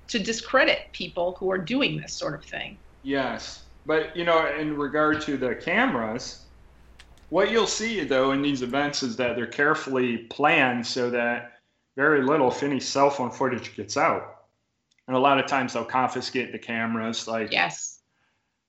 to 0.08 0.18
discredit 0.18 0.80
people 0.92 1.36
who 1.38 1.50
are 1.50 1.58
doing 1.58 1.96
this 1.96 2.18
sort 2.18 2.34
of 2.34 2.44
thing. 2.44 2.78
Yes, 3.02 3.64
but 3.86 4.16
you 4.16 4.24
know, 4.24 4.46
in 4.58 4.76
regard 4.76 5.20
to 5.22 5.36
the 5.36 5.54
cameras, 5.54 6.46
what 7.28 7.50
you'll 7.50 7.66
see 7.66 8.04
though 8.04 8.32
in 8.32 8.42
these 8.42 8.62
events 8.62 9.02
is 9.02 9.16
that 9.16 9.36
they're 9.36 9.46
carefully 9.46 10.18
planned 10.30 10.86
so 10.86 11.10
that 11.10 11.52
very 11.96 12.22
little, 12.22 12.48
if 12.48 12.62
any, 12.62 12.80
cell 12.80 13.10
phone 13.10 13.30
footage 13.30 13.76
gets 13.76 13.96
out. 13.96 14.36
And 15.06 15.16
a 15.16 15.20
lot 15.20 15.38
of 15.38 15.46
times 15.46 15.72
they'll 15.72 15.84
confiscate 15.84 16.52
the 16.52 16.58
cameras. 16.58 17.26
Like, 17.26 17.52
Yes. 17.52 17.99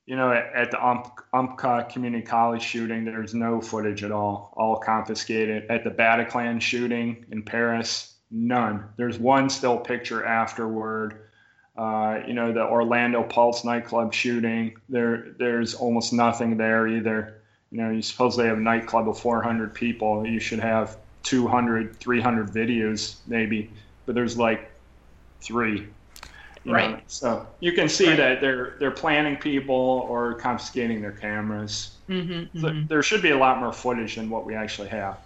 You 0.06 0.16
know, 0.16 0.32
at, 0.32 0.52
at 0.54 0.72
the 0.72 0.86
Ump, 0.86 1.08
Umpqua 1.34 1.88
Community 1.90 2.24
College 2.24 2.62
shooting, 2.62 3.06
there's 3.06 3.34
no 3.34 3.62
footage 3.62 4.04
at 4.04 4.12
all, 4.12 4.54
all 4.58 4.78
confiscated. 4.78 5.66
At 5.70 5.84
the 5.84 5.92
Bataclan 5.92 6.62
shooting 6.62 7.26
in 7.32 7.44
Paris, 7.44 8.16
none. 8.32 8.86
There's 8.98 9.20
one 9.20 9.50
still 9.50 9.78
picture 9.78 10.26
afterward. 10.26 11.30
Uh, 11.78 12.20
you 12.28 12.34
know, 12.34 12.52
the 12.52 12.62
Orlando 12.62 13.24
Pulse 13.24 13.64
nightclub 13.64 14.14
shooting, 14.14 14.76
there, 14.90 15.28
there's 15.40 15.74
almost 15.74 16.14
nothing 16.14 16.58
there 16.58 16.88
either. 16.88 17.42
You 17.72 17.82
know, 17.82 17.92
you 17.92 18.02
supposedly 18.02 18.48
have 18.48 18.58
a 18.58 18.62
nightclub 18.62 19.08
of 19.08 19.18
400 19.18 19.74
people. 19.74 20.28
You 20.28 20.40
should 20.40 20.60
have 20.60 20.98
200, 21.24 21.96
300 21.96 22.52
videos 22.52 23.16
maybe, 23.28 23.72
but 24.06 24.16
there's 24.16 24.38
like 24.38 24.72
three. 25.40 25.88
You 26.64 26.72
know. 26.72 26.78
Right. 26.78 27.04
So 27.12 27.48
you 27.60 27.72
can 27.74 27.90
see 27.90 28.08
Right. 28.10 28.18
that 28.18 28.42
they're 28.42 28.76
they're 28.80 28.92
planning 28.92 29.38
people 29.38 30.06
or 30.10 30.36
confiscating 30.36 31.02
their 31.02 31.12
cameras. 31.12 31.98
Mm-hmm, 32.10 32.60
So 32.60 32.84
There 32.88 33.02
should 33.04 33.22
be 33.22 33.32
a 33.32 33.38
lot 33.38 33.60
more 33.60 33.72
footage 33.74 34.16
than 34.16 34.30
what 34.30 34.46
we 34.46 34.56
actually 34.56 34.90
have. 34.90 35.18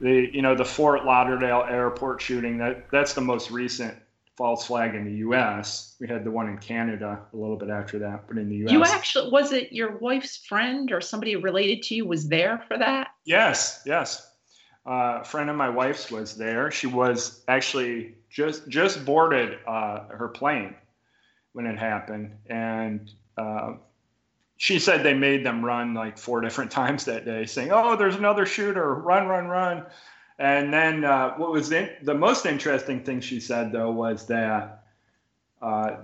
The 0.00 0.28
you 0.32 0.42
know 0.42 0.54
the 0.54 0.64
Fort 0.64 1.04
Lauderdale 1.04 1.64
airport 1.68 2.20
shooting 2.20 2.58
that 2.58 2.90
that's 2.90 3.14
the 3.14 3.22
most 3.22 3.50
recent 3.50 3.94
false 4.36 4.66
flag 4.66 4.94
in 4.94 5.06
the 5.06 5.18
U.S. 5.20 5.94
We 5.98 6.06
had 6.06 6.22
the 6.22 6.30
one 6.30 6.46
in 6.50 6.58
Canada 6.58 7.20
a 7.32 7.36
little 7.36 7.56
bit 7.56 7.70
after 7.70 7.98
that, 8.00 8.24
but 8.28 8.36
in 8.36 8.50
the 8.50 8.56
U.S. 8.56 8.72
You 8.72 8.84
actually 8.84 9.30
was 9.30 9.52
it 9.52 9.72
your 9.72 9.96
wife's 9.96 10.36
friend 10.36 10.92
or 10.92 11.00
somebody 11.00 11.36
related 11.36 11.82
to 11.84 11.94
you 11.94 12.04
was 12.04 12.28
there 12.28 12.62
for 12.68 12.76
that? 12.76 13.08
Yes, 13.24 13.80
yes. 13.86 14.30
Uh, 14.86 15.20
a 15.22 15.24
friend 15.24 15.48
of 15.48 15.56
my 15.56 15.70
wife's 15.70 16.10
was 16.10 16.36
there. 16.36 16.70
She 16.70 16.86
was 16.86 17.42
actually 17.48 18.15
just 18.28 18.68
just 18.68 19.04
boarded 19.04 19.58
uh, 19.66 20.08
her 20.08 20.28
plane 20.28 20.74
when 21.52 21.66
it 21.66 21.78
happened, 21.78 22.32
and 22.46 23.10
uh, 23.36 23.74
she 24.56 24.78
said 24.78 25.02
they 25.02 25.14
made 25.14 25.44
them 25.44 25.64
run 25.64 25.94
like 25.94 26.18
four 26.18 26.40
different 26.42 26.70
times 26.70 27.04
that 27.04 27.24
day, 27.24 27.46
saying, 27.46 27.70
"Oh, 27.72 27.96
there's 27.96 28.16
another 28.16 28.46
shooter! 28.46 28.94
Run, 28.94 29.26
run, 29.26 29.46
run!" 29.46 29.86
And 30.38 30.72
then 30.72 31.04
uh, 31.04 31.34
what 31.36 31.50
was 31.50 31.72
in, 31.72 31.90
the 32.02 32.14
most 32.14 32.44
interesting 32.44 33.02
thing 33.02 33.20
she 33.20 33.40
said 33.40 33.72
though 33.72 33.90
was 33.90 34.26
that 34.26 34.84
uh, 35.62 35.96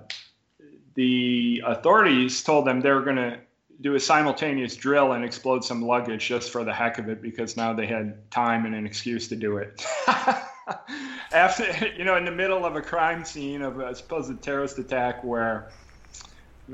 the 0.94 1.62
authorities 1.66 2.42
told 2.42 2.66
them 2.66 2.80
they 2.80 2.90
were 2.90 3.02
going 3.02 3.16
to 3.16 3.38
do 3.80 3.94
a 3.94 4.00
simultaneous 4.00 4.76
drill 4.76 5.12
and 5.12 5.24
explode 5.24 5.64
some 5.64 5.82
luggage 5.82 6.26
just 6.26 6.50
for 6.50 6.64
the 6.64 6.72
heck 6.72 6.98
of 6.98 7.08
it 7.08 7.20
because 7.20 7.56
now 7.56 7.72
they 7.72 7.86
had 7.86 8.30
time 8.30 8.64
and 8.64 8.74
an 8.74 8.86
excuse 8.86 9.28
to 9.28 9.36
do 9.36 9.58
it. 9.58 9.84
After 11.32 11.64
you 11.96 12.04
know, 12.04 12.16
in 12.16 12.24
the 12.24 12.30
middle 12.30 12.64
of 12.64 12.76
a 12.76 12.82
crime 12.82 13.24
scene 13.24 13.62
of 13.62 13.80
a 13.80 13.94
supposed 13.94 14.42
terrorist 14.42 14.78
attack 14.78 15.22
where 15.24 15.68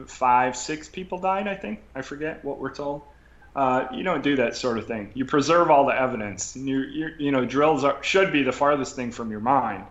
five, 0.07 0.57
six 0.57 0.89
people 0.89 1.18
died, 1.18 1.49
I 1.49 1.55
think. 1.55 1.80
I 1.95 2.03
forget 2.03 2.45
what 2.45 2.59
we're 2.59 2.74
told. 2.74 3.03
Uh, 3.57 3.89
you 3.93 4.03
don't 4.05 4.22
do 4.22 4.36
that 4.36 4.55
sort 4.55 4.78
of 4.78 4.86
thing. 4.86 5.11
You 5.14 5.24
preserve 5.24 5.70
all 5.70 5.86
the 5.86 6.01
evidence. 6.01 6.55
You, 6.55 6.80
you, 6.80 7.11
you 7.18 7.32
know, 7.32 7.45
drills 7.45 7.82
are, 7.82 8.01
should 8.03 8.32
be 8.32 8.43
the 8.43 8.53
farthest 8.53 8.95
thing 8.95 9.11
from 9.11 9.30
your 9.30 9.41
mind 9.41 9.84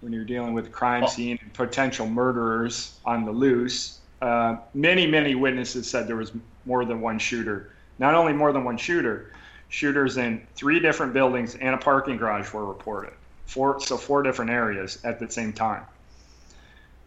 when 0.00 0.12
you're 0.12 0.24
dealing 0.24 0.54
with 0.54 0.66
a 0.66 0.70
crime 0.70 1.02
Well- 1.02 1.10
scene 1.10 1.38
and 1.42 1.52
potential 1.52 2.06
murderers 2.06 2.98
on 3.04 3.24
the 3.24 3.32
loose. 3.32 3.98
Uh, 4.20 4.56
many, 4.74 5.06
many 5.06 5.34
witnesses 5.34 5.88
said 5.88 6.06
there 6.06 6.16
was 6.16 6.32
more 6.64 6.84
than 6.84 7.00
one 7.00 7.18
shooter. 7.18 7.72
Not 7.98 8.14
only 8.14 8.32
more 8.32 8.52
than 8.52 8.64
one 8.64 8.76
shooter, 8.76 9.32
shooters 9.68 10.16
in 10.16 10.46
three 10.54 10.78
different 10.80 11.12
buildings 11.12 11.54
and 11.56 11.74
a 11.74 11.78
parking 11.78 12.16
garage 12.16 12.52
were 12.52 12.64
reported. 12.64 13.12
Four, 13.48 13.80
so 13.80 13.96
four 13.96 14.22
different 14.22 14.50
areas 14.50 14.98
at 15.04 15.18
the 15.18 15.30
same 15.30 15.54
time. 15.54 15.84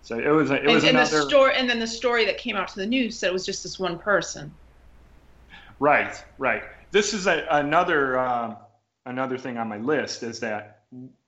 So 0.01 0.17
it 0.17 0.27
was, 0.29 0.49
a, 0.49 0.55
it 0.55 0.65
And, 0.65 0.73
was 0.73 0.83
and 0.83 0.97
the 0.97 1.01
another. 1.01 1.21
story 1.21 1.53
and 1.55 1.69
then 1.69 1.77
the 1.77 1.85
story 1.85 2.25
that 2.25 2.39
came 2.39 2.55
out 2.55 2.67
to 2.69 2.79
the 2.79 2.85
news 2.87 3.19
said 3.19 3.27
it 3.27 3.33
was 3.33 3.45
just 3.45 3.61
this 3.61 3.77
one 3.77 3.99
person. 3.99 4.51
Right, 5.79 6.15
right. 6.39 6.63
This 6.89 7.13
is 7.13 7.27
a, 7.27 7.45
another 7.51 8.17
um, 8.17 8.57
another 9.05 9.37
thing 9.37 9.59
on 9.59 9.67
my 9.67 9.77
list 9.77 10.23
is 10.23 10.39
that 10.39 10.81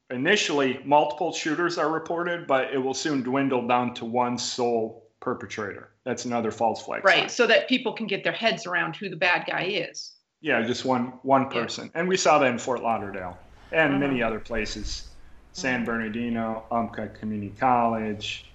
initially 0.10 0.80
multiple 0.84 1.32
shooters 1.32 1.78
are 1.78 1.92
reported, 1.92 2.48
but 2.48 2.74
it 2.74 2.80
will 2.80 2.96
soon 2.96 3.22
dwindle 3.22 3.68
down 3.68 3.94
to 3.96 4.06
one 4.06 4.38
sole 4.40 5.08
perpetrator. 5.20 5.90
That's 6.06 6.26
another 6.26 6.50
false 6.52 6.82
flag. 6.84 7.06
Right. 7.06 7.20
sign. 7.20 7.30
So 7.30 7.46
that 7.48 7.70
people 7.70 7.94
can 7.94 8.08
get 8.08 8.24
their 8.24 8.34
heads 8.34 8.66
around 8.66 8.96
who 8.96 9.10
the 9.10 9.16
bad 9.16 9.46
guy 9.48 9.66
is. 9.66 10.14
Yeah, 10.42 10.64
just 10.64 10.86
one 10.86 11.14
one 11.22 11.44
Yeah. 11.44 11.62
person, 11.62 11.92
and 11.94 12.08
we 12.08 12.18
saw 12.18 12.40
that 12.40 12.50
in 12.50 12.58
Fort 12.58 12.82
Lauderdale 12.82 13.38
and 13.74 13.94
Mhm. 13.96 14.00
many 14.00 14.24
other 14.24 14.40
places, 14.40 15.08
San 15.54 15.84
Bernardino, 15.86 16.64
Umpqua 16.72 17.08
Community 17.08 17.54
College. 17.60 18.46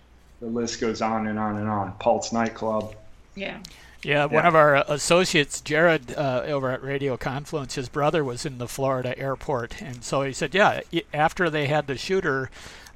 The 0.40 0.46
list 0.46 0.80
goes 0.80 1.02
on 1.02 1.26
and 1.26 1.38
on 1.38 1.56
and 1.56 1.68
on. 1.68 1.92
Pulse 1.98 2.32
nightclub. 2.32 2.94
Yeah. 3.34 3.58
Yeah, 4.02 4.26
one 4.26 4.44
Yeah. 4.44 4.48
of 4.48 4.54
our 4.54 4.76
associates, 4.86 5.60
Jared, 5.60 6.14
uh, 6.16 6.42
over 6.46 6.70
at 6.70 6.82
Radio 6.84 7.16
Confluence, 7.16 7.74
his 7.74 7.88
brother 7.88 8.22
was 8.22 8.46
in 8.46 8.58
the 8.58 8.68
Florida 8.68 9.18
airport, 9.18 9.82
and 9.82 10.04
so 10.04 10.22
he 10.22 10.32
said, 10.32 10.54
yeah, 10.54 10.80
after 11.12 11.50
they 11.50 11.66
had 11.66 11.88
the 11.88 11.98
shooter 11.98 12.48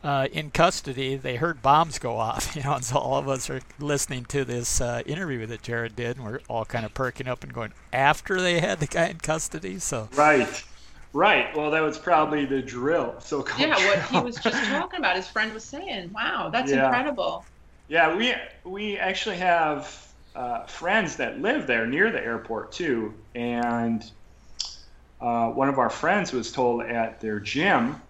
uh, 0.05 0.27
in 0.33 0.51
custody, 0.51 1.15
they 1.15 1.37
heard 1.37 1.63
bombs 1.63 1.99
go 2.01 2.19
off. 2.19 2.55
You 2.57 2.63
know, 2.65 2.75
and 2.75 2.85
so 2.85 2.97
all 2.99 3.19
of 3.19 3.29
us 3.29 3.49
are 3.51 3.61
listening 3.79 4.25
to 4.27 4.45
this 4.45 4.81
uh, 4.81 5.03
interview 5.07 5.47
that 5.47 5.63
Jared 5.63 5.95
did, 5.95 6.17
and 6.17 6.25
we're 6.27 6.41
all 6.49 6.65
kind 6.65 6.85
of 6.85 6.93
perking 6.93 7.29
up 7.29 7.45
and 7.45 7.53
going, 7.53 7.73
after 7.93 8.41
they 8.41 8.59
had 8.61 8.81
the 8.81 8.87
guy 8.89 9.07
in 9.07 9.19
custody. 9.19 9.79
So 9.79 10.09
Right, 10.17 10.65
right. 11.13 11.55
Well, 11.57 11.71
that 11.71 11.83
was 11.83 11.99
probably 11.99 12.45
the 12.47 12.63
drill. 12.63 13.21
So 13.21 13.45
Yeah, 13.57 13.79
what 13.79 14.03
he 14.03 14.21
was 14.21 14.39
just 14.39 14.65
talking 14.69 14.99
about, 14.99 15.17
his 15.17 15.29
friend 15.29 15.53
was 15.53 15.65
saying, 15.69 16.13
Wow, 16.13 16.51
that's 16.53 16.71
Yeah. 16.71 16.73
incredible. 16.73 17.47
Yeah, 17.89 18.17
we 18.17 18.35
we 18.65 18.99
actually 18.99 19.37
have 19.39 20.15
uh, 20.35 20.67
friends 20.67 21.17
that 21.17 21.41
live 21.41 21.67
there 21.67 21.87
near 21.87 22.11
the 22.11 22.21
airport 22.25 22.73
too, 22.73 23.15
and 23.35 24.03
uh, 25.21 25.49
one 25.51 25.69
of 25.69 25.79
our 25.79 25.91
friends 25.91 26.33
was 26.33 26.51
told 26.53 26.83
at 26.83 27.21
their 27.21 27.39
gym 27.41 28.03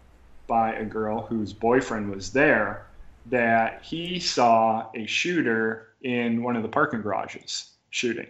by 0.46 0.74
a 0.74 0.84
girl 0.84 1.26
whose 1.26 1.52
boyfriend 1.52 2.10
was 2.10 2.32
there 2.32 2.88
that 3.26 3.84
he 3.84 4.18
saw 4.18 4.90
a 4.94 5.06
shooter 5.06 5.88
in 6.02 6.42
one 6.42 6.56
of 6.56 6.62
the 6.62 6.68
parking 6.68 7.02
garages 7.02 7.72
shooting. 7.90 8.26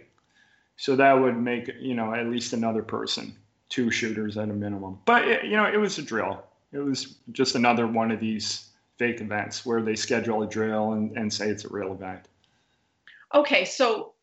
So 0.77 0.95
that 0.97 1.13
would 1.13 1.37
make 1.37 1.69
you 1.79 1.95
know 1.95 2.13
at 2.13 2.27
least 2.27 2.53
another 2.53 2.83
person, 2.83 3.37
two 3.69 3.91
shooters 3.91 4.37
at 4.37 4.49
a 4.49 4.53
minimum. 4.53 4.99
But 5.05 5.27
it, 5.27 5.45
you 5.45 5.55
know 5.57 5.65
it 5.65 5.77
was 5.77 5.97
a 5.97 6.01
drill. 6.01 6.43
It 6.71 6.79
was 6.79 7.17
just 7.31 7.55
another 7.55 7.87
one 7.87 8.11
of 8.11 8.19
these 8.19 8.69
fake 8.97 9.21
events 9.21 9.65
where 9.65 9.81
they 9.81 9.95
schedule 9.95 10.43
a 10.43 10.47
drill 10.47 10.93
and, 10.93 11.15
and 11.17 11.31
say 11.31 11.49
it's 11.49 11.65
a 11.65 11.69
real 11.69 11.93
event. 11.93 12.27
Okay, 13.33 13.65
so 13.65 14.13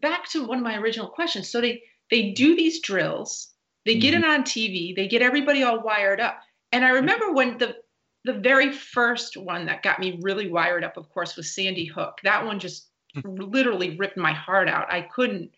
back 0.00 0.28
to 0.30 0.46
one 0.46 0.58
of 0.58 0.64
my 0.64 0.76
original 0.76 1.08
questions. 1.08 1.48
So 1.48 1.60
they 1.60 1.82
they 2.10 2.30
do 2.30 2.56
these 2.56 2.80
drills, 2.80 3.48
they 3.84 3.96
get 3.96 4.14
it 4.14 4.22
mm-hmm. 4.22 4.30
on 4.30 4.42
TV, 4.42 4.94
they 4.94 5.08
get 5.08 5.22
everybody 5.22 5.62
all 5.62 5.80
wired 5.80 6.20
up. 6.20 6.40
And 6.72 6.84
I 6.84 6.90
remember 6.90 7.32
when 7.32 7.58
the 7.58 7.76
the 8.24 8.34
very 8.34 8.72
first 8.72 9.36
one 9.36 9.64
that 9.66 9.82
got 9.82 10.00
me 10.00 10.18
really 10.22 10.50
wired 10.50 10.84
up, 10.84 10.96
of 10.96 11.08
course, 11.10 11.36
was 11.36 11.54
Sandy 11.54 11.86
Hook. 11.86 12.18
That 12.24 12.44
one 12.44 12.58
just 12.58 12.88
hmm. 13.14 13.20
literally 13.36 13.96
ripped 13.96 14.16
my 14.16 14.32
heart 14.32 14.68
out. 14.68 14.92
I 14.92 15.02
couldn't. 15.02 15.50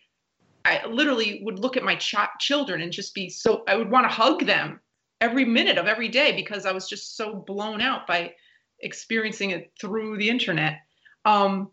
I 0.63 0.85
literally 0.85 1.41
would 1.43 1.59
look 1.59 1.77
at 1.77 1.83
my 1.83 1.95
ch- 1.95 2.15
children 2.39 2.81
and 2.81 2.91
just 2.91 3.13
be 3.13 3.29
so. 3.29 3.63
I 3.67 3.75
would 3.75 3.89
want 3.89 4.05
to 4.05 4.09
hug 4.09 4.45
them 4.45 4.79
every 5.19 5.45
minute 5.45 5.77
of 5.77 5.87
every 5.87 6.09
day 6.09 6.35
because 6.35 6.65
I 6.65 6.71
was 6.71 6.87
just 6.87 7.15
so 7.15 7.35
blown 7.35 7.81
out 7.81 8.07
by 8.07 8.33
experiencing 8.79 9.51
it 9.51 9.71
through 9.79 10.17
the 10.17 10.29
internet. 10.29 10.79
Um, 11.25 11.71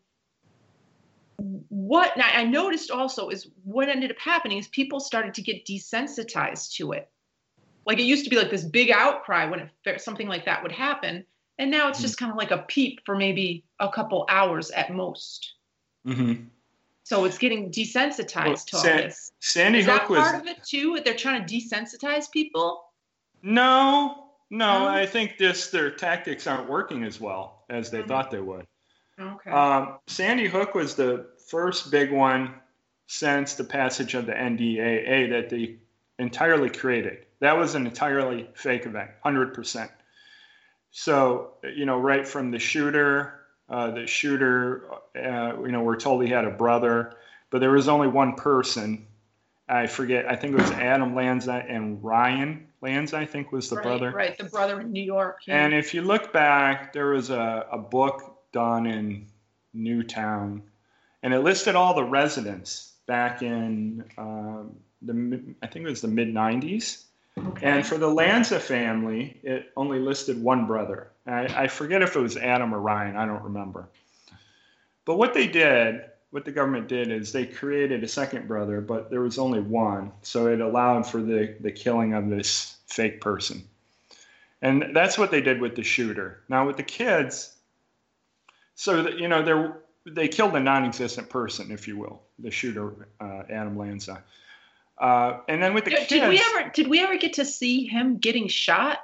what 1.38 2.12
I 2.16 2.44
noticed 2.44 2.90
also 2.90 3.28
is 3.28 3.48
what 3.62 3.88
ended 3.88 4.10
up 4.10 4.18
happening 4.18 4.58
is 4.58 4.68
people 4.68 5.00
started 5.00 5.34
to 5.34 5.42
get 5.42 5.64
desensitized 5.64 6.74
to 6.76 6.92
it. 6.92 7.10
Like 7.86 7.98
it 7.98 8.04
used 8.04 8.24
to 8.24 8.30
be 8.30 8.36
like 8.36 8.50
this 8.50 8.64
big 8.64 8.90
outcry 8.90 9.46
when 9.46 9.60
it, 9.60 10.00
something 10.00 10.28
like 10.28 10.44
that 10.44 10.62
would 10.62 10.72
happen, 10.72 11.24
and 11.58 11.70
now 11.70 11.88
it's 11.88 11.98
mm-hmm. 11.98 12.04
just 12.04 12.18
kind 12.18 12.30
of 12.30 12.36
like 12.36 12.50
a 12.50 12.64
peep 12.68 13.00
for 13.06 13.16
maybe 13.16 13.64
a 13.80 13.88
couple 13.88 14.26
hours 14.28 14.70
at 14.70 14.92
most. 14.92 15.54
Mm-hmm. 16.06 16.44
So 17.08 17.24
it's 17.24 17.38
getting 17.38 17.70
desensitized 17.70 18.44
well, 18.44 18.56
to 18.56 18.76
all 18.76 18.82
San- 18.82 18.96
this. 18.98 19.32
Sandy 19.40 19.78
Is 19.78 19.86
Hook 19.86 20.00
that 20.02 20.10
was 20.10 20.20
part 20.20 20.42
of 20.42 20.46
it 20.46 20.62
too. 20.62 21.00
They're 21.02 21.14
trying 21.14 21.46
to 21.46 21.54
desensitize 21.54 22.30
people. 22.30 22.84
No, 23.40 24.26
no, 24.50 24.86
I 24.86 25.06
think 25.06 25.38
this 25.38 25.70
their 25.70 25.90
tactics 25.90 26.46
aren't 26.46 26.68
working 26.68 27.04
as 27.04 27.18
well 27.18 27.64
as 27.70 27.90
they 27.90 28.00
mm-hmm. 28.00 28.08
thought 28.08 28.30
they 28.30 28.42
would. 28.42 28.66
Okay. 29.18 29.50
Um, 29.50 30.00
Sandy 30.06 30.48
Hook 30.48 30.74
was 30.74 30.96
the 30.96 31.30
first 31.48 31.90
big 31.90 32.12
one 32.12 32.52
since 33.06 33.54
the 33.54 33.64
passage 33.64 34.12
of 34.12 34.26
the 34.26 34.32
NDAA 34.32 35.30
that 35.30 35.48
they 35.48 35.78
entirely 36.18 36.68
created. 36.68 37.24
That 37.40 37.56
was 37.56 37.74
an 37.74 37.86
entirely 37.86 38.50
fake 38.52 38.84
event, 38.84 39.12
100%. 39.24 39.88
So, 40.90 41.54
you 41.74 41.86
know, 41.86 41.98
right 41.98 42.28
from 42.28 42.50
the 42.50 42.58
shooter, 42.58 43.37
uh, 43.68 43.90
the 43.90 44.06
shooter, 44.06 44.90
uh, 45.16 45.60
you 45.60 45.72
know, 45.72 45.82
we're 45.82 45.96
told 45.96 46.22
he 46.22 46.30
had 46.30 46.44
a 46.44 46.50
brother, 46.50 47.16
but 47.50 47.60
there 47.60 47.70
was 47.70 47.88
only 47.88 48.08
one 48.08 48.34
person. 48.34 49.06
I 49.68 49.86
forget, 49.86 50.30
I 50.30 50.36
think 50.36 50.54
it 50.54 50.62
was 50.62 50.70
Adam 50.72 51.14
Lanza 51.14 51.64
and 51.68 52.02
Ryan 52.02 52.68
Lanza, 52.80 53.18
I 53.18 53.26
think 53.26 53.52
was 53.52 53.68
the 53.68 53.76
right, 53.76 53.82
brother. 53.82 54.12
Right, 54.12 54.38
the 54.38 54.44
brother 54.44 54.80
in 54.80 54.92
New 54.92 55.02
York. 55.02 55.40
Yeah. 55.46 55.64
And 55.64 55.74
if 55.74 55.92
you 55.92 56.02
look 56.02 56.32
back, 56.32 56.92
there 56.92 57.10
was 57.10 57.30
a, 57.30 57.66
a 57.70 57.78
book 57.78 58.38
done 58.52 58.86
in 58.86 59.26
Newtown, 59.74 60.62
and 61.22 61.34
it 61.34 61.40
listed 61.40 61.74
all 61.74 61.94
the 61.94 62.04
residents 62.04 62.94
back 63.06 63.42
in 63.42 64.04
um, 64.16 64.76
the, 65.02 65.54
I 65.62 65.66
think 65.66 65.86
it 65.86 65.88
was 65.88 66.00
the 66.00 66.08
mid 66.08 66.28
90s. 66.28 67.04
Okay. 67.38 67.66
And 67.66 67.86
for 67.86 67.98
the 67.98 68.08
Lanza 68.08 68.58
family, 68.58 69.38
it 69.42 69.70
only 69.76 69.98
listed 69.98 70.42
one 70.42 70.66
brother. 70.66 71.08
I, 71.26 71.64
I 71.64 71.68
forget 71.68 72.02
if 72.02 72.16
it 72.16 72.20
was 72.20 72.36
Adam 72.36 72.74
or 72.74 72.80
Ryan, 72.80 73.16
I 73.16 73.26
don't 73.26 73.42
remember. 73.42 73.88
But 75.04 75.16
what 75.16 75.34
they 75.34 75.46
did, 75.46 76.02
what 76.30 76.44
the 76.44 76.52
government 76.52 76.88
did, 76.88 77.10
is 77.10 77.32
they 77.32 77.46
created 77.46 78.04
a 78.04 78.08
second 78.08 78.46
brother, 78.48 78.80
but 78.80 79.10
there 79.10 79.20
was 79.20 79.38
only 79.38 79.60
one. 79.60 80.12
So 80.22 80.48
it 80.48 80.60
allowed 80.60 81.06
for 81.06 81.22
the, 81.22 81.54
the 81.60 81.72
killing 81.72 82.14
of 82.14 82.28
this 82.28 82.76
fake 82.86 83.20
person. 83.20 83.62
And 84.60 84.94
that's 84.94 85.16
what 85.16 85.30
they 85.30 85.40
did 85.40 85.60
with 85.60 85.76
the 85.76 85.82
shooter. 85.82 86.42
Now, 86.48 86.66
with 86.66 86.76
the 86.76 86.82
kids, 86.82 87.56
so 88.74 89.02
that, 89.02 89.18
you 89.18 89.28
know, 89.28 89.42
they 89.42 90.10
they 90.10 90.28
killed 90.28 90.54
a 90.56 90.60
non-existent 90.60 91.28
person, 91.28 91.70
if 91.70 91.86
you 91.86 91.98
will, 91.98 92.22
the 92.38 92.50
shooter, 92.50 93.08
uh, 93.20 93.42
Adam 93.50 93.76
Lanza. 93.76 94.22
Uh, 95.00 95.40
and 95.48 95.62
then 95.62 95.74
with 95.74 95.84
the 95.84 95.90
did, 95.90 96.08
kids, 96.08 96.08
did 96.08 96.28
we 96.28 96.40
ever 96.40 96.70
did 96.74 96.88
we 96.88 97.00
ever 97.00 97.16
get 97.16 97.34
to 97.34 97.44
see 97.44 97.86
him 97.86 98.18
getting 98.18 98.48
shot? 98.48 98.98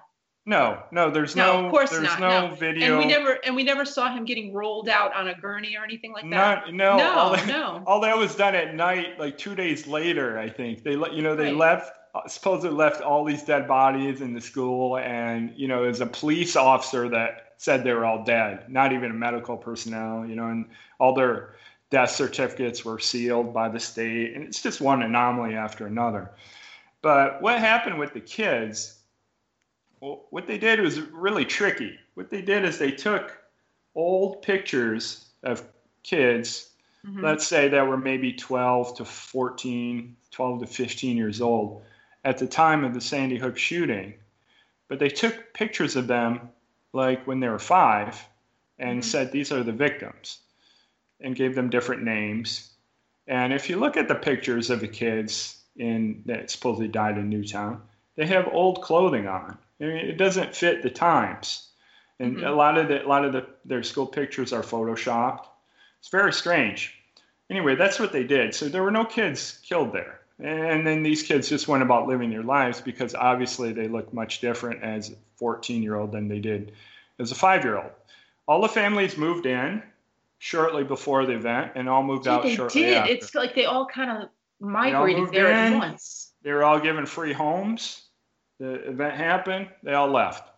No, 0.46 0.82
no, 0.92 1.10
there's 1.10 1.34
no, 1.34 1.60
no, 1.60 1.66
of 1.66 1.70
course 1.70 1.90
there's 1.90 2.02
not, 2.02 2.20
no, 2.20 2.48
no, 2.48 2.54
video. 2.54 2.90
And 2.90 2.98
we 2.98 3.06
never 3.06 3.38
and 3.44 3.56
we 3.56 3.62
never 3.62 3.86
saw 3.86 4.14
him 4.14 4.26
getting 4.26 4.52
rolled 4.52 4.90
out 4.90 5.14
on 5.14 5.28
a 5.28 5.34
gurney 5.34 5.74
or 5.76 5.84
anything 5.84 6.12
like 6.12 6.24
that. 6.24 6.66
Not, 6.66 6.74
no, 6.74 6.98
no, 6.98 7.12
all 7.12 7.32
that, 7.32 7.46
no. 7.46 7.82
All 7.86 8.00
that 8.00 8.16
was 8.16 8.34
done 8.34 8.54
at 8.54 8.74
night, 8.74 9.18
like 9.18 9.38
two 9.38 9.54
days 9.54 9.86
later. 9.86 10.38
I 10.38 10.50
think 10.50 10.82
they 10.82 10.96
let 10.96 11.14
you 11.14 11.22
know 11.22 11.34
they 11.34 11.44
Right. 11.44 11.56
left 11.56 11.92
supposedly 12.26 12.76
left 12.76 13.02
all 13.02 13.24
these 13.24 13.42
dead 13.42 13.66
bodies 13.66 14.20
in 14.20 14.34
the 14.34 14.40
school, 14.40 14.98
and 14.98 15.52
you 15.56 15.66
know, 15.66 15.82
there's 15.82 16.00
a 16.00 16.06
police 16.06 16.56
officer 16.56 17.08
that 17.08 17.54
said 17.56 17.82
they 17.82 17.92
were 17.92 18.04
all 18.04 18.22
dead, 18.24 18.70
not 18.70 18.92
even 18.92 19.10
a 19.10 19.14
medical 19.14 19.56
personnel. 19.56 20.26
You 20.26 20.36
know, 20.36 20.48
and 20.48 20.66
all 21.00 21.14
their 21.14 21.54
death 21.90 22.10
certificates 22.10 22.84
were 22.84 22.98
sealed 22.98 23.52
by 23.52 23.68
the 23.68 23.80
state, 23.80 24.34
and 24.34 24.44
it's 24.44 24.62
just 24.62 24.80
one 24.80 25.02
anomaly 25.02 25.54
after 25.54 25.86
another. 25.86 26.30
But 27.02 27.42
what 27.42 27.58
happened 27.58 27.98
with 27.98 28.14
the 28.14 28.20
kids? 28.20 29.00
Well, 30.00 30.26
what 30.30 30.46
they 30.46 30.58
did 30.58 30.80
was 30.80 31.00
really 31.00 31.44
tricky. 31.44 31.98
What 32.14 32.30
they 32.30 32.42
did 32.42 32.64
is 32.64 32.78
they 32.78 32.90
took 32.90 33.38
old 33.94 34.42
pictures 34.42 35.30
of 35.42 35.68
kids, 36.02 36.70
Mhm. 37.04 37.22
let's 37.22 37.46
say 37.46 37.68
that 37.68 37.86
were 37.86 37.96
maybe 37.96 38.32
12 38.32 38.96
to 38.96 39.04
14, 39.04 40.16
12 40.30 40.60
to 40.60 40.66
15 40.66 41.16
years 41.16 41.40
old 41.40 41.84
at 42.24 42.38
the 42.38 42.46
time 42.46 42.84
of 42.84 42.94
the 42.94 43.00
Sandy 43.00 43.36
Hook 43.38 43.58
shooting. 43.58 44.14
But 44.88 44.98
they 44.98 45.08
took 45.08 45.52
pictures 45.54 45.96
of 45.96 46.06
them 46.06 46.50
like 46.92 47.26
when 47.26 47.40
they 47.40 47.48
were 47.48 47.58
five 47.58 48.26
and 48.78 49.00
Mhm. 49.00 49.04
said 49.04 49.30
these 49.30 49.52
are 49.52 49.62
the 49.62 49.72
victims 49.72 50.43
and 51.24 51.34
gave 51.34 51.54
them 51.54 51.70
different 51.70 52.02
names. 52.02 52.70
And 53.26 53.52
if 53.52 53.68
you 53.70 53.78
look 53.78 53.96
at 53.96 54.06
the 54.06 54.14
pictures 54.14 54.70
of 54.70 54.80
the 54.80 54.88
kids 54.88 55.58
in 55.76 56.22
that 56.26 56.50
supposedly 56.50 56.88
died 56.88 57.18
in 57.18 57.30
Newtown, 57.30 57.82
they 58.16 58.26
have 58.26 58.46
old 58.52 58.82
clothing 58.82 59.26
on. 59.26 59.58
I 59.80 59.84
mean, 59.84 59.96
it 59.96 60.18
doesn't 60.18 60.54
fit 60.54 60.82
the 60.82 60.90
times. 60.90 61.68
And 62.20 62.36
Mhm. 62.36 62.46
a 62.46 62.52
lot 62.52 62.78
of 62.78 62.88
the 62.88 63.04
a 63.04 63.08
lot 63.08 63.24
of 63.24 63.32
the 63.32 63.46
their 63.64 63.82
school 63.82 64.06
pictures 64.06 64.52
are 64.52 64.62
photoshopped. 64.62 65.46
It's 65.98 66.10
very 66.10 66.32
strange. 66.32 66.96
Anyway, 67.50 67.74
that's 67.74 67.98
what 67.98 68.12
they 68.12 68.24
did. 68.24 68.54
So 68.54 68.68
there 68.68 68.82
were 68.82 68.90
no 68.90 69.04
kids 69.04 69.58
killed 69.64 69.92
there. 69.92 70.20
And 70.38 70.86
then 70.86 71.02
these 71.02 71.22
kids 71.22 71.48
just 71.48 71.68
went 71.68 71.82
about 71.82 72.06
living 72.06 72.30
their 72.30 72.42
lives 72.42 72.80
because 72.80 73.14
obviously 73.14 73.72
they 73.72 73.88
look 73.88 74.12
much 74.12 74.40
different 74.40 74.82
as 74.82 75.10
a 75.10 75.14
14 75.36 75.82
year 75.82 75.96
old 75.96 76.12
than 76.12 76.28
they 76.28 76.40
did 76.40 76.72
as 77.18 77.32
a 77.32 77.34
five 77.34 77.64
year 77.64 77.78
old. 77.78 77.90
All 78.46 78.60
the 78.60 78.68
families 78.68 79.16
moved 79.16 79.46
in 79.46 79.82
shortly 80.38 80.84
before 80.84 81.24
the 81.26 81.32
event 81.34 81.72
and 81.74 81.88
all 81.88 82.02
moved 82.02 82.26
Yeah, 82.26 82.34
out 82.34 82.42
they 82.42 82.54
shortly 82.54 82.82
did. 82.82 82.96
after. 82.96 83.12
It's 83.12 83.34
like 83.34 83.54
they 83.54 83.64
all 83.64 83.86
kind 83.86 84.10
of 84.10 84.28
migrated 84.60 85.30
there 85.32 85.50
at 85.52 85.74
once. 85.76 86.32
They 86.42 86.52
were 86.52 86.64
all 86.64 86.78
given 86.80 87.06
free 87.06 87.32
homes. 87.32 88.02
The 88.60 88.74
event 88.90 89.14
happened. 89.14 89.68
They 89.82 89.94
all 89.94 90.08
left. 90.10 90.50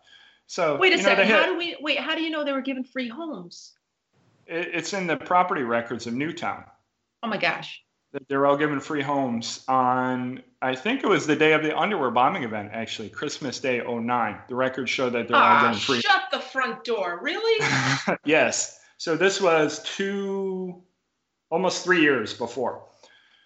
So 0.47 0.77
Wait 0.77 0.93
a 0.93 0.97
know, 0.97 1.03
second. 1.03 1.27
had- 1.27 1.39
How 1.41 1.45
do 1.45 1.57
we 1.57 1.77
wait? 1.81 1.99
How 1.99 2.15
do 2.15 2.21
you 2.21 2.29
know 2.29 2.43
they 2.43 2.53
were 2.53 2.61
given 2.61 2.83
free 2.83 3.09
homes? 3.09 3.73
it- 4.45 4.69
it's 4.73 4.93
in 4.93 5.07
the 5.07 5.17
property 5.17 5.63
records 5.63 6.07
of 6.07 6.13
Newtown. 6.13 6.63
Oh 7.23 7.27
my 7.27 7.37
gosh. 7.37 7.81
They 8.29 8.37
were 8.37 8.45
all 8.47 8.55
given 8.55 8.79
free 8.79 9.01
homes 9.01 9.65
on, 9.67 10.41
I 10.61 10.73
think 10.75 11.03
it 11.03 11.07
was 11.07 11.27
the 11.27 11.35
day 11.35 11.51
of 11.51 11.61
the 11.63 11.77
underwear 11.77 12.09
bombing 12.09 12.43
event, 12.43 12.69
actually, 12.73 13.09
Christmas 13.09 13.59
Day 13.59 13.81
09. 13.81 14.39
The 14.47 14.55
records 14.55 14.89
show 14.89 15.09
that 15.09 15.27
they're 15.27 15.35
all 15.35 15.43
Ah, 15.43 15.61
given 15.67 15.79
free. 15.79 15.99
shut 15.99 16.23
the 16.31 16.39
front 16.39 16.85
door. 16.85 17.19
Really? 17.21 17.65
yes. 18.25 18.79
So 18.97 19.15
this 19.15 19.39
was 19.39 19.81
two, 19.83 20.81
almost 21.49 21.83
three 21.83 22.01
years 22.01 22.33
before. 22.33 22.83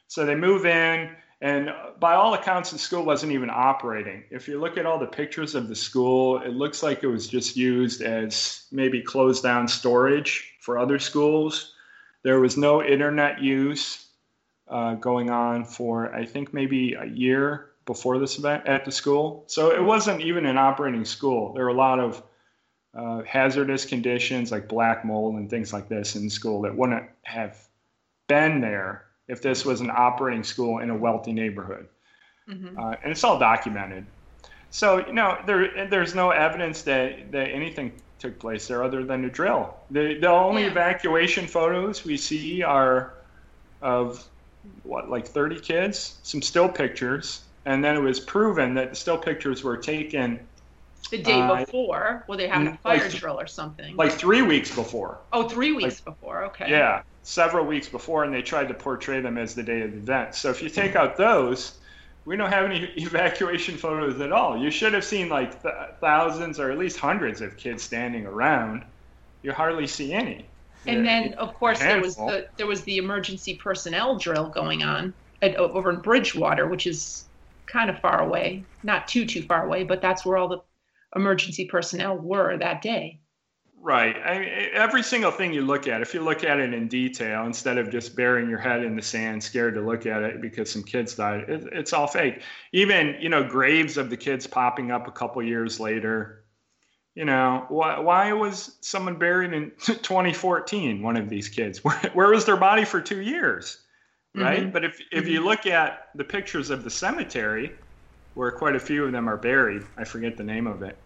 So 0.08 0.26
they 0.26 0.36
move 0.36 0.66
in, 0.66 1.10
and 1.41 1.70
by 1.99 2.14
all 2.14 2.34
accounts, 2.34 2.72
the 2.72 2.78
school 2.78 3.04
wasn't 3.04 3.32
even 3.32 3.49
operating. 3.49 4.24
If 4.30 4.47
you 4.47 4.60
look 4.60 4.78
at 4.78 4.86
all 4.86 4.99
the 4.99 5.08
pictures 5.08 5.56
of 5.56 5.68
the 5.68 5.76
school, 5.76 6.39
it 6.41 6.54
looks 6.54 6.84
like 6.84 7.04
it 7.04 7.08
was 7.08 7.28
just 7.28 7.58
used 7.58 8.02
as 8.02 8.66
maybe 8.72 9.02
closed 9.02 9.43
down 9.43 9.68
storage 9.68 10.54
for 10.60 10.78
other 10.78 10.99
schools. 10.99 11.74
There 12.24 12.39
was 12.39 12.58
no 12.58 12.84
internet 12.84 13.41
use 13.41 14.08
uh, 14.68 14.93
going 14.95 15.30
on 15.32 15.66
for, 15.66 16.14
I 16.14 16.26
think, 16.26 16.54
maybe 16.54 16.93
a 16.93 17.06
year 17.06 17.72
before 17.86 18.20
this 18.20 18.38
event 18.38 18.68
at 18.68 18.86
the 18.86 18.91
school. 18.91 19.43
So 19.47 19.72
it 19.72 19.84
wasn't 19.84 20.22
even 20.22 20.45
an 20.45 20.58
operating 20.58 21.04
school. 21.04 21.54
There 21.54 21.66
were 21.66 21.72
a 21.72 21.74
lot 21.74 21.99
of 21.99 22.24
uh, 22.94 23.22
hazardous 23.24 23.86
conditions 23.86 24.52
like 24.52 24.68
black 24.68 25.06
mold 25.06 25.36
and 25.36 25.50
things 25.50 25.72
like 25.74 25.88
this 25.88 26.16
in 26.16 26.30
school 26.30 26.62
that 26.62 26.76
wouldn't 26.76 27.10
have 27.24 27.58
been 28.28 28.62
there 28.62 29.06
if 29.28 29.42
this 29.42 29.66
was 29.66 29.82
an 29.82 29.92
operating 29.92 30.44
school 30.44 30.80
in 30.80 30.89
a 30.89 30.96
wealthy 30.98 31.32
neighborhood. 31.32 31.88
Mhm. 32.50 32.78
Uh, 32.78 32.96
and 33.04 33.12
it's 33.12 33.24
all 33.24 33.39
documented. 33.39 34.08
So, 34.70 35.06
you 35.06 35.14
know, 35.14 35.38
there, 35.46 35.88
there's 35.89 36.16
no 36.16 36.32
evidence 36.32 36.82
that, 36.84 37.32
that 37.32 37.50
anything 37.50 38.02
took 38.20 38.39
place 38.39 38.68
there 38.68 38.84
other 38.84 39.04
than 39.04 39.26
a 39.26 39.30
drill. 39.30 39.76
The, 39.89 40.18
the 40.20 40.30
only 40.30 40.64
Yeah. 40.64 40.72
evacuation 40.72 41.48
photos 41.48 42.06
we 42.06 42.18
see 42.18 42.64
are 42.64 43.16
of 43.82 44.28
what, 44.84 45.10
like 45.10 45.28
30 45.28 45.60
kids, 45.60 46.20
some 46.24 46.42
still 46.42 46.70
pictures, 46.70 47.48
and 47.66 47.84
then 47.84 47.96
it 47.96 48.02
was 48.02 48.20
proven 48.20 48.76
that 48.76 48.89
the 48.92 48.96
still 48.96 49.18
pictures 49.18 49.64
were 49.64 49.78
taken 49.78 50.48
The 51.10 51.18
day 51.18 51.41
Uh, 51.41 51.58
before, 51.66 52.24
were 52.28 52.38
they 52.38 52.47
having 52.47 52.68
a 52.68 52.78
fire 52.78 52.99
like- 52.99 53.12
drill 53.12 53.39
or 53.39 53.47
something? 53.47 53.95
like 53.97 54.12
three 54.12 54.41
weeks 54.41 54.74
before. 54.74 55.18
oh, 55.34 55.47
three 55.49 55.74
weeks 55.74 55.99
before. 55.99 56.45
Okay. 56.45 56.70
Yeah, 56.70 57.02
several 57.24 57.66
weeks 57.66 57.89
before, 57.89 58.24
and 58.24 58.34
they 58.34 58.41
tried 58.41 58.68
to 58.70 58.74
portray 58.74 59.20
them 59.20 59.38
as 59.38 59.56
the 59.56 59.64
day 59.64 59.82
of 59.82 59.91
the 59.91 59.97
event. 59.97 60.36
So 60.36 60.49
if 60.49 60.62
you 60.62 60.70
take 60.70 60.95
out 60.95 61.18
those, 61.18 61.80
we 62.26 62.38
don't 62.38 62.52
have 62.52 62.66
any 62.66 62.84
evacuation 62.97 63.76
photos 63.78 64.22
at 64.22 64.32
all. 64.32 64.58
You 64.58 64.72
should 64.72 64.93
have 64.93 65.04
seen 65.04 65.28
like 65.28 65.62
th- 65.62 65.74
thousands 65.99 66.60
or 66.60 66.72
at 66.72 66.78
least 66.78 66.97
hundreds 66.99 67.41
of 67.41 67.58
kids 67.58 67.84
standing 67.84 68.26
around. 68.26 68.84
You 69.41 69.52
hardly 69.52 69.88
see 69.88 70.14
any. 70.14 70.45
And 70.88 71.06
then, 71.06 71.34
of 71.36 71.54
course, 71.56 71.80
there 71.80 72.02
was 72.02 72.16
the 72.16 72.47
there 72.58 72.68
was 72.68 72.84
the 72.84 72.97
emergency 72.97 73.56
personnel 73.56 74.18
drill 74.18 74.47
going 74.49 74.82
on 74.84 75.14
at, 75.41 75.56
over 75.58 75.89
in 75.91 75.97
Bridgewater, 75.99 76.68
which 76.68 76.88
is 76.88 77.26
kind 77.68 77.89
of 77.89 77.99
far 77.99 78.22
away, 78.22 78.64
not 78.84 79.08
too 79.08 79.26
too 79.26 79.41
far 79.43 79.66
away, 79.66 79.84
but 79.84 80.02
that's 80.02 80.26
where 80.26 80.38
all 80.38 80.47
the 80.47 80.60
emergency 81.16 81.66
personnel 81.66 82.18
were 82.18 82.57
that 82.57 82.82
day. 82.82 83.20
Right. 83.84 84.16
I 84.24 84.39
mean, 84.39 84.49
every 84.74 85.01
single 85.01 85.32
thing 85.32 85.53
you 85.53 85.64
look 85.64 85.88
at, 85.88 86.01
if 86.01 86.14
you 86.14 86.22
look 86.22 86.43
at 86.43 86.59
it 86.59 86.72
in 86.72 86.88
detail 86.88 87.47
instead 87.47 87.80
of 87.80 87.89
just 87.89 88.16
burying 88.16 88.47
your 88.47 88.59
head 88.59 88.84
in 88.84 88.95
the 88.95 89.01
sand, 89.01 89.43
scared 89.43 89.74
to 89.74 89.82
look 89.82 90.05
at 90.05 90.22
it 90.22 90.39
because 90.39 90.72
some 90.72 90.84
kids 90.84 91.16
died, 91.16 91.49
it, 91.49 91.68
it's 91.72 91.91
all 91.91 92.05
fake. 92.05 92.43
Even 92.74 93.16
you 93.20 93.28
know 93.30 93.43
graves 93.43 93.97
of 93.97 94.12
the 94.12 94.18
kids 94.18 94.45
popping 94.45 94.91
up 94.91 95.07
a 95.07 95.12
couple 95.12 95.41
years 95.41 95.80
later. 95.80 96.43
You 97.16 97.26
know 97.26 97.66
why? 97.70 97.97
Why 97.99 98.32
was 98.34 98.78
someone 98.82 99.18
buried 99.18 99.51
in 99.51 99.72
2014? 99.84 101.01
One 101.01 101.18
of 101.18 101.28
these 101.28 101.49
kids. 101.49 101.80
Where, 101.84 101.97
where 102.14 102.30
was 102.30 102.45
their 102.45 102.57
body 102.57 102.86
for 102.86 103.01
two 103.01 103.22
years? 103.22 103.80
Right. 104.36 104.68
Mhm. 104.68 104.72
But 104.72 104.86
if 104.86 105.01
if 105.12 105.28
you 105.28 105.43
look 105.43 105.66
at 105.66 106.09
the 106.14 106.24
pictures 106.24 106.70
of 106.70 106.84
the 106.84 106.89
cemetery, 106.91 107.72
where 108.34 108.52
quite 108.52 108.76
a 108.76 108.80
few 108.80 109.06
of 109.06 109.12
them 109.12 109.28
are 109.30 109.38
buried, 109.38 109.84
I 109.98 110.04
forget 110.04 110.38
the 110.38 110.44
name 110.44 110.68
of 110.68 110.82
it. 110.84 110.98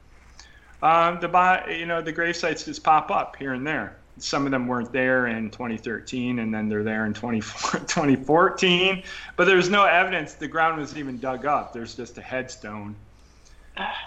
Um, 0.83 1.19
the 1.19 1.27
bo- 1.27 1.63
you 1.69 1.85
know 1.85 2.01
the 2.01 2.11
grave 2.11 2.35
sites 2.35 2.65
just 2.65 2.83
pop 2.83 3.09
up 3.11 3.35
here 3.37 3.53
and 3.53 3.65
there. 3.65 3.95
Some 4.17 4.45
of 4.45 4.51
them 4.51 4.67
weren't 4.67 4.93
there 4.93 5.27
in 5.27 5.49
2013, 5.49 6.39
and 6.39 6.53
then 6.53 6.69
they're 6.69 6.83
there 6.83 7.05
in 7.05 7.13
24 7.13 7.79
2014. 7.87 9.03
But 9.35 9.45
there's 9.45 9.69
no 9.69 9.85
evidence 9.85 10.33
the 10.35 10.47
ground 10.47 10.79
was 10.79 10.97
even 10.97 11.19
dug 11.19 11.45
up. 11.45 11.73
There's 11.73 11.95
just 11.95 12.17
a 12.17 12.21
headstone. 12.21 12.95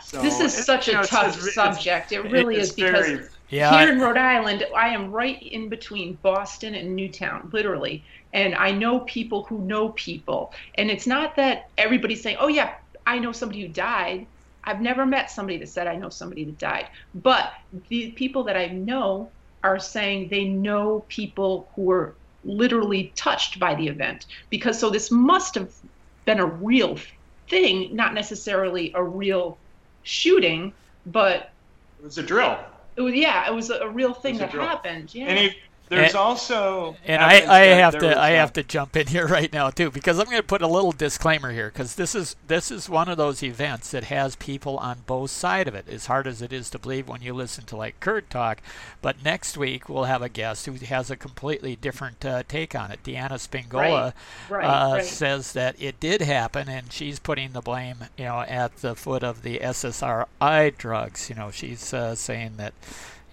So 0.03 0.23
this 0.23 0.41
is 0.41 0.59
it- 0.59 0.63
such 0.65 0.87
you 0.87 0.95
know, 0.95 1.01
a 1.01 1.03
it's- 1.03 1.11
tough 1.21 1.37
it's- 1.37 1.55
subject. 1.55 2.13
It 2.13 2.21
really 2.31 2.57
it's 2.57 2.71
is 2.71 2.75
because 2.75 3.07
very- 3.07 3.25
Yeah, 3.51 3.71
here 3.71 3.89
I- 3.89 3.93
in 3.93 4.01
Rhode 4.01 4.17
Island, 4.17 4.65
I 4.75 4.89
am 4.89 5.11
right 5.11 5.43
in 5.43 5.69
between 5.69 6.15
Boston 6.23 6.75
and 6.75 6.95
Newtown, 6.97 7.51
literally. 7.53 8.03
And 8.33 8.55
I 8.55 8.71
know 8.71 9.01
people 9.01 9.45
who 9.45 9.59
know 9.59 9.91
people. 9.91 10.55
And 10.77 10.91
it's 10.91 11.07
not 11.07 11.37
that 11.37 11.69
everybody's 11.77 12.23
saying, 12.23 12.37
oh, 12.41 12.49
yeah, 12.49 12.75
I 13.09 13.19
know 13.19 13.33
somebody 13.33 13.63
who 13.63 13.69
died. 13.69 14.27
I've 14.65 14.83
never 14.83 15.07
met 15.07 15.31
somebody 15.31 15.57
that 15.59 15.71
said, 15.71 15.87
I 15.87 15.97
know 15.97 16.11
somebody 16.11 16.45
that 16.45 16.59
died. 16.59 16.89
But 17.15 17.55
the 17.89 18.11
people 18.11 18.45
that 18.45 18.57
I 18.57 18.67
know 18.67 19.31
are 19.65 19.79
saying 19.79 20.29
they 20.29 20.45
know 20.45 21.07
people 21.09 21.71
who 21.75 21.83
were 21.83 22.15
literally 22.45 23.15
touched 23.17 23.59
by 23.59 23.75
the 23.75 23.89
event. 23.89 24.27
Because 24.51 24.79
so 24.79 24.91
this 24.91 25.11
must 25.11 25.55
have 25.55 25.73
been 26.27 26.39
a 26.39 26.45
real 26.45 26.99
thing, 27.49 27.97
not 27.97 28.13
necessarily 28.13 28.93
a 28.95 29.03
real 29.03 29.57
shooting, 30.03 30.75
but 31.07 31.51
it 32.01 32.05
was 32.05 32.19
a 32.19 32.23
drill. 32.23 32.59
it 32.97 33.01
was 33.01 33.15
yeah, 33.15 33.49
it 33.49 33.55
was 33.55 33.71
a, 33.71 33.77
a 33.77 33.89
real 33.89 34.13
thing 34.13 34.37
that 34.37 34.51
drill. 34.51 34.67
happened. 34.67 35.15
Yeah. 35.15 35.29
And 35.29 35.39
if, 35.39 35.55
there's 35.89 36.11
And- 36.11 36.17
also 36.17 36.97
And 37.05 37.23
I, 37.23 37.33
I 37.53 37.61
have 37.67 37.99
to 37.99 38.19
I 38.19 38.31
have 38.31 38.53
to 38.55 38.63
jump 38.63 38.97
in 38.97 39.07
here 39.09 39.27
right 39.27 39.53
now 39.53 39.71
too 39.71 39.91
because 39.91 40.19
I'm 40.19 40.27
going 40.27 40.37
to 40.37 40.43
put 40.43 40.63
a 40.63 40.67
little 40.67 40.93
disclaimer 40.93 41.53
here 41.53 41.69
because 41.69 41.95
this 41.95 42.15
is 42.15 42.37
this 42.47 42.71
is 42.71 42.89
one 42.89 43.09
of 43.09 43.17
those 43.17 43.43
events 43.43 43.91
that 43.91 44.05
has 44.05 44.37
people 44.37 44.79
on 44.79 44.99
both 45.07 45.31
side 45.31 45.69
of 45.69 45.75
it 45.75 45.89
as 45.89 46.07
hard 46.07 46.27
as 46.27 46.43
it 46.43 46.53
is 46.53 46.71
to 46.71 46.79
believe 46.79 47.09
when 47.09 47.23
you 47.23 47.33
listen 47.35 47.65
to 47.67 47.77
like 47.77 47.99
Kurt 48.01 48.29
talk. 48.31 48.61
But 49.01 49.25
next 49.25 49.57
week 49.57 49.89
we'll 49.89 50.05
have 50.05 50.23
a 50.23 50.29
guest 50.29 50.67
who 50.67 50.73
has 50.73 51.11
a 51.11 51.17
completely 51.17 51.77
different 51.77 52.25
uh, 52.25 52.43
take 52.49 52.75
on 52.75 52.91
it. 52.91 53.03
Deanna 53.03 53.33
Spingola 53.33 54.13
right, 54.49 54.65
uh, 54.65 54.95
right. 54.97 55.05
says 55.05 55.53
that 55.53 55.81
it 55.81 56.01
did 56.01 56.21
happen 56.23 56.69
and 56.69 56.93
she's 56.93 57.19
putting 57.19 57.53
the 57.53 57.61
blame 57.61 57.97
you 58.17 58.25
know 58.25 58.41
at 58.41 58.77
the 58.79 58.95
foot 58.95 59.23
of 59.23 59.43
the 59.43 59.59
SSRI 59.59 60.77
drugs. 60.77 61.29
You 61.29 61.37
know 61.37 61.51
she's 61.51 61.93
uh, 61.95 62.15
saying 62.15 62.55
that 62.57 62.75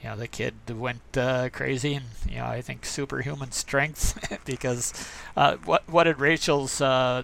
you 0.06 0.12
know 0.12 0.18
the 0.18 0.28
kid 0.28 0.53
went 0.70 1.18
uh, 1.18 1.49
crazy 1.49 1.95
and 1.95 2.06
you 2.30 2.38
know 2.38 2.45
I 2.45 2.62
think 2.62 2.86
superhuman 2.86 3.51
strength 3.51 4.06
because 4.45 4.93
uh, 5.36 5.58
what 5.66 5.82
what 5.89 6.03
did 6.03 6.20
Rachel's 6.20 6.80
uh, 6.80 7.24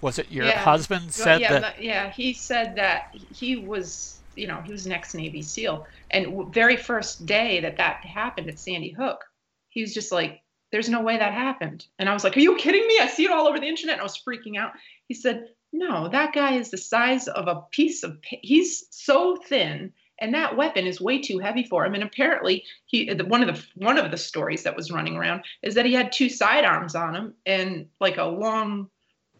was 0.00 0.18
it 0.18 0.30
your 0.30 0.46
Yeah. 0.46 0.58
husband 0.58 1.04
Well, 1.04 1.12
said 1.12 1.40
yeah, 1.40 1.58
that 1.60 1.82
yeah, 1.82 2.10
he 2.10 2.32
said 2.34 2.74
that 2.76 3.14
he 3.14 3.56
was, 3.56 4.20
you 4.34 4.48
know, 4.48 4.60
he 4.66 4.72
was 4.72 4.84
an 4.86 4.92
ex-Navy 4.92 5.42
SEAL, 5.42 5.86
and 6.10 6.24
w- 6.26 6.50
very 6.52 6.76
first 6.76 7.24
day 7.24 7.60
that 7.60 7.76
that 7.76 8.04
happened 8.04 8.48
at 8.48 8.58
Sandy 8.58 8.90
Hook, 8.90 9.24
he 9.68 9.80
was 9.80 9.94
just 9.94 10.10
like, 10.12 10.42
"There's 10.72 10.88
no 10.88 11.02
way 11.02 11.16
that 11.18 11.32
happened," 11.32 11.86
and 12.00 12.08
I 12.08 12.14
was 12.14 12.24
like, 12.24 12.36
"Are 12.36 12.40
you 12.40 12.56
kidding 12.56 12.86
me? 12.86 12.98
I 13.00 13.06
see 13.06 13.24
it 13.24 13.30
all 13.30 13.46
over 13.46 13.60
the 13.60 13.66
internet." 13.68 13.94
And 13.94 14.00
I 14.00 14.04
was 14.04 14.20
freaking 14.28 14.58
out. 14.58 14.72
He 15.08 15.14
said, 15.14 15.46
"No, 15.72 16.08
that 16.08 16.34
guy 16.34 16.56
is 16.56 16.70
the 16.70 16.78
size 16.78 17.28
of 17.28 17.46
a 17.48 17.62
piece 17.70 18.02
of. 18.02 18.20
pa- 18.22 18.36
He's 18.42 18.86
so 18.90 19.36
thin." 19.36 19.92
And 20.20 20.34
that 20.34 20.56
weapon 20.56 20.86
is 20.86 21.00
way 21.00 21.20
too 21.20 21.38
heavy 21.38 21.64
for 21.64 21.84
him. 21.84 21.94
And 21.94 22.02
apparently, 22.02 22.64
he 22.86 23.12
one 23.12 23.42
of 23.42 23.54
the 23.54 23.64
one 23.74 23.98
of 23.98 24.10
the 24.10 24.16
stories 24.16 24.62
that 24.62 24.76
was 24.76 24.90
running 24.90 25.16
around 25.16 25.44
is 25.62 25.74
that 25.74 25.86
he 25.86 25.92
had 25.92 26.12
two 26.12 26.28
sidearms 26.28 26.94
on 26.94 27.14
him 27.14 27.34
and 27.46 27.88
like 28.00 28.18
a 28.18 28.24
long 28.24 28.88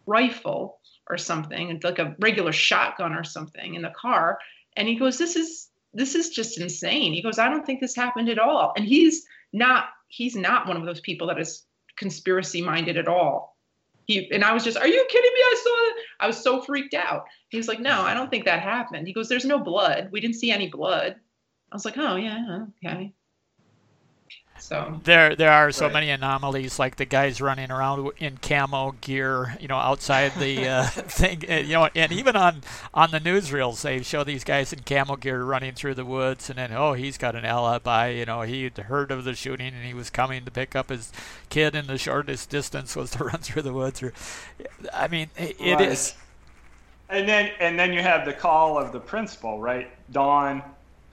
rifle 0.06 0.80
or 1.08 1.18
something, 1.18 1.80
like 1.84 1.98
a 1.98 2.16
regular 2.18 2.52
shotgun 2.52 3.12
or 3.12 3.24
something 3.24 3.74
in 3.74 3.82
the 3.82 3.90
car. 3.90 4.38
And 4.76 4.88
he 4.88 4.96
goes, 4.96 5.18
"This 5.18 5.36
is 5.36 5.68
this 5.92 6.14
is 6.14 6.30
just 6.30 6.58
insane." 6.58 7.12
He 7.12 7.22
goes, 7.22 7.38
"I 7.38 7.48
don't 7.48 7.66
think 7.66 7.80
this 7.80 7.94
happened 7.94 8.28
at 8.28 8.38
all." 8.38 8.72
And 8.76 8.84
he's 8.84 9.26
not 9.52 9.90
he's 10.08 10.36
not 10.36 10.66
one 10.66 10.76
of 10.76 10.84
those 10.84 11.00
people 11.00 11.26
that 11.28 11.38
is 11.38 11.64
conspiracy 11.96 12.62
minded 12.62 12.96
at 12.96 13.08
all. 13.08 13.51
He 14.06 14.30
and 14.32 14.44
I 14.44 14.52
was 14.52 14.64
just, 14.64 14.78
"Are 14.78 14.86
you 14.86 15.06
kidding 15.08 15.32
me? 15.32 15.40
I 15.40 15.60
saw 15.62 15.90
it." 15.90 16.04
I 16.20 16.26
was 16.26 16.36
so 16.42 16.62
freaked 16.62 16.94
out. 16.94 17.24
He 17.48 17.56
was 17.56 17.68
like, 17.68 17.80
"No, 17.80 18.02
I 18.02 18.14
don't 18.14 18.30
think 18.30 18.44
that 18.44 18.60
happened." 18.60 19.06
He 19.06 19.12
goes, 19.12 19.28
"There's 19.28 19.44
no 19.44 19.58
blood. 19.58 20.08
We 20.12 20.20
didn't 20.20 20.36
see 20.36 20.50
any 20.50 20.68
blood." 20.68 21.16
I 21.70 21.74
was 21.74 21.84
like, 21.84 21.98
"Oh 21.98 22.16
yeah, 22.16 22.66
okay." 22.84 23.12
So 24.62 25.02
there 25.04 25.34
there 25.34 25.50
are 25.50 25.72
so 25.72 25.88
Right. 25.88 25.90
many 25.90 26.10
anomalies 26.10 26.78
like 26.78 26.96
the 26.96 27.06
guys 27.06 27.40
running 27.40 27.70
around 27.70 28.12
in 28.18 28.36
camo 28.36 28.92
gear 29.00 29.56
you 29.58 29.66
know 29.66 29.76
outside 29.76 30.34
the 30.36 30.68
uh, 30.68 30.84
thing 30.90 31.42
uh, 31.50 31.54
you 31.54 31.72
know 31.72 31.88
and 31.94 32.12
even 32.12 32.36
on 32.36 32.62
on 32.92 33.10
the 33.10 33.18
newsreels 33.18 33.80
they 33.82 34.02
show 34.02 34.22
these 34.22 34.44
guys 34.44 34.72
in 34.72 34.80
camo 34.80 35.16
gear 35.16 35.44
running 35.44 35.72
through 35.72 35.94
the 35.94 36.04
woods 36.04 36.50
and 36.50 36.58
then 36.58 36.72
oh 36.72 36.92
he's 36.92 37.16
got 37.16 37.34
an 37.34 37.44
alibi 37.44 38.08
you 38.08 38.24
know 38.26 38.42
he'd 38.42 38.76
heard 38.76 39.10
of 39.10 39.24
the 39.24 39.34
shooting 39.34 39.68
and 39.74 39.84
he 39.86 39.94
was 39.94 40.10
coming 40.10 40.44
to 40.44 40.50
pick 40.50 40.76
up 40.76 40.90
his 40.90 41.10
kid 41.48 41.74
and 41.74 41.88
the 41.88 41.98
shortest 41.98 42.50
distance 42.50 42.94
was 42.94 43.10
to 43.12 43.24
run 43.24 43.38
through 43.38 43.62
the 43.62 43.72
woods 43.72 44.02
or 44.02 44.12
i 44.92 45.08
mean 45.08 45.30
it, 45.36 45.56
it 45.58 45.80
Right. 45.80 45.80
is 45.80 46.14
And 47.08 47.28
then 47.28 47.52
and 47.60 47.78
then 47.78 47.92
you 47.92 48.02
have 48.02 48.24
the 48.24 48.32
call 48.32 48.78
of 48.78 48.92
the 48.92 49.00
principal, 49.00 49.60
right? 49.60 49.90
Dawn 50.10 50.62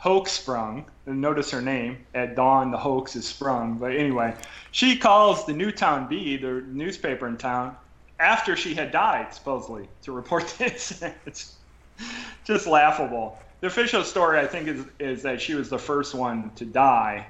Hochsprung. 0.01 0.27
Sprung. 0.27 0.85
notice 1.05 1.51
her 1.51 1.61
name. 1.61 2.05
At 2.13 2.35
dawn, 2.35 2.71
the 2.71 2.77
hoax 2.77 3.15
is 3.15 3.27
sprung. 3.27 3.77
But 3.77 3.95
anyway, 3.95 4.35
she 4.71 4.97
calls 4.97 5.45
the 5.45 5.53
Newtown 5.53 6.07
Bee, 6.07 6.37
the 6.37 6.63
newspaper 6.67 7.27
in 7.27 7.37
town, 7.37 7.75
after 8.19 8.55
she 8.55 8.73
had 8.73 8.91
died, 8.91 9.33
supposedly, 9.33 9.89
to 10.03 10.11
report 10.11 10.47
the 10.57 10.71
incident. 10.71 11.15
It's 11.25 11.55
just 12.45 12.65
laughable. 12.65 13.37
The 13.61 13.67
official 13.67 14.03
story, 14.05 14.39
I 14.39 14.47
think, 14.47 14.69
is 14.69 14.85
is 14.99 15.21
that 15.23 15.41
she 15.41 15.53
was 15.53 15.69
the 15.69 15.77
first 15.79 16.15
one 16.15 16.51
to 16.55 16.65
die, 16.65 17.27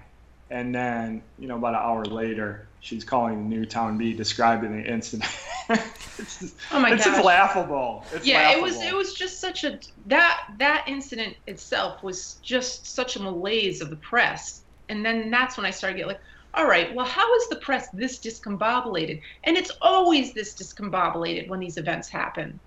and 0.51 0.74
then 0.74 1.24
you 1.39 1.47
know 1.47 1.57
about 1.57 1.74
an 1.74 1.82
hour 1.82 2.05
later, 2.05 2.68
she's 2.80 3.03
calling 3.03 3.49
the 3.49 3.55
Newtown 3.55 3.97
Bee, 3.97 4.13
describing 4.13 4.82
the 4.82 4.91
incident. 4.91 5.30
it's 5.69 6.39
just, 6.39 6.55
Oh 6.71 6.80
my 6.80 6.89
god. 6.89 6.95
it's 6.95 7.05
just 7.05 7.23
laughable. 7.23 8.03
It's 8.13 8.25
laughable. 8.25 8.27
yeah 8.27 8.51
it 8.51 8.61
was 8.61 8.82
it 8.82 8.93
was 8.93 9.13
just 9.13 9.39
such 9.39 9.63
a 9.63 9.80
that 10.07 10.39
that 10.57 10.86
incident 10.88 11.36
itself 11.47 12.03
was 12.03 12.39
just 12.43 12.93
such 12.93 13.15
a 13.15 13.21
malaise 13.21 13.82
of 13.82 13.89
the 13.89 13.95
press 13.97 14.63
and 14.89 15.05
then 15.05 15.30
that's 15.30 15.57
when 15.57 15.65
i 15.65 15.71
started 15.71 15.95
getting 15.97 16.09
like 16.09 16.21
all 16.55 16.65
right 16.65 16.93
well 16.95 17.05
how 17.05 17.34
is 17.36 17.47
the 17.49 17.55
press 17.57 17.88
this 17.93 18.19
discombobulated 18.19 19.21
and 19.43 19.55
it's 19.55 19.71
always 19.82 20.34
this 20.34 20.55
discombobulated 20.55 21.47
when 21.49 21.59
these 21.59 21.77
events 21.77 22.09
happen 22.09 22.59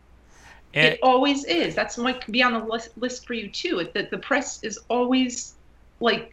it, 0.72 0.94
it 0.94 1.00
always 1.02 1.44
is 1.44 1.74
that's 1.74 1.98
might 1.98 2.24
be 2.30 2.42
on 2.42 2.52
the 2.52 2.64
list, 2.64 2.90
list 2.96 3.26
for 3.26 3.34
you 3.34 3.50
too 3.50 3.86
that 3.94 4.10
the 4.10 4.18
press 4.18 4.62
is 4.62 4.78
always 4.88 5.54
like 6.00 6.32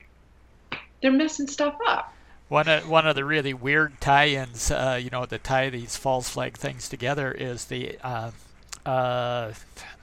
they're 1.01 1.11
messing 1.11 1.47
stuff 1.47 1.75
up 1.87 2.13
One 2.49 2.67
of 2.67 2.89
one 2.89 3.07
of 3.07 3.15
the 3.15 3.23
really 3.23 3.53
weird 3.53 4.01
tie-ins, 4.01 4.71
uh, 4.71 4.99
you 5.01 5.11
know, 5.11 5.25
that 5.25 5.43
tie 5.43 5.69
these 5.69 5.95
false 5.95 6.29
flag 6.29 6.57
things 6.57 6.89
together 6.89 7.31
is 7.31 7.65
the 7.65 7.97
uh, 8.03 8.31
uh, 8.85 9.53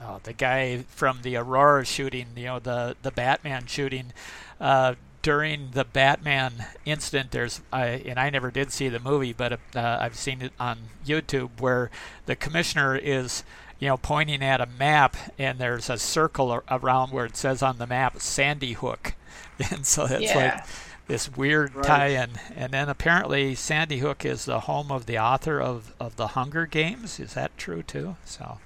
oh, 0.01 0.19
the 0.23 0.31
guy 0.33 0.77
from 0.89 1.21
the 1.23 1.35
Aurora 1.35 1.85
shooting, 1.85 2.27
you 2.35 2.45
know, 2.45 2.59
the 2.59 2.95
the 3.01 3.11
Batman 3.11 3.65
shooting. 3.65 4.13
Uh, 4.61 4.95
during 5.21 5.71
the 5.71 5.83
Batman 5.83 6.53
incident, 6.85 7.31
there's 7.31 7.59
and 7.73 8.17
I 8.17 8.29
never 8.29 8.49
did 8.49 8.71
see 8.71 8.87
the 8.87 8.99
movie, 8.99 9.33
but 9.33 9.59
uh, 9.75 9.97
I've 9.99 10.15
seen 10.15 10.41
it 10.41 10.53
on 10.57 10.77
YouTube 11.05 11.59
where 11.59 11.91
the 12.25 12.35
commissioner 12.35 12.95
is. 12.95 13.43
You 13.79 13.89
know, 13.89 13.97
pointing 13.97 14.41
at 14.41 14.59
a 14.59 14.65
map, 14.65 15.15
and 15.37 15.59
there's 15.59 15.87
a 15.87 15.99
circle 15.99 16.63
around 16.67 17.11
where 17.11 17.25
it 17.25 17.37
says 17.37 17.61
on 17.61 17.77
the 17.77 17.85
map 17.85 18.19
Sandy 18.19 18.73
Hook, 18.73 19.13
and 19.69 19.85
so 19.85 20.05
like 20.05 20.21
Yeah. 20.21 20.65
This 21.07 21.29
weird 21.35 21.73
Right. 21.75 21.85
tie-in. 21.85 22.31
And 22.55 22.71
then 22.73 22.89
apparently 22.89 23.55
Sandy 23.55 23.99
Hook 23.99 24.25
is 24.25 24.45
the 24.45 24.61
home 24.61 24.91
of 24.91 25.05
the 25.05 25.17
author 25.17 25.61
of, 25.61 25.93
of 25.99 26.15
the 26.17 26.27
Hunger 26.29 26.65
Games. 26.65 27.19
Is 27.19 27.33
that 27.33 27.57
true 27.57 27.81
too? 27.83 28.17
So 28.25 28.59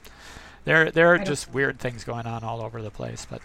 there 0.66 0.92
there 0.92 1.08
are 1.14 1.18
just 1.20 1.52
weird 1.54 1.80
things 1.80 2.04
going 2.04 2.26
on 2.26 2.44
all 2.44 2.62
over 2.62 2.82
the 2.82 2.92
place. 2.92 3.26
But 3.30 3.42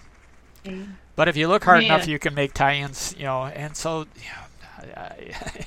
but 1.14 1.28
if 1.28 1.36
you 1.36 1.49
look 1.49 1.64
hard 1.64 1.84
enough, 1.84 2.07
you 2.09 2.18
can 2.18 2.34
make 2.34 2.53
tie-ins. 2.55 3.14
You 3.16 3.24
know, 3.24 3.44
and 3.47 3.76
so 3.76 4.01
you 4.16 4.84
know, 4.97 5.09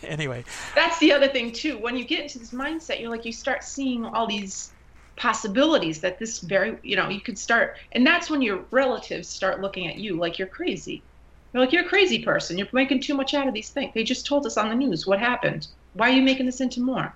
anyway. 0.04 0.44
That's 0.76 1.00
the 1.00 1.12
other 1.14 1.28
thing 1.28 1.52
too. 1.52 1.78
When 1.78 1.96
you 1.98 2.06
get 2.06 2.22
into 2.22 2.40
this 2.40 2.52
mindset, 2.52 3.00
you're 3.00 3.10
like 3.10 3.26
you 3.26 3.32
start 3.34 3.64
seeing 3.64 4.06
all 4.06 4.28
these 4.28 4.72
possibilities 5.16 6.00
that 6.00 6.18
this 6.18 6.40
very 6.40 6.78
you 6.82 6.96
know 6.96 7.10
you 7.10 7.20
could 7.20 7.38
start 7.38 7.76
and 7.92 8.08
that's 8.08 8.30
when 8.30 8.42
your 8.42 8.64
relatives 8.72 9.28
start 9.28 9.60
looking 9.60 9.86
at 9.86 9.98
you 9.98 10.16
like 10.16 10.40
you're 10.40 10.48
crazy 10.48 11.04
they're 11.52 11.62
like 11.62 11.72
you're 11.72 11.86
a 11.86 11.90
crazy 11.90 12.24
person 12.24 12.58
you're 12.58 12.68
making 12.72 13.00
too 13.00 13.14
much 13.14 13.34
out 13.34 13.48
of 13.48 13.54
these 13.54 13.70
things 13.70 13.92
they 13.94 14.04
just 14.04 14.26
told 14.26 14.46
us 14.46 14.58
on 14.58 14.70
the 14.70 14.76
news 14.76 15.06
what 15.06 15.20
happened 15.20 15.68
why 15.94 16.10
are 16.10 16.14
you 16.14 16.22
making 16.22 16.46
this 16.46 16.62
into 16.62 16.80
more 16.80 17.14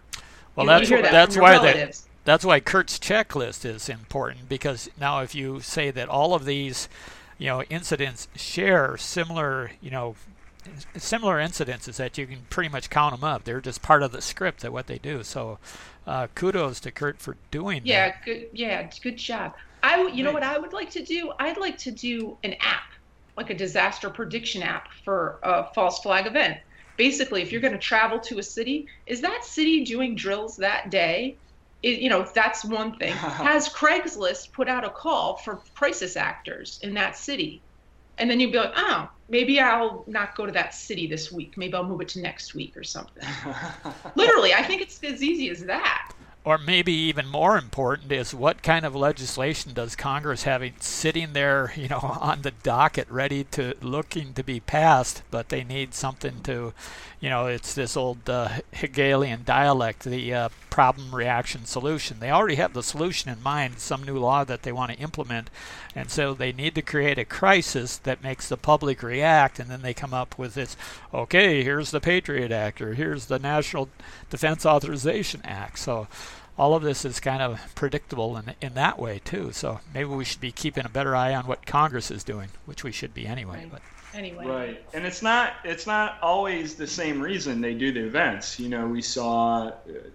well 0.55 0.65
you, 0.65 0.71
that's 0.71 0.89
you 0.89 1.01
that 1.01 1.11
that's 1.11 1.37
why 1.37 1.57
that, 1.59 2.01
that's 2.25 2.45
why 2.45 2.59
kurt's 2.59 2.99
checklist 2.99 3.65
is 3.65 3.89
important 3.89 4.47
because 4.49 4.89
now 4.99 5.21
if 5.21 5.33
you 5.35 5.59
say 5.59 5.91
that 5.91 6.09
all 6.09 6.33
of 6.33 6.45
these 6.45 6.87
you 7.37 7.47
know 7.47 7.61
incidents 7.63 8.27
share 8.35 8.97
similar 8.97 9.71
you 9.81 9.91
know 9.91 10.15
similar 10.95 11.39
incidences 11.39 11.97
that 11.97 12.17
you 12.17 12.25
can 12.25 12.39
pretty 12.49 12.69
much 12.69 12.89
count 12.89 13.13
them 13.13 13.23
up 13.23 13.43
they're 13.43 13.59
just 13.59 13.81
part 13.81 14.01
of 14.01 14.11
the 14.13 14.21
script 14.21 14.61
that 14.61 14.71
what 14.71 14.87
they 14.87 14.97
do 14.97 15.21
so 15.23 15.59
uh, 16.05 16.27
kudos 16.35 16.79
to 16.81 16.91
Kurt 16.91 17.19
for 17.19 17.37
doing 17.51 17.81
yeah, 17.83 18.09
that. 18.09 18.25
good. 18.25 18.49
Yeah, 18.51 18.89
good 19.01 19.17
job. 19.17 19.53
I, 19.81 20.07
you 20.07 20.23
know 20.23 20.31
what 20.31 20.43
I 20.43 20.57
would 20.57 20.73
like 20.73 20.89
to 20.91 21.03
do? 21.03 21.33
I'd 21.39 21.57
like 21.57 21.77
to 21.79 21.91
do 21.91 22.37
an 22.43 22.53
app, 22.59 22.92
like 23.37 23.49
a 23.49 23.55
disaster 23.55 24.09
prediction 24.09 24.61
app 24.61 24.89
for 25.03 25.39
a 25.43 25.65
false 25.73 25.99
flag 25.99 26.27
event. 26.27 26.57
Basically, 26.97 27.41
if 27.41 27.51
you're 27.51 27.61
going 27.61 27.73
to 27.73 27.79
travel 27.79 28.19
to 28.19 28.39
a 28.39 28.43
city, 28.43 28.87
is 29.07 29.21
that 29.21 29.43
city 29.43 29.83
doing 29.83 30.15
drills 30.15 30.57
that 30.57 30.91
day? 30.91 31.37
It, 31.81 31.99
you 31.99 32.09
know, 32.09 32.25
that's 32.35 32.63
one 32.63 32.97
thing. 32.97 33.13
Has 33.13 33.67
Craigslist 33.69 34.51
put 34.53 34.69
out 34.69 34.85
a 34.85 34.89
call 34.89 35.37
for 35.37 35.61
crisis 35.75 36.15
actors 36.15 36.79
in 36.83 36.93
that 36.93 37.17
city? 37.17 37.61
And 38.19 38.29
then 38.29 38.39
you'd 38.39 38.51
be 38.51 38.59
like, 38.59 38.73
oh, 38.75 39.09
maybe 39.27 39.59
I'll 39.59 40.05
not 40.07 40.35
go 40.35 40.45
to 40.45 40.51
that 40.51 40.75
city 40.75 41.07
this 41.07 41.31
week. 41.31 41.55
Maybe 41.57 41.73
I'll 41.73 41.83
move 41.83 42.01
it 42.01 42.09
to 42.09 42.21
next 42.21 42.53
week 42.53 42.77
or 42.77 42.83
something. 42.83 43.23
Literally, 44.15 44.53
I 44.53 44.61
think 44.61 44.83
it's 44.83 45.03
as 45.03 45.23
easy 45.23 45.49
as 45.49 45.63
that 45.65 46.13
or 46.45 46.57
maybe 46.57 46.91
even 46.91 47.27
more 47.27 47.57
important 47.57 48.11
is 48.11 48.33
what 48.33 48.61
kind 48.61 48.85
of 48.85 48.95
legislation 48.95 49.73
does 49.73 49.95
Congress 49.95 50.43
have 50.43 50.63
sitting 50.79 51.33
there, 51.33 51.73
you 51.75 51.87
know, 51.87 51.99
on 52.21 52.41
the 52.41 52.51
docket, 52.51 53.09
ready 53.09 53.45
to 53.45 53.75
looking 53.81 54.33
to 54.33 54.43
be 54.43 54.59
passed, 54.59 55.23
but 55.31 55.49
they 55.49 55.63
need 55.63 55.93
something 55.93 56.41
to, 56.43 56.73
you 57.23 57.29
know, 57.29 57.47
it's 57.47 57.73
this 57.73 57.95
old 57.95 58.29
uh, 58.29 58.49
Hegelian 58.73 59.43
dialect, 59.45 60.03
the 60.03 60.33
uh, 60.33 60.49
problem, 60.69 61.15
reaction, 61.15 61.63
solution. 61.63 62.19
They 62.19 62.29
already 62.29 62.55
have 62.55 62.73
the 62.73 62.83
solution 62.83 63.31
in 63.31 63.41
mind, 63.41 63.79
some 63.79 64.03
new 64.03 64.17
law 64.17 64.43
that 64.43 64.63
they 64.63 64.73
want 64.73 64.91
to 64.91 64.97
implement, 64.97 65.49
and 65.95 66.11
so 66.11 66.33
they 66.33 66.51
need 66.51 66.75
to 66.75 66.81
create 66.81 67.17
a 67.17 67.23
crisis 67.23 67.95
that 67.99 68.23
makes 68.23 68.49
the 68.49 68.57
public 68.57 69.01
react, 69.01 69.57
and 69.57 69.69
then 69.69 69.83
they 69.83 69.93
come 69.93 70.13
up 70.13 70.37
with 70.37 70.53
this, 70.53 70.75
okay, 71.13 71.63
here's 71.63 71.91
the 71.91 72.01
Patriot 72.01 72.51
Act, 72.51 72.81
or 72.81 72.93
here's 72.93 73.27
the 73.27 73.39
National 73.39 73.87
Defense 74.29 74.65
Authorization 74.65 75.39
Act. 75.45 75.79
So 75.79 76.09
all 76.57 76.75
of 76.75 76.83
this 76.83 77.05
is 77.05 77.21
kind 77.21 77.41
of 77.41 77.73
predictable 77.73 78.35
in, 78.35 78.53
in 78.61 78.73
that 78.73 78.99
way 78.99 79.21
too. 79.23 79.53
So 79.53 79.79
maybe 79.93 80.09
we 80.09 80.25
should 80.25 80.41
be 80.41 80.51
keeping 80.51 80.85
a 80.85 80.89
better 80.89 81.15
eye 81.15 81.33
on 81.33 81.47
what 81.47 81.65
Congress 81.65 82.11
is 82.11 82.25
doing, 82.25 82.49
which 82.65 82.83
we 82.83 82.91
should 82.91 83.13
be 83.13 83.25
anyway. 83.25 83.59
Right. 83.59 83.71
But 83.71 83.81
anyway, 84.13 84.45
right, 84.45 84.85
and 84.93 85.05
it's 85.05 85.21
not 85.21 85.53
it's 85.63 85.87
not 85.87 86.17
always 86.21 86.75
the 86.75 86.87
same 86.87 87.21
reason 87.21 87.61
they 87.61 87.73
do 87.73 87.91
the 87.91 88.05
events. 88.05 88.59
You 88.59 88.69
know, 88.69 88.87
we 88.87 89.01
saw 89.01 89.67
uh, 89.67 89.71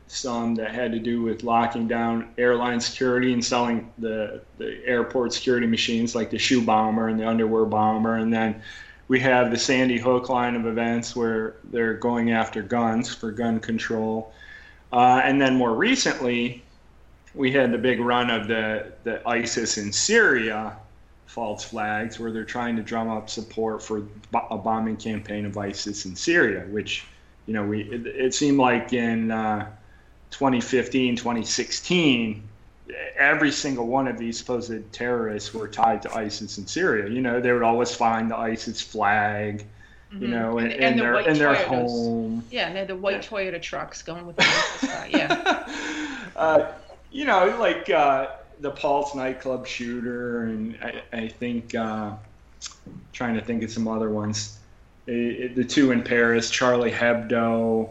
some 0.07 0.55
that 0.57 0.75
had 0.75 0.93
to 0.93 0.99
do 0.99 1.23
with 1.23 1.43
locking 1.43 1.89
down 1.89 2.33
airline 2.39 2.81
security 2.81 3.33
and 3.33 3.45
selling 3.45 3.93
the 3.99 4.43
the 4.59 4.81
airport 4.85 5.33
security 5.33 5.67
machines, 5.67 6.15
like 6.15 6.31
the 6.31 6.39
shoe 6.39 6.63
bomber 6.63 7.09
and 7.09 7.19
the 7.19 7.27
underwear 7.27 7.65
bomber, 7.65 8.17
and 8.17 8.33
then. 8.33 8.63
We 9.11 9.21
have 9.21 9.51
the 9.51 9.57
Sandy 9.57 9.97
Hook 9.97 10.29
line 10.29 10.55
of 10.55 10.67
events 10.67 11.17
where 11.17 11.55
they're 11.65 11.95
going 11.95 12.33
after 12.33 12.61
guns 12.61 13.15
for 13.15 13.33
gun 13.33 13.59
control 13.59 14.35
uh, 14.93 15.21
and 15.23 15.41
then 15.41 15.57
more 15.57 15.75
recently, 15.75 16.63
we 17.35 17.53
had 17.53 17.73
the 17.73 17.79
big 17.79 18.01
run 18.01 18.31
of 18.31 18.49
the, 18.49 18.93
the 19.05 19.27
ISIS 19.29 19.79
in 19.79 19.93
Syria 19.93 20.77
false 21.29 21.63
flags, 21.63 22.19
where 22.19 22.33
they're 22.33 22.45
trying 22.45 22.77
to 22.77 22.83
drum 22.83 23.09
up 23.09 23.31
support 23.31 23.83
for 23.83 24.03
a 24.33 24.59
bombing 24.59 24.97
campaign 24.97 25.47
of 25.47 25.57
ISIS 25.57 26.05
in 26.07 26.17
Syria, 26.17 26.67
which, 26.71 27.05
you 27.47 27.55
know, 27.55 27.65
we 27.65 27.83
it, 27.83 28.07
it 28.07 28.35
seemed 28.35 28.59
like 28.59 28.93
in 28.93 29.31
uh, 29.31 29.69
2015, 30.31 31.17
2016, 31.17 32.43
every 33.17 33.53
single 33.53 33.87
one 33.87 34.09
of 34.09 34.19
these 34.19 34.39
supposed 34.39 34.93
terrorists 34.93 35.53
were 35.55 35.69
tied 35.69 36.03
to 36.03 36.15
ISIS 36.15 36.59
in 36.59 36.67
Syria. 36.67 37.09
You 37.09 37.21
know, 37.21 37.41
they 37.41 37.53
would 37.53 37.63
always 37.63 37.95
find 37.95 38.31
the 38.31 38.37
ISIS 38.37 38.81
flag 38.81 39.65
mm-hmm. 40.13 40.23
you 40.23 40.29
know, 40.29 40.59
in, 40.59 40.71
and, 40.71 40.83
and, 40.83 40.99
their 40.99 41.21
in 41.21 41.39
their 41.39 41.55
home. 41.55 42.45
Yeah, 42.51 42.69
and 42.69 42.89
the 42.89 42.97
white. 42.97 43.23
Toyota 43.23 43.61
trucks 43.61 44.03
going 44.03 44.27
with 44.27 44.37
the 44.37 44.43
guy. 44.87 45.09
Yeah. 45.13 46.09
uh, 46.37 46.73
you 47.11 47.25
know, 47.25 47.57
like 47.59 47.91
uh, 47.91 48.29
the 48.61 48.71
Pulse 48.71 49.15
nightclub 49.15 49.67
shooter, 49.67 50.45
and 50.45 50.79
I, 50.83 51.03
I 51.13 51.29
think 51.29 51.75
uh, 51.75 52.13
trying 53.13 53.35
to 53.35 53.41
think 53.43 53.63
of 53.63 53.71
some 53.71 53.89
other 53.89 54.11
ones. 54.11 54.59
It, 55.07 55.13
it, 55.13 55.57
the 55.57 55.65
two 55.65 55.93
in 55.93 56.03
Paris, 56.03 56.51
Charlie 56.51 56.91
Hebdo, 56.91 57.89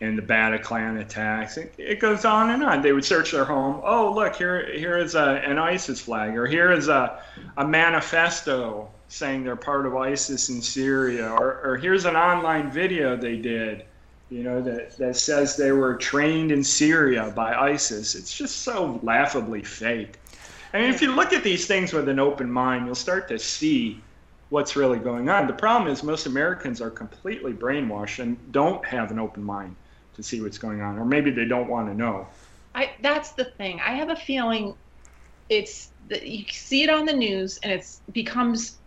and 0.00 0.16
the 0.16 0.22
Bataclan 0.22 1.00
attacks. 1.00 1.56
It, 1.56 1.74
it, 1.78 2.00
goes 2.00 2.24
on 2.24 2.50
and 2.50 2.62
on. 2.62 2.82
They 2.82 2.92
would 2.92 3.04
search 3.04 3.32
their 3.32 3.44
home. 3.44 3.80
Oh, 3.84 4.12
look 4.14 4.36
here! 4.36 4.70
Here 4.72 4.98
is 4.98 5.14
a, 5.14 5.42
an 5.44 5.58
ISIS 5.58 6.00
flag, 6.00 6.36
or 6.36 6.46
here 6.46 6.72
is 6.72 6.88
a 6.88 7.22
a 7.56 7.66
manifesto 7.66 8.90
saying 9.08 9.42
they're 9.44 9.56
part 9.56 9.86
of 9.86 9.96
ISIS 9.96 10.48
in 10.50 10.62
Syria, 10.62 11.30
or, 11.30 11.60
or 11.64 11.76
here's 11.76 12.04
an 12.04 12.16
online 12.16 12.70
video 12.70 13.16
they 13.16 13.36
did, 13.36 13.84
you 14.30 14.44
know, 14.44 14.62
that, 14.62 14.96
that 14.96 15.16
says 15.16 15.56
they 15.56 15.72
were 15.72 15.96
trained 15.96 16.52
in 16.52 16.62
Syria 16.62 17.32
by 17.34 17.54
ISIS. 17.54 18.14
It's 18.14 18.36
just 18.36 18.58
so 18.58 19.00
laughably 19.02 19.62
fake. 19.62 20.18
I 20.72 20.80
mean, 20.80 20.90
if 20.90 21.02
you 21.02 21.14
look 21.14 21.32
at 21.32 21.42
these 21.42 21.66
things 21.66 21.92
with 21.92 22.08
an 22.08 22.20
open 22.20 22.50
mind, 22.50 22.86
you'll 22.86 22.94
start 22.94 23.26
to 23.28 23.38
see 23.40 24.00
what's 24.50 24.76
really 24.76 24.98
going 24.98 25.28
on. 25.28 25.48
The 25.48 25.52
problem 25.52 25.90
is 25.90 26.04
most 26.04 26.26
Americans 26.26 26.80
are 26.80 26.90
completely 26.90 27.52
brainwashed 27.52 28.20
and 28.20 28.36
don't 28.52 28.84
have 28.84 29.10
an 29.10 29.18
open 29.18 29.42
mind 29.42 29.74
to 30.14 30.22
see 30.22 30.40
what's 30.40 30.58
going 30.58 30.80
on, 30.80 30.98
or 30.98 31.04
maybe 31.04 31.30
they 31.30 31.44
don't 31.44 31.68
want 31.68 31.88
to 31.88 31.94
know. 31.94 32.26
I, 32.74 32.90
that's 33.02 33.32
the 33.32 33.44
thing. 33.44 33.80
I 33.80 33.94
have 33.94 34.10
a 34.10 34.16
feeling 34.16 34.74
it's 35.48 35.90
that 36.08 36.26
you 36.26 36.44
see 36.48 36.84
it 36.84 36.90
on 36.90 37.04
the 37.04 37.12
news 37.12 37.58
and 37.64 37.72
it 37.72 37.84
becomes 38.12 38.78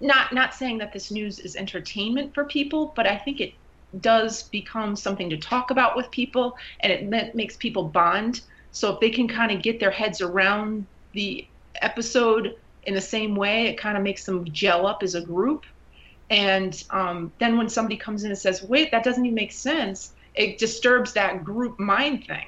not 0.00 0.34
not 0.34 0.54
saying 0.54 0.76
that 0.78 0.92
this 0.92 1.10
news 1.10 1.38
is 1.38 1.56
entertainment 1.56 2.34
for 2.34 2.44
people, 2.44 2.92
but 2.94 3.06
I 3.06 3.16
think 3.16 3.40
it 3.40 3.54
does 4.00 4.44
become 4.44 4.96
something 4.96 5.30
to 5.30 5.36
talk 5.36 5.70
about 5.70 5.96
with 5.96 6.10
people, 6.10 6.56
and 6.80 6.92
it 6.92 7.34
makes 7.34 7.56
people 7.56 7.84
bond. 7.84 8.42
So 8.72 8.92
if 8.94 9.00
they 9.00 9.10
can 9.10 9.28
kind 9.28 9.50
of 9.52 9.62
get 9.62 9.80
their 9.80 9.90
heads 9.90 10.20
around 10.20 10.86
the 11.12 11.46
episode 11.82 12.56
in 12.84 12.94
the 12.94 13.00
same 13.00 13.34
way, 13.34 13.66
it 13.66 13.78
kind 13.78 13.96
of 13.96 14.02
makes 14.02 14.24
them 14.24 14.44
gel 14.52 14.86
up 14.86 15.02
as 15.02 15.14
a 15.14 15.20
group. 15.20 15.64
And 16.30 16.82
um, 16.90 17.32
then 17.38 17.56
when 17.56 17.68
somebody 17.68 17.96
comes 17.96 18.24
in 18.24 18.30
and 18.30 18.38
says, 18.38 18.62
"Wait, 18.62 18.90
that 18.90 19.04
doesn't 19.04 19.24
even 19.24 19.34
make 19.34 19.52
sense," 19.52 20.12
it 20.34 20.58
disturbs 20.58 21.12
that 21.12 21.44
group 21.44 21.78
mind 21.78 22.26
thing. 22.26 22.46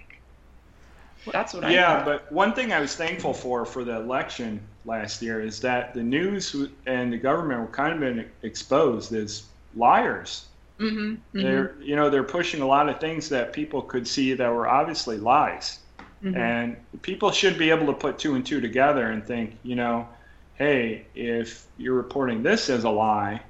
That's 1.33 1.55
what 1.55 1.65
I. 1.65 1.73
Yeah, 1.73 2.05
but 2.05 2.31
one 2.33 2.55
thing 2.55 2.73
I 2.73 2.81
was 2.81 2.95
thankful 2.95 3.33
for 3.33 3.65
for 3.65 3.85
the 3.85 3.97
election 3.97 4.61
last 4.85 5.23
year 5.23 5.41
is 5.41 5.61
that 5.61 5.95
the 5.95 6.03
news 6.03 6.57
and 6.87 7.13
the 7.13 7.19
government 7.19 7.61
were 7.61 7.67
kind 7.69 7.93
of 7.93 8.01
been 8.01 8.31
exposed 8.43 9.13
as 9.13 9.45
liars. 9.77 10.48
Mm-hmm, 10.79 10.99
mm-hmm. 10.99 11.43
They're 11.43 11.75
you 11.81 11.97
know 11.97 12.11
they're 12.11 12.23
pushing 12.23 12.61
a 12.61 12.67
lot 12.67 12.89
of 12.89 13.01
things 13.01 13.29
that 13.31 13.53
people 13.53 13.83
could 13.83 14.07
see 14.07 14.35
that 14.35 14.49
were 14.49 14.69
obviously 14.69 15.19
lies, 15.19 15.81
mm-hmm. 16.23 16.37
and 16.37 16.77
people 17.03 17.33
should 17.33 17.59
be 17.59 17.71
able 17.71 17.87
to 17.87 17.93
put 17.93 18.19
two 18.19 18.35
and 18.35 18.47
two 18.47 18.61
together 18.61 19.11
and 19.11 19.27
think 19.27 19.59
you 19.63 19.75
know, 19.75 20.09
hey, 20.55 21.07
if 21.15 21.67
you're 21.79 21.95
reporting 21.95 22.43
this 22.43 22.71
as 22.71 22.85
a 22.85 22.91
lie, 22.91 23.41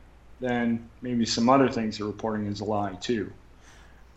then 0.40 0.88
maybe 1.02 1.26
some 1.26 1.48
other 1.48 1.68
things 1.68 1.98
you're 1.98 2.08
reporting 2.08 2.46
as 2.48 2.60
a 2.60 2.64
lie 2.64 2.94
too. 2.94 3.30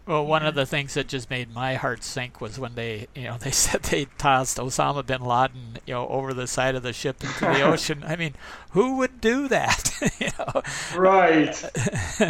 Well, 0.08 0.26
one 0.26 0.46
of 0.46 0.56
the 0.56 0.66
things 0.66 0.96
that 0.96 1.08
just 1.08 1.30
made 1.30 1.54
my 1.54 1.76
heart 1.76 2.04
sink 2.04 2.42
was 2.42 2.58
when 2.60 2.76
they, 2.76 3.08
you 3.16 3.24
know, 3.24 3.38
they 3.40 3.52
said 3.52 3.84
they 3.84 4.06
tossed 4.18 4.58
Osama 4.58 5.06
bin 5.06 5.22
Laden, 5.22 5.78
you 5.86 5.94
know, 5.94 6.08
over 6.08 6.34
the 6.34 6.48
side 6.48 6.76
of 6.76 6.84
the 6.84 6.94
ship 6.94 7.24
into 7.24 7.40
the 7.40 7.62
ocean. 7.72 8.04
I 8.06 8.16
mean, 8.16 8.34
who 8.72 8.98
would 8.98 9.22
do 9.22 9.48
that? 9.48 9.92
you 10.20 10.30
know? 10.40 10.62
Right. 10.96 11.64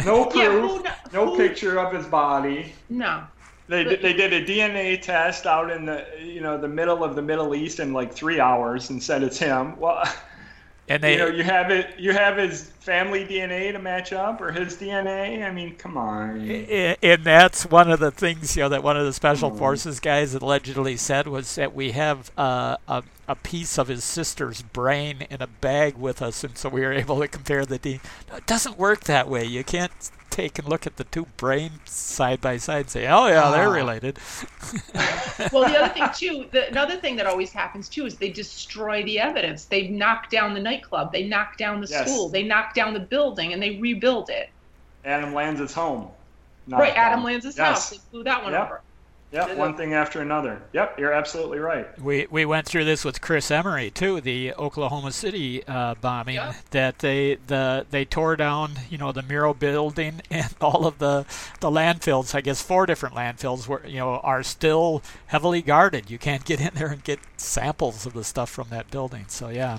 No 0.04 0.26
proof. 0.26 0.36
Yeah, 0.36 0.50
who, 0.50 0.84
no 1.12 1.30
who, 1.30 1.36
picture 1.36 1.78
of 1.78 1.92
his 1.94 2.06
body. 2.06 2.72
No. 2.90 3.24
They, 3.68 3.84
but, 3.84 4.02
they 4.02 4.12
did 4.12 4.32
a 4.32 4.44
DNA 4.44 5.00
test 5.00 5.46
out 5.46 5.70
in 5.70 5.86
the 5.86 6.04
you 6.20 6.40
know 6.40 6.58
the 6.58 6.68
middle 6.68 7.04
of 7.04 7.14
the 7.14 7.22
Middle 7.22 7.54
East 7.54 7.80
in 7.80 7.92
like 7.92 8.12
three 8.12 8.40
hours 8.40 8.90
and 8.90 9.02
said 9.02 9.22
it's 9.22 9.38
him. 9.38 9.78
Well, 9.78 10.02
and 10.88 11.02
they, 11.02 11.12
you 11.12 11.18
know, 11.18 11.28
you 11.28 11.44
have 11.44 11.70
it. 11.70 11.98
You 11.98 12.12
have 12.12 12.36
his 12.36 12.64
family 12.80 13.24
DNA 13.24 13.72
to 13.72 13.78
match 13.78 14.12
up, 14.12 14.40
or 14.40 14.50
his 14.52 14.76
DNA. 14.76 15.46
I 15.46 15.52
mean, 15.52 15.76
come 15.76 15.96
on. 15.96 16.48
And 16.50 17.24
that's 17.24 17.64
one 17.66 17.90
of 17.90 18.00
the 18.00 18.10
things, 18.10 18.56
you 18.56 18.62
know, 18.62 18.68
that 18.70 18.82
one 18.82 18.96
of 18.96 19.06
the 19.06 19.12
special 19.12 19.54
forces 19.56 20.00
guys 20.00 20.34
allegedly 20.34 20.96
said 20.96 21.28
was 21.28 21.54
that 21.54 21.74
we 21.74 21.92
have 21.92 22.30
uh, 22.36 22.76
a 22.88 23.02
a 23.32 23.36
piece 23.36 23.78
of 23.78 23.88
his 23.88 24.04
sister's 24.04 24.60
brain 24.60 25.26
in 25.30 25.40
a 25.40 25.46
bag 25.46 25.96
with 25.96 26.20
us, 26.20 26.44
and 26.44 26.56
so 26.58 26.68
we 26.68 26.82
were 26.82 26.92
able 26.92 27.18
to 27.18 27.26
compare 27.26 27.64
the 27.64 27.78
DNA. 27.78 28.00
No, 28.30 28.36
it 28.36 28.46
doesn't 28.46 28.76
work 28.76 29.04
that 29.04 29.26
way. 29.26 29.42
You 29.46 29.64
can't 29.64 29.90
take 30.28 30.58
and 30.58 30.68
look 30.68 30.86
at 30.86 30.96
the 30.98 31.04
two 31.04 31.26
brains 31.38 31.90
side 31.90 32.42
by 32.42 32.58
side 32.58 32.80
and 32.82 32.90
say, 32.90 33.06
"Oh 33.08 33.28
yeah, 33.28 33.50
they're 33.50 33.68
Ah. 33.68 33.72
related." 33.72 34.18
well, 35.52 35.66
the 35.68 35.78
other 35.78 35.94
thing 35.94 36.06
too, 36.14 36.46
the, 36.50 36.68
another 36.68 36.96
thing 36.96 37.16
that 37.16 37.26
always 37.26 37.52
happens 37.52 37.88
too 37.88 38.04
is 38.04 38.16
they 38.18 38.28
destroy 38.30 39.02
the 39.04 39.18
evidence. 39.18 39.64
They 39.64 39.88
knock 39.88 40.28
down 40.30 40.52
the 40.52 40.60
nightclub, 40.60 41.10
they 41.10 41.24
knock 41.24 41.56
down 41.56 41.80
the 41.80 41.86
Yes. 41.88 42.06
school, 42.10 42.28
they 42.28 42.42
knock 42.42 42.74
down 42.74 42.92
the 42.92 43.00
building, 43.00 43.54
and 43.54 43.62
they 43.62 43.76
rebuild 43.78 44.28
it. 44.28 44.50
Adam 45.06 45.32
Lanza's 45.32 45.72
home. 45.72 46.08
Not 46.66 46.80
right, 46.80 46.94
Adam 46.96 47.20
them. 47.20 47.24
Lanza's 47.24 47.56
Yes. 47.56 47.66
house. 47.66 47.90
They 47.90 47.98
blew 48.10 48.24
that 48.24 48.42
one 48.44 48.52
Yep. 48.52 48.62
over. 48.62 48.80
Yep, 49.32 49.56
one 49.56 49.74
thing 49.76 49.94
after 49.94 50.20
another. 50.20 50.60
Yep, 50.74 50.98
you're 50.98 51.12
absolutely 51.12 51.58
right. 51.58 51.98
We 51.98 52.26
we 52.30 52.44
went 52.44 52.66
through 52.66 52.84
this 52.84 53.02
with 53.04 53.20
Chris 53.22 53.50
Emery 53.50 53.90
too, 53.90 54.20
the 54.20 54.52
Oklahoma 54.54 55.10
City 55.12 55.66
uh, 55.66 55.94
bombing. 56.00 56.34
Yeah. 56.34 56.52
That 56.70 56.98
they 56.98 57.36
the 57.46 57.86
they 57.90 58.04
tore 58.04 58.36
down, 58.36 58.72
you 58.90 58.98
know, 58.98 59.10
the 59.10 59.22
Murrah 59.22 59.58
building 59.58 60.20
and 60.30 60.54
all 60.60 60.86
of 60.86 60.98
the 60.98 61.24
the 61.60 61.70
landfills. 61.70 62.34
I 62.34 62.42
guess 62.42 62.60
four 62.62 62.84
different 62.84 63.14
landfills 63.14 63.66
were 63.66 63.82
you 63.86 63.98
know 63.98 64.18
are 64.18 64.42
still 64.42 65.02
heavily 65.28 65.62
guarded. 65.62 66.10
You 66.10 66.18
can't 66.18 66.44
get 66.44 66.60
in 66.60 66.70
there 66.74 66.88
and 66.88 67.02
get 67.02 67.18
samples 67.38 68.04
of 68.04 68.12
the 68.12 68.24
stuff 68.24 68.50
from 68.50 68.68
that 68.68 68.90
building. 68.90 69.24
So 69.28 69.48
yeah, 69.48 69.78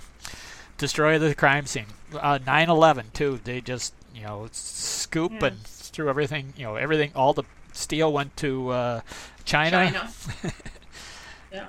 destroy 0.79 1.19
the 1.19 1.35
crime 1.35 1.65
scene. 1.67 1.85
Uh, 2.13 2.39
9/11 2.39 3.13
too. 3.13 3.39
They 3.43 3.61
just 3.61 3.93
you 4.15 4.23
know 4.23 4.47
scoop 4.51 5.31
Yeah. 5.33 5.45
and 5.47 5.59
threw 5.63 6.09
everything. 6.09 6.53
You 6.57 6.63
know 6.65 6.75
everything. 6.75 7.11
All 7.15 7.33
the 7.33 7.43
steel 7.75 8.13
went 8.13 8.37
to 8.37 8.69
uh, 8.69 9.01
China. 9.53 9.71
China. 9.71 10.11
yeah. 11.51 11.65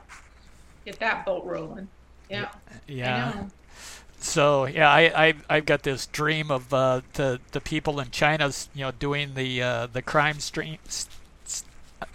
Get 0.86 0.98
that 1.00 1.26
boat 1.26 1.44
rolling. 1.44 1.88
Yeah. 2.30 2.48
Yeah. 2.88 3.44
So 4.18 4.64
yeah, 4.64 4.88
I, 4.88 5.28
I 5.28 5.34
I've 5.50 5.66
got 5.66 5.82
this 5.82 6.06
dream 6.06 6.50
of 6.50 6.72
uh, 6.72 7.02
the 7.12 7.40
the 7.52 7.60
people 7.60 8.00
in 8.00 8.10
China's 8.10 8.70
you 8.74 8.86
know 8.86 8.90
doing 8.90 9.34
the 9.34 9.62
uh, 9.62 9.86
the 9.86 10.00
crime 10.00 10.40
stream 10.40 10.78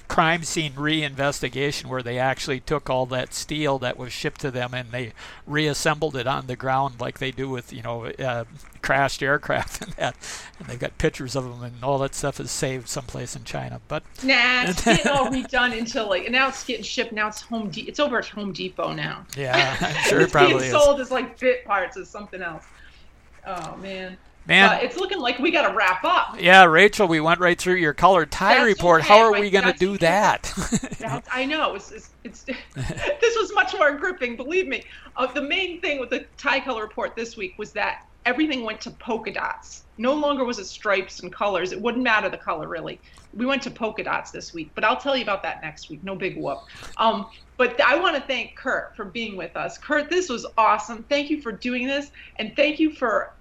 crime 0.09 0.43
scene 0.43 0.73
reinvestigation 0.73 1.85
where 1.85 2.01
they 2.01 2.17
actually 2.17 2.59
took 2.59 2.89
all 2.89 3.05
that 3.05 3.31
steel 3.31 3.77
that 3.77 3.95
was 3.95 4.11
shipped 4.11 4.41
to 4.41 4.49
them 4.49 4.73
and 4.73 4.91
they 4.91 5.13
reassembled 5.45 6.15
it 6.15 6.25
on 6.25 6.47
the 6.47 6.55
ground 6.55 6.95
like 6.99 7.19
they 7.19 7.29
do 7.29 7.47
with 7.47 7.71
you 7.71 7.83
know 7.83 8.05
uh, 8.05 8.43
crashed 8.81 9.21
aircraft 9.21 9.81
and 9.83 9.93
that 9.93 10.15
and 10.57 10.67
they've 10.67 10.79
got 10.79 10.97
pictures 10.97 11.35
of 11.35 11.43
them 11.43 11.61
and 11.63 11.83
all 11.83 11.99
that 11.99 12.15
stuff 12.15 12.39
is 12.39 12.49
saved 12.49 12.89
someplace 12.89 13.35
in 13.35 13.43
China 13.43 13.79
but 13.87 14.01
Nah, 14.23 14.63
it's 14.63 14.83
getting 14.83 15.11
all 15.11 15.27
redone 15.27 15.77
until 15.77 16.09
like 16.09 16.29
now 16.31 16.47
it's 16.49 16.63
getting 16.63 16.83
shipped. 16.83 17.13
Now 17.13 17.27
it's 17.27 17.41
Home 17.43 17.69
De- 17.69 17.87
It's 17.87 17.99
over 17.99 18.17
at 18.17 18.25
Home 18.29 18.51
Depot 18.51 18.91
now. 18.93 19.25
yeah 19.37 19.77
I'm 19.79 19.95
sure 20.05 20.21
it 20.21 20.23
it's 20.23 20.31
probably 20.31 20.53
being 20.55 20.65
is 20.65 20.71
sold 20.71 20.99
as 20.99 21.11
like 21.11 21.39
bit 21.39 21.63
parts 21.65 21.97
or 21.97 22.03
something 22.05 22.41
else. 22.41 22.65
Oh 23.45 23.77
man. 23.77 24.17
Man 24.45 24.69
But 24.69 24.83
it's 24.83 24.97
looking 24.97 25.19
like 25.19 25.39
we 25.39 25.51
got 25.51 25.67
to 25.67 25.75
wrap 25.75 26.03
up. 26.03 26.35
yeah 26.39 26.63
Rachel 26.65 27.07
we 27.07 27.19
went 27.19 27.39
right 27.39 27.59
through 27.59 27.75
your 27.75 27.93
colored 27.93 28.31
tie 28.31 28.55
That's 28.55 28.65
report 28.65 29.01
okay, 29.01 29.09
how 29.09 29.19
are 29.19 29.31
we 29.31 29.49
going 29.49 29.65
to 29.65 29.73
do 29.73 29.97
that 29.99 30.53
I 31.31 31.45
know 31.45 31.75
it's 31.75 31.91
it's, 31.91 32.09
it's 32.23 32.43
this 32.75 33.37
was 33.37 33.51
much 33.53 33.73
more 33.77 33.91
gripping. 33.93 34.35
Believe 34.35 34.67
me. 34.67 34.83
Uh, 35.15 35.27
the 35.27 35.41
main 35.41 35.81
thing 35.81 35.99
with 35.99 36.09
the 36.09 36.25
tie 36.37 36.59
color 36.59 36.81
report 36.81 37.15
this 37.15 37.37
week 37.37 37.55
was 37.57 37.71
that 37.73 38.05
everything 38.25 38.63
went 38.63 38.81
to 38.81 38.91
polka 38.91 39.31
dots. 39.31 39.83
No 39.97 40.13
longer 40.13 40.43
was 40.45 40.59
it 40.59 40.65
stripes 40.65 41.21
and 41.21 41.31
colors. 41.31 41.71
It 41.71 41.81
wouldn't 41.81 42.03
matter 42.03 42.29
the 42.29 42.37
color 42.37 42.67
really. 42.67 42.99
We 43.33 43.45
went 43.45 43.61
to 43.63 43.71
polka 43.71 44.03
dots 44.03 44.31
this 44.31 44.53
week, 44.53 44.71
but 44.75 44.83
I'll 44.83 44.97
tell 44.97 45.15
you 45.15 45.23
about 45.23 45.43
that 45.43 45.61
next 45.61 45.89
week. 45.89 46.03
No 46.03 46.15
big 46.15 46.37
whoop. 46.37 46.59
Um, 46.97 47.27
but 47.57 47.79
I 47.81 47.99
want 47.99 48.15
to 48.15 48.21
thank 48.21 48.55
Kurt 48.55 48.95
for 48.95 49.05
being 49.05 49.35
with 49.35 49.55
us. 49.55 49.77
Kurt, 49.77 50.09
this 50.09 50.29
was 50.29 50.45
awesome. 50.57 51.03
Thank 51.09 51.29
you 51.29 51.41
for 51.41 51.51
doing 51.51 51.87
this, 51.87 52.11
and 52.37 52.55
thank 52.55 52.79
you 52.79 52.91
for 52.91 53.33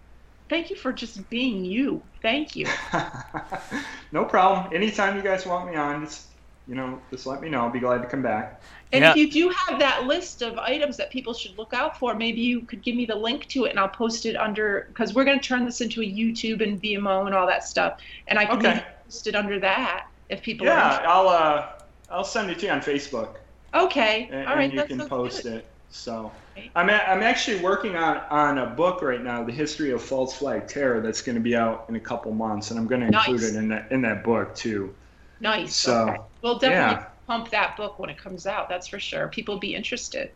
thank 0.48 0.70
you 0.70 0.76
for 0.76 0.92
just 0.92 1.28
being 1.30 1.64
you. 1.64 2.04
Thank 2.22 2.56
you. 2.56 2.74
no 4.12 4.24
problem. 4.24 4.74
Anytime 4.74 5.16
you 5.16 5.22
guys 5.22 5.46
want 5.46 5.70
me 5.70 5.76
on, 5.76 6.04
just 6.04 6.26
you 6.66 6.74
know, 6.74 7.00
just 7.10 7.26
let 7.26 7.40
me 7.40 7.48
know. 7.48 7.60
I'll 7.60 7.70
be 7.70 7.80
glad 7.80 8.02
to 8.02 8.08
come 8.08 8.22
back. 8.22 8.62
And 8.92 9.02
Yeah. 9.02 9.10
if 9.10 9.16
you 9.16 9.30
do 9.30 9.52
have 9.68 9.78
that 9.80 10.04
list 10.04 10.42
of 10.42 10.58
items 10.58 10.96
that 10.98 11.10
people 11.10 11.32
should 11.34 11.56
look 11.56 11.72
out 11.72 11.98
for, 11.98 12.14
maybe 12.14 12.40
you 12.40 12.66
could 12.66 12.82
give 12.82 12.94
me 12.94 13.06
the 13.06 13.14
link 13.16 13.46
to 13.48 13.64
it 13.64 13.70
and 13.70 13.78
I'll 13.80 13.88
post 13.88 14.26
it 14.26 14.36
under 14.36 14.86
because 14.88 15.14
we're 15.14 15.24
going 15.24 15.40
to 15.40 15.46
turn 15.46 15.64
this 15.64 15.80
into 15.80 16.02
a 16.02 16.04
YouTube 16.04 16.62
and 16.62 16.80
Vimeo 16.80 17.26
and 17.26 17.34
all 17.34 17.46
that 17.46 17.64
stuff. 17.64 17.98
And 18.26 18.38
I 18.38 18.44
can 18.46 18.58
Okay. 18.58 18.84
post 19.06 19.26
it 19.26 19.34
under 19.34 19.58
that 19.60 20.04
if 20.28 20.42
people 20.42 20.66
Yeah, 20.66 20.72
are 20.72 21.06
I'll 21.06 21.28
uh, 21.28 21.68
I'll 22.10 22.24
send 22.24 22.50
it 22.50 22.58
to 22.60 22.66
you 22.66 22.72
on 22.72 22.80
Facebook, 22.80 23.36
Okay. 23.74 24.30
and, 24.30 24.40
all 24.46 24.56
right. 24.56 24.64
and 24.64 24.72
you 24.72 24.82
that 24.82 24.88
can 24.88 24.98
sounds 24.98 25.08
post 25.08 25.44
good. 25.44 25.46
it. 25.46 25.66
So 25.90 26.30
I'm 26.74 26.90
a, 26.90 26.92
I'm 26.92 27.22
actually 27.22 27.60
working 27.60 27.96
on 27.96 28.18
on 28.30 28.58
a 28.58 28.66
book 28.66 29.02
right 29.02 29.22
now, 29.22 29.42
the 29.42 29.52
history 29.52 29.90
of 29.90 30.02
false 30.02 30.36
flag 30.36 30.68
terror, 30.68 31.00
that's 31.00 31.22
going 31.22 31.34
to 31.36 31.40
be 31.40 31.56
out 31.56 31.86
in 31.88 31.96
a 31.96 32.00
couple 32.00 32.32
months, 32.32 32.70
and 32.70 32.78
I'm 32.78 32.86
going 32.86 33.00
to 33.00 33.06
include 33.06 33.40
Nice. 33.40 33.50
it 33.50 33.56
in 33.56 33.68
that 33.68 33.90
in 33.90 34.02
that 34.02 34.22
book 34.22 34.54
too. 34.54 34.94
Nice. 35.40 35.74
So, 35.74 36.08
okay. 36.08 36.16
We'll 36.42 36.58
definitely 36.58 37.02
yeah. 37.02 37.08
pump 37.26 37.50
that 37.50 37.76
book 37.76 37.98
when 37.98 38.10
it 38.10 38.18
comes 38.18 38.46
out. 38.46 38.68
That's 38.68 38.88
for 38.88 38.98
sure. 38.98 39.28
People 39.28 39.54
will 39.54 39.60
be 39.60 39.74
interested. 39.74 40.32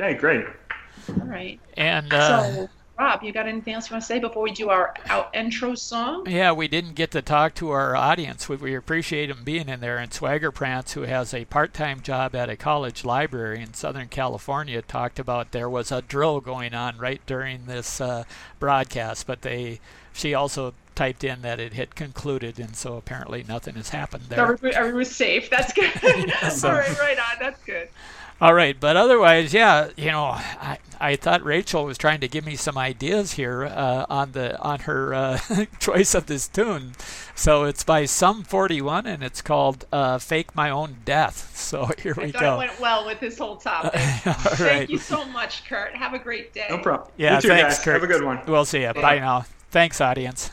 Okay, 0.00 0.14
great. 0.14 0.44
All 1.08 1.26
right. 1.26 1.60
and 1.76 2.12
uh, 2.12 2.42
so, 2.54 2.68
Rob, 2.98 3.22
you 3.22 3.30
got 3.30 3.46
anything 3.46 3.74
else 3.74 3.90
you 3.90 3.94
want 3.94 4.02
to 4.02 4.06
say 4.06 4.18
before 4.18 4.42
we 4.42 4.52
do 4.52 4.70
our 4.70 4.94
out 5.06 5.34
intro 5.34 5.74
song? 5.74 6.26
Yeah, 6.26 6.52
we 6.52 6.66
didn't 6.66 6.94
get 6.94 7.10
to 7.10 7.20
talk 7.20 7.54
to 7.56 7.70
our 7.70 7.94
audience. 7.94 8.48
We, 8.48 8.56
we 8.56 8.74
appreciate 8.74 9.26
them 9.26 9.44
being 9.44 9.68
in 9.68 9.80
there. 9.80 9.98
And 9.98 10.12
Swagger 10.14 10.50
Prance, 10.50 10.94
who 10.94 11.02
has 11.02 11.34
a 11.34 11.44
part 11.44 11.74
time 11.74 12.00
job 12.00 12.34
at 12.34 12.48
a 12.48 12.56
college 12.56 13.04
library 13.04 13.60
in 13.60 13.74
Southern 13.74 14.08
California, 14.08 14.80
talked 14.80 15.18
about 15.18 15.52
there 15.52 15.68
was 15.68 15.92
a 15.92 16.00
drill 16.00 16.40
going 16.40 16.72
on 16.72 16.96
right 16.96 17.20
during 17.26 17.66
this 17.66 18.00
uh, 18.00 18.24
broadcast. 18.58 19.26
But 19.26 19.42
they, 19.42 19.78
she 20.14 20.32
also 20.32 20.72
typed 20.94 21.22
in 21.22 21.42
that 21.42 21.60
it 21.60 21.74
had 21.74 21.94
concluded, 21.94 22.58
and 22.58 22.74
so 22.74 22.96
apparently 22.96 23.44
nothing 23.46 23.74
has 23.74 23.90
happened 23.90 24.24
there. 24.30 24.40
Everybody, 24.40 24.74
everyone's 24.74 25.14
safe. 25.14 25.50
That's 25.50 25.74
good. 25.74 25.92
So- 26.50 26.68
all 26.70 26.74
right, 26.74 26.98
right 26.98 27.18
on. 27.18 27.36
That's 27.40 27.62
good. 27.64 27.90
All 28.38 28.52
right, 28.52 28.78
but 28.78 28.96
otherwise, 28.96 29.54
yeah, 29.54 29.88
you 29.96 30.10
know, 30.10 30.24
I, 30.24 30.78
I 31.00 31.16
thought 31.16 31.42
Rachel 31.42 31.86
was 31.86 31.96
trying 31.96 32.20
to 32.20 32.28
give 32.28 32.44
me 32.44 32.54
some 32.54 32.76
ideas 32.76 33.32
here 33.32 33.64
uh, 33.64 34.04
on 34.10 34.32
the 34.32 34.60
on 34.60 34.80
her 34.80 35.14
uh, 35.14 35.38
choice 35.80 36.14
of 36.14 36.26
this 36.26 36.46
tune. 36.46 36.92
So 37.34 37.64
it's 37.64 37.82
by 37.82 38.04
Sum 38.04 38.42
41, 38.42 39.06
and 39.06 39.22
it's 39.22 39.40
called 39.40 39.86
uh, 39.90 40.18
"Fake 40.18 40.54
My 40.54 40.68
Own 40.68 40.98
Death." 41.06 41.56
So 41.56 41.88
here 41.98 42.14
I 42.18 42.26
we 42.26 42.32
thought 42.32 42.40
go. 42.40 42.54
it 42.56 42.58
went 42.58 42.80
well 42.80 43.06
with 43.06 43.20
this 43.20 43.38
whole 43.38 43.56
topic. 43.56 43.94
All 44.26 44.32
Thank 44.34 44.60
right. 44.60 44.90
you 44.90 44.98
so 44.98 45.24
much, 45.24 45.64
Kurt. 45.66 45.94
Have 45.94 46.12
a 46.12 46.18
great 46.18 46.52
day. 46.52 46.66
No 46.68 46.78
problem. 46.78 47.10
Yeah, 47.16 47.36
you 47.36 47.40
too, 47.42 47.48
thanks, 47.48 47.76
guys. 47.76 47.84
Kurt. 47.84 47.94
Have 47.94 48.02
a 48.02 48.12
good 48.12 48.22
one. 48.22 48.40
We'll 48.46 48.66
see 48.66 48.82
you. 48.82 48.92
Bye 48.92 49.18
now. 49.18 49.46
Thanks, 49.70 50.00
audience. 50.02 50.50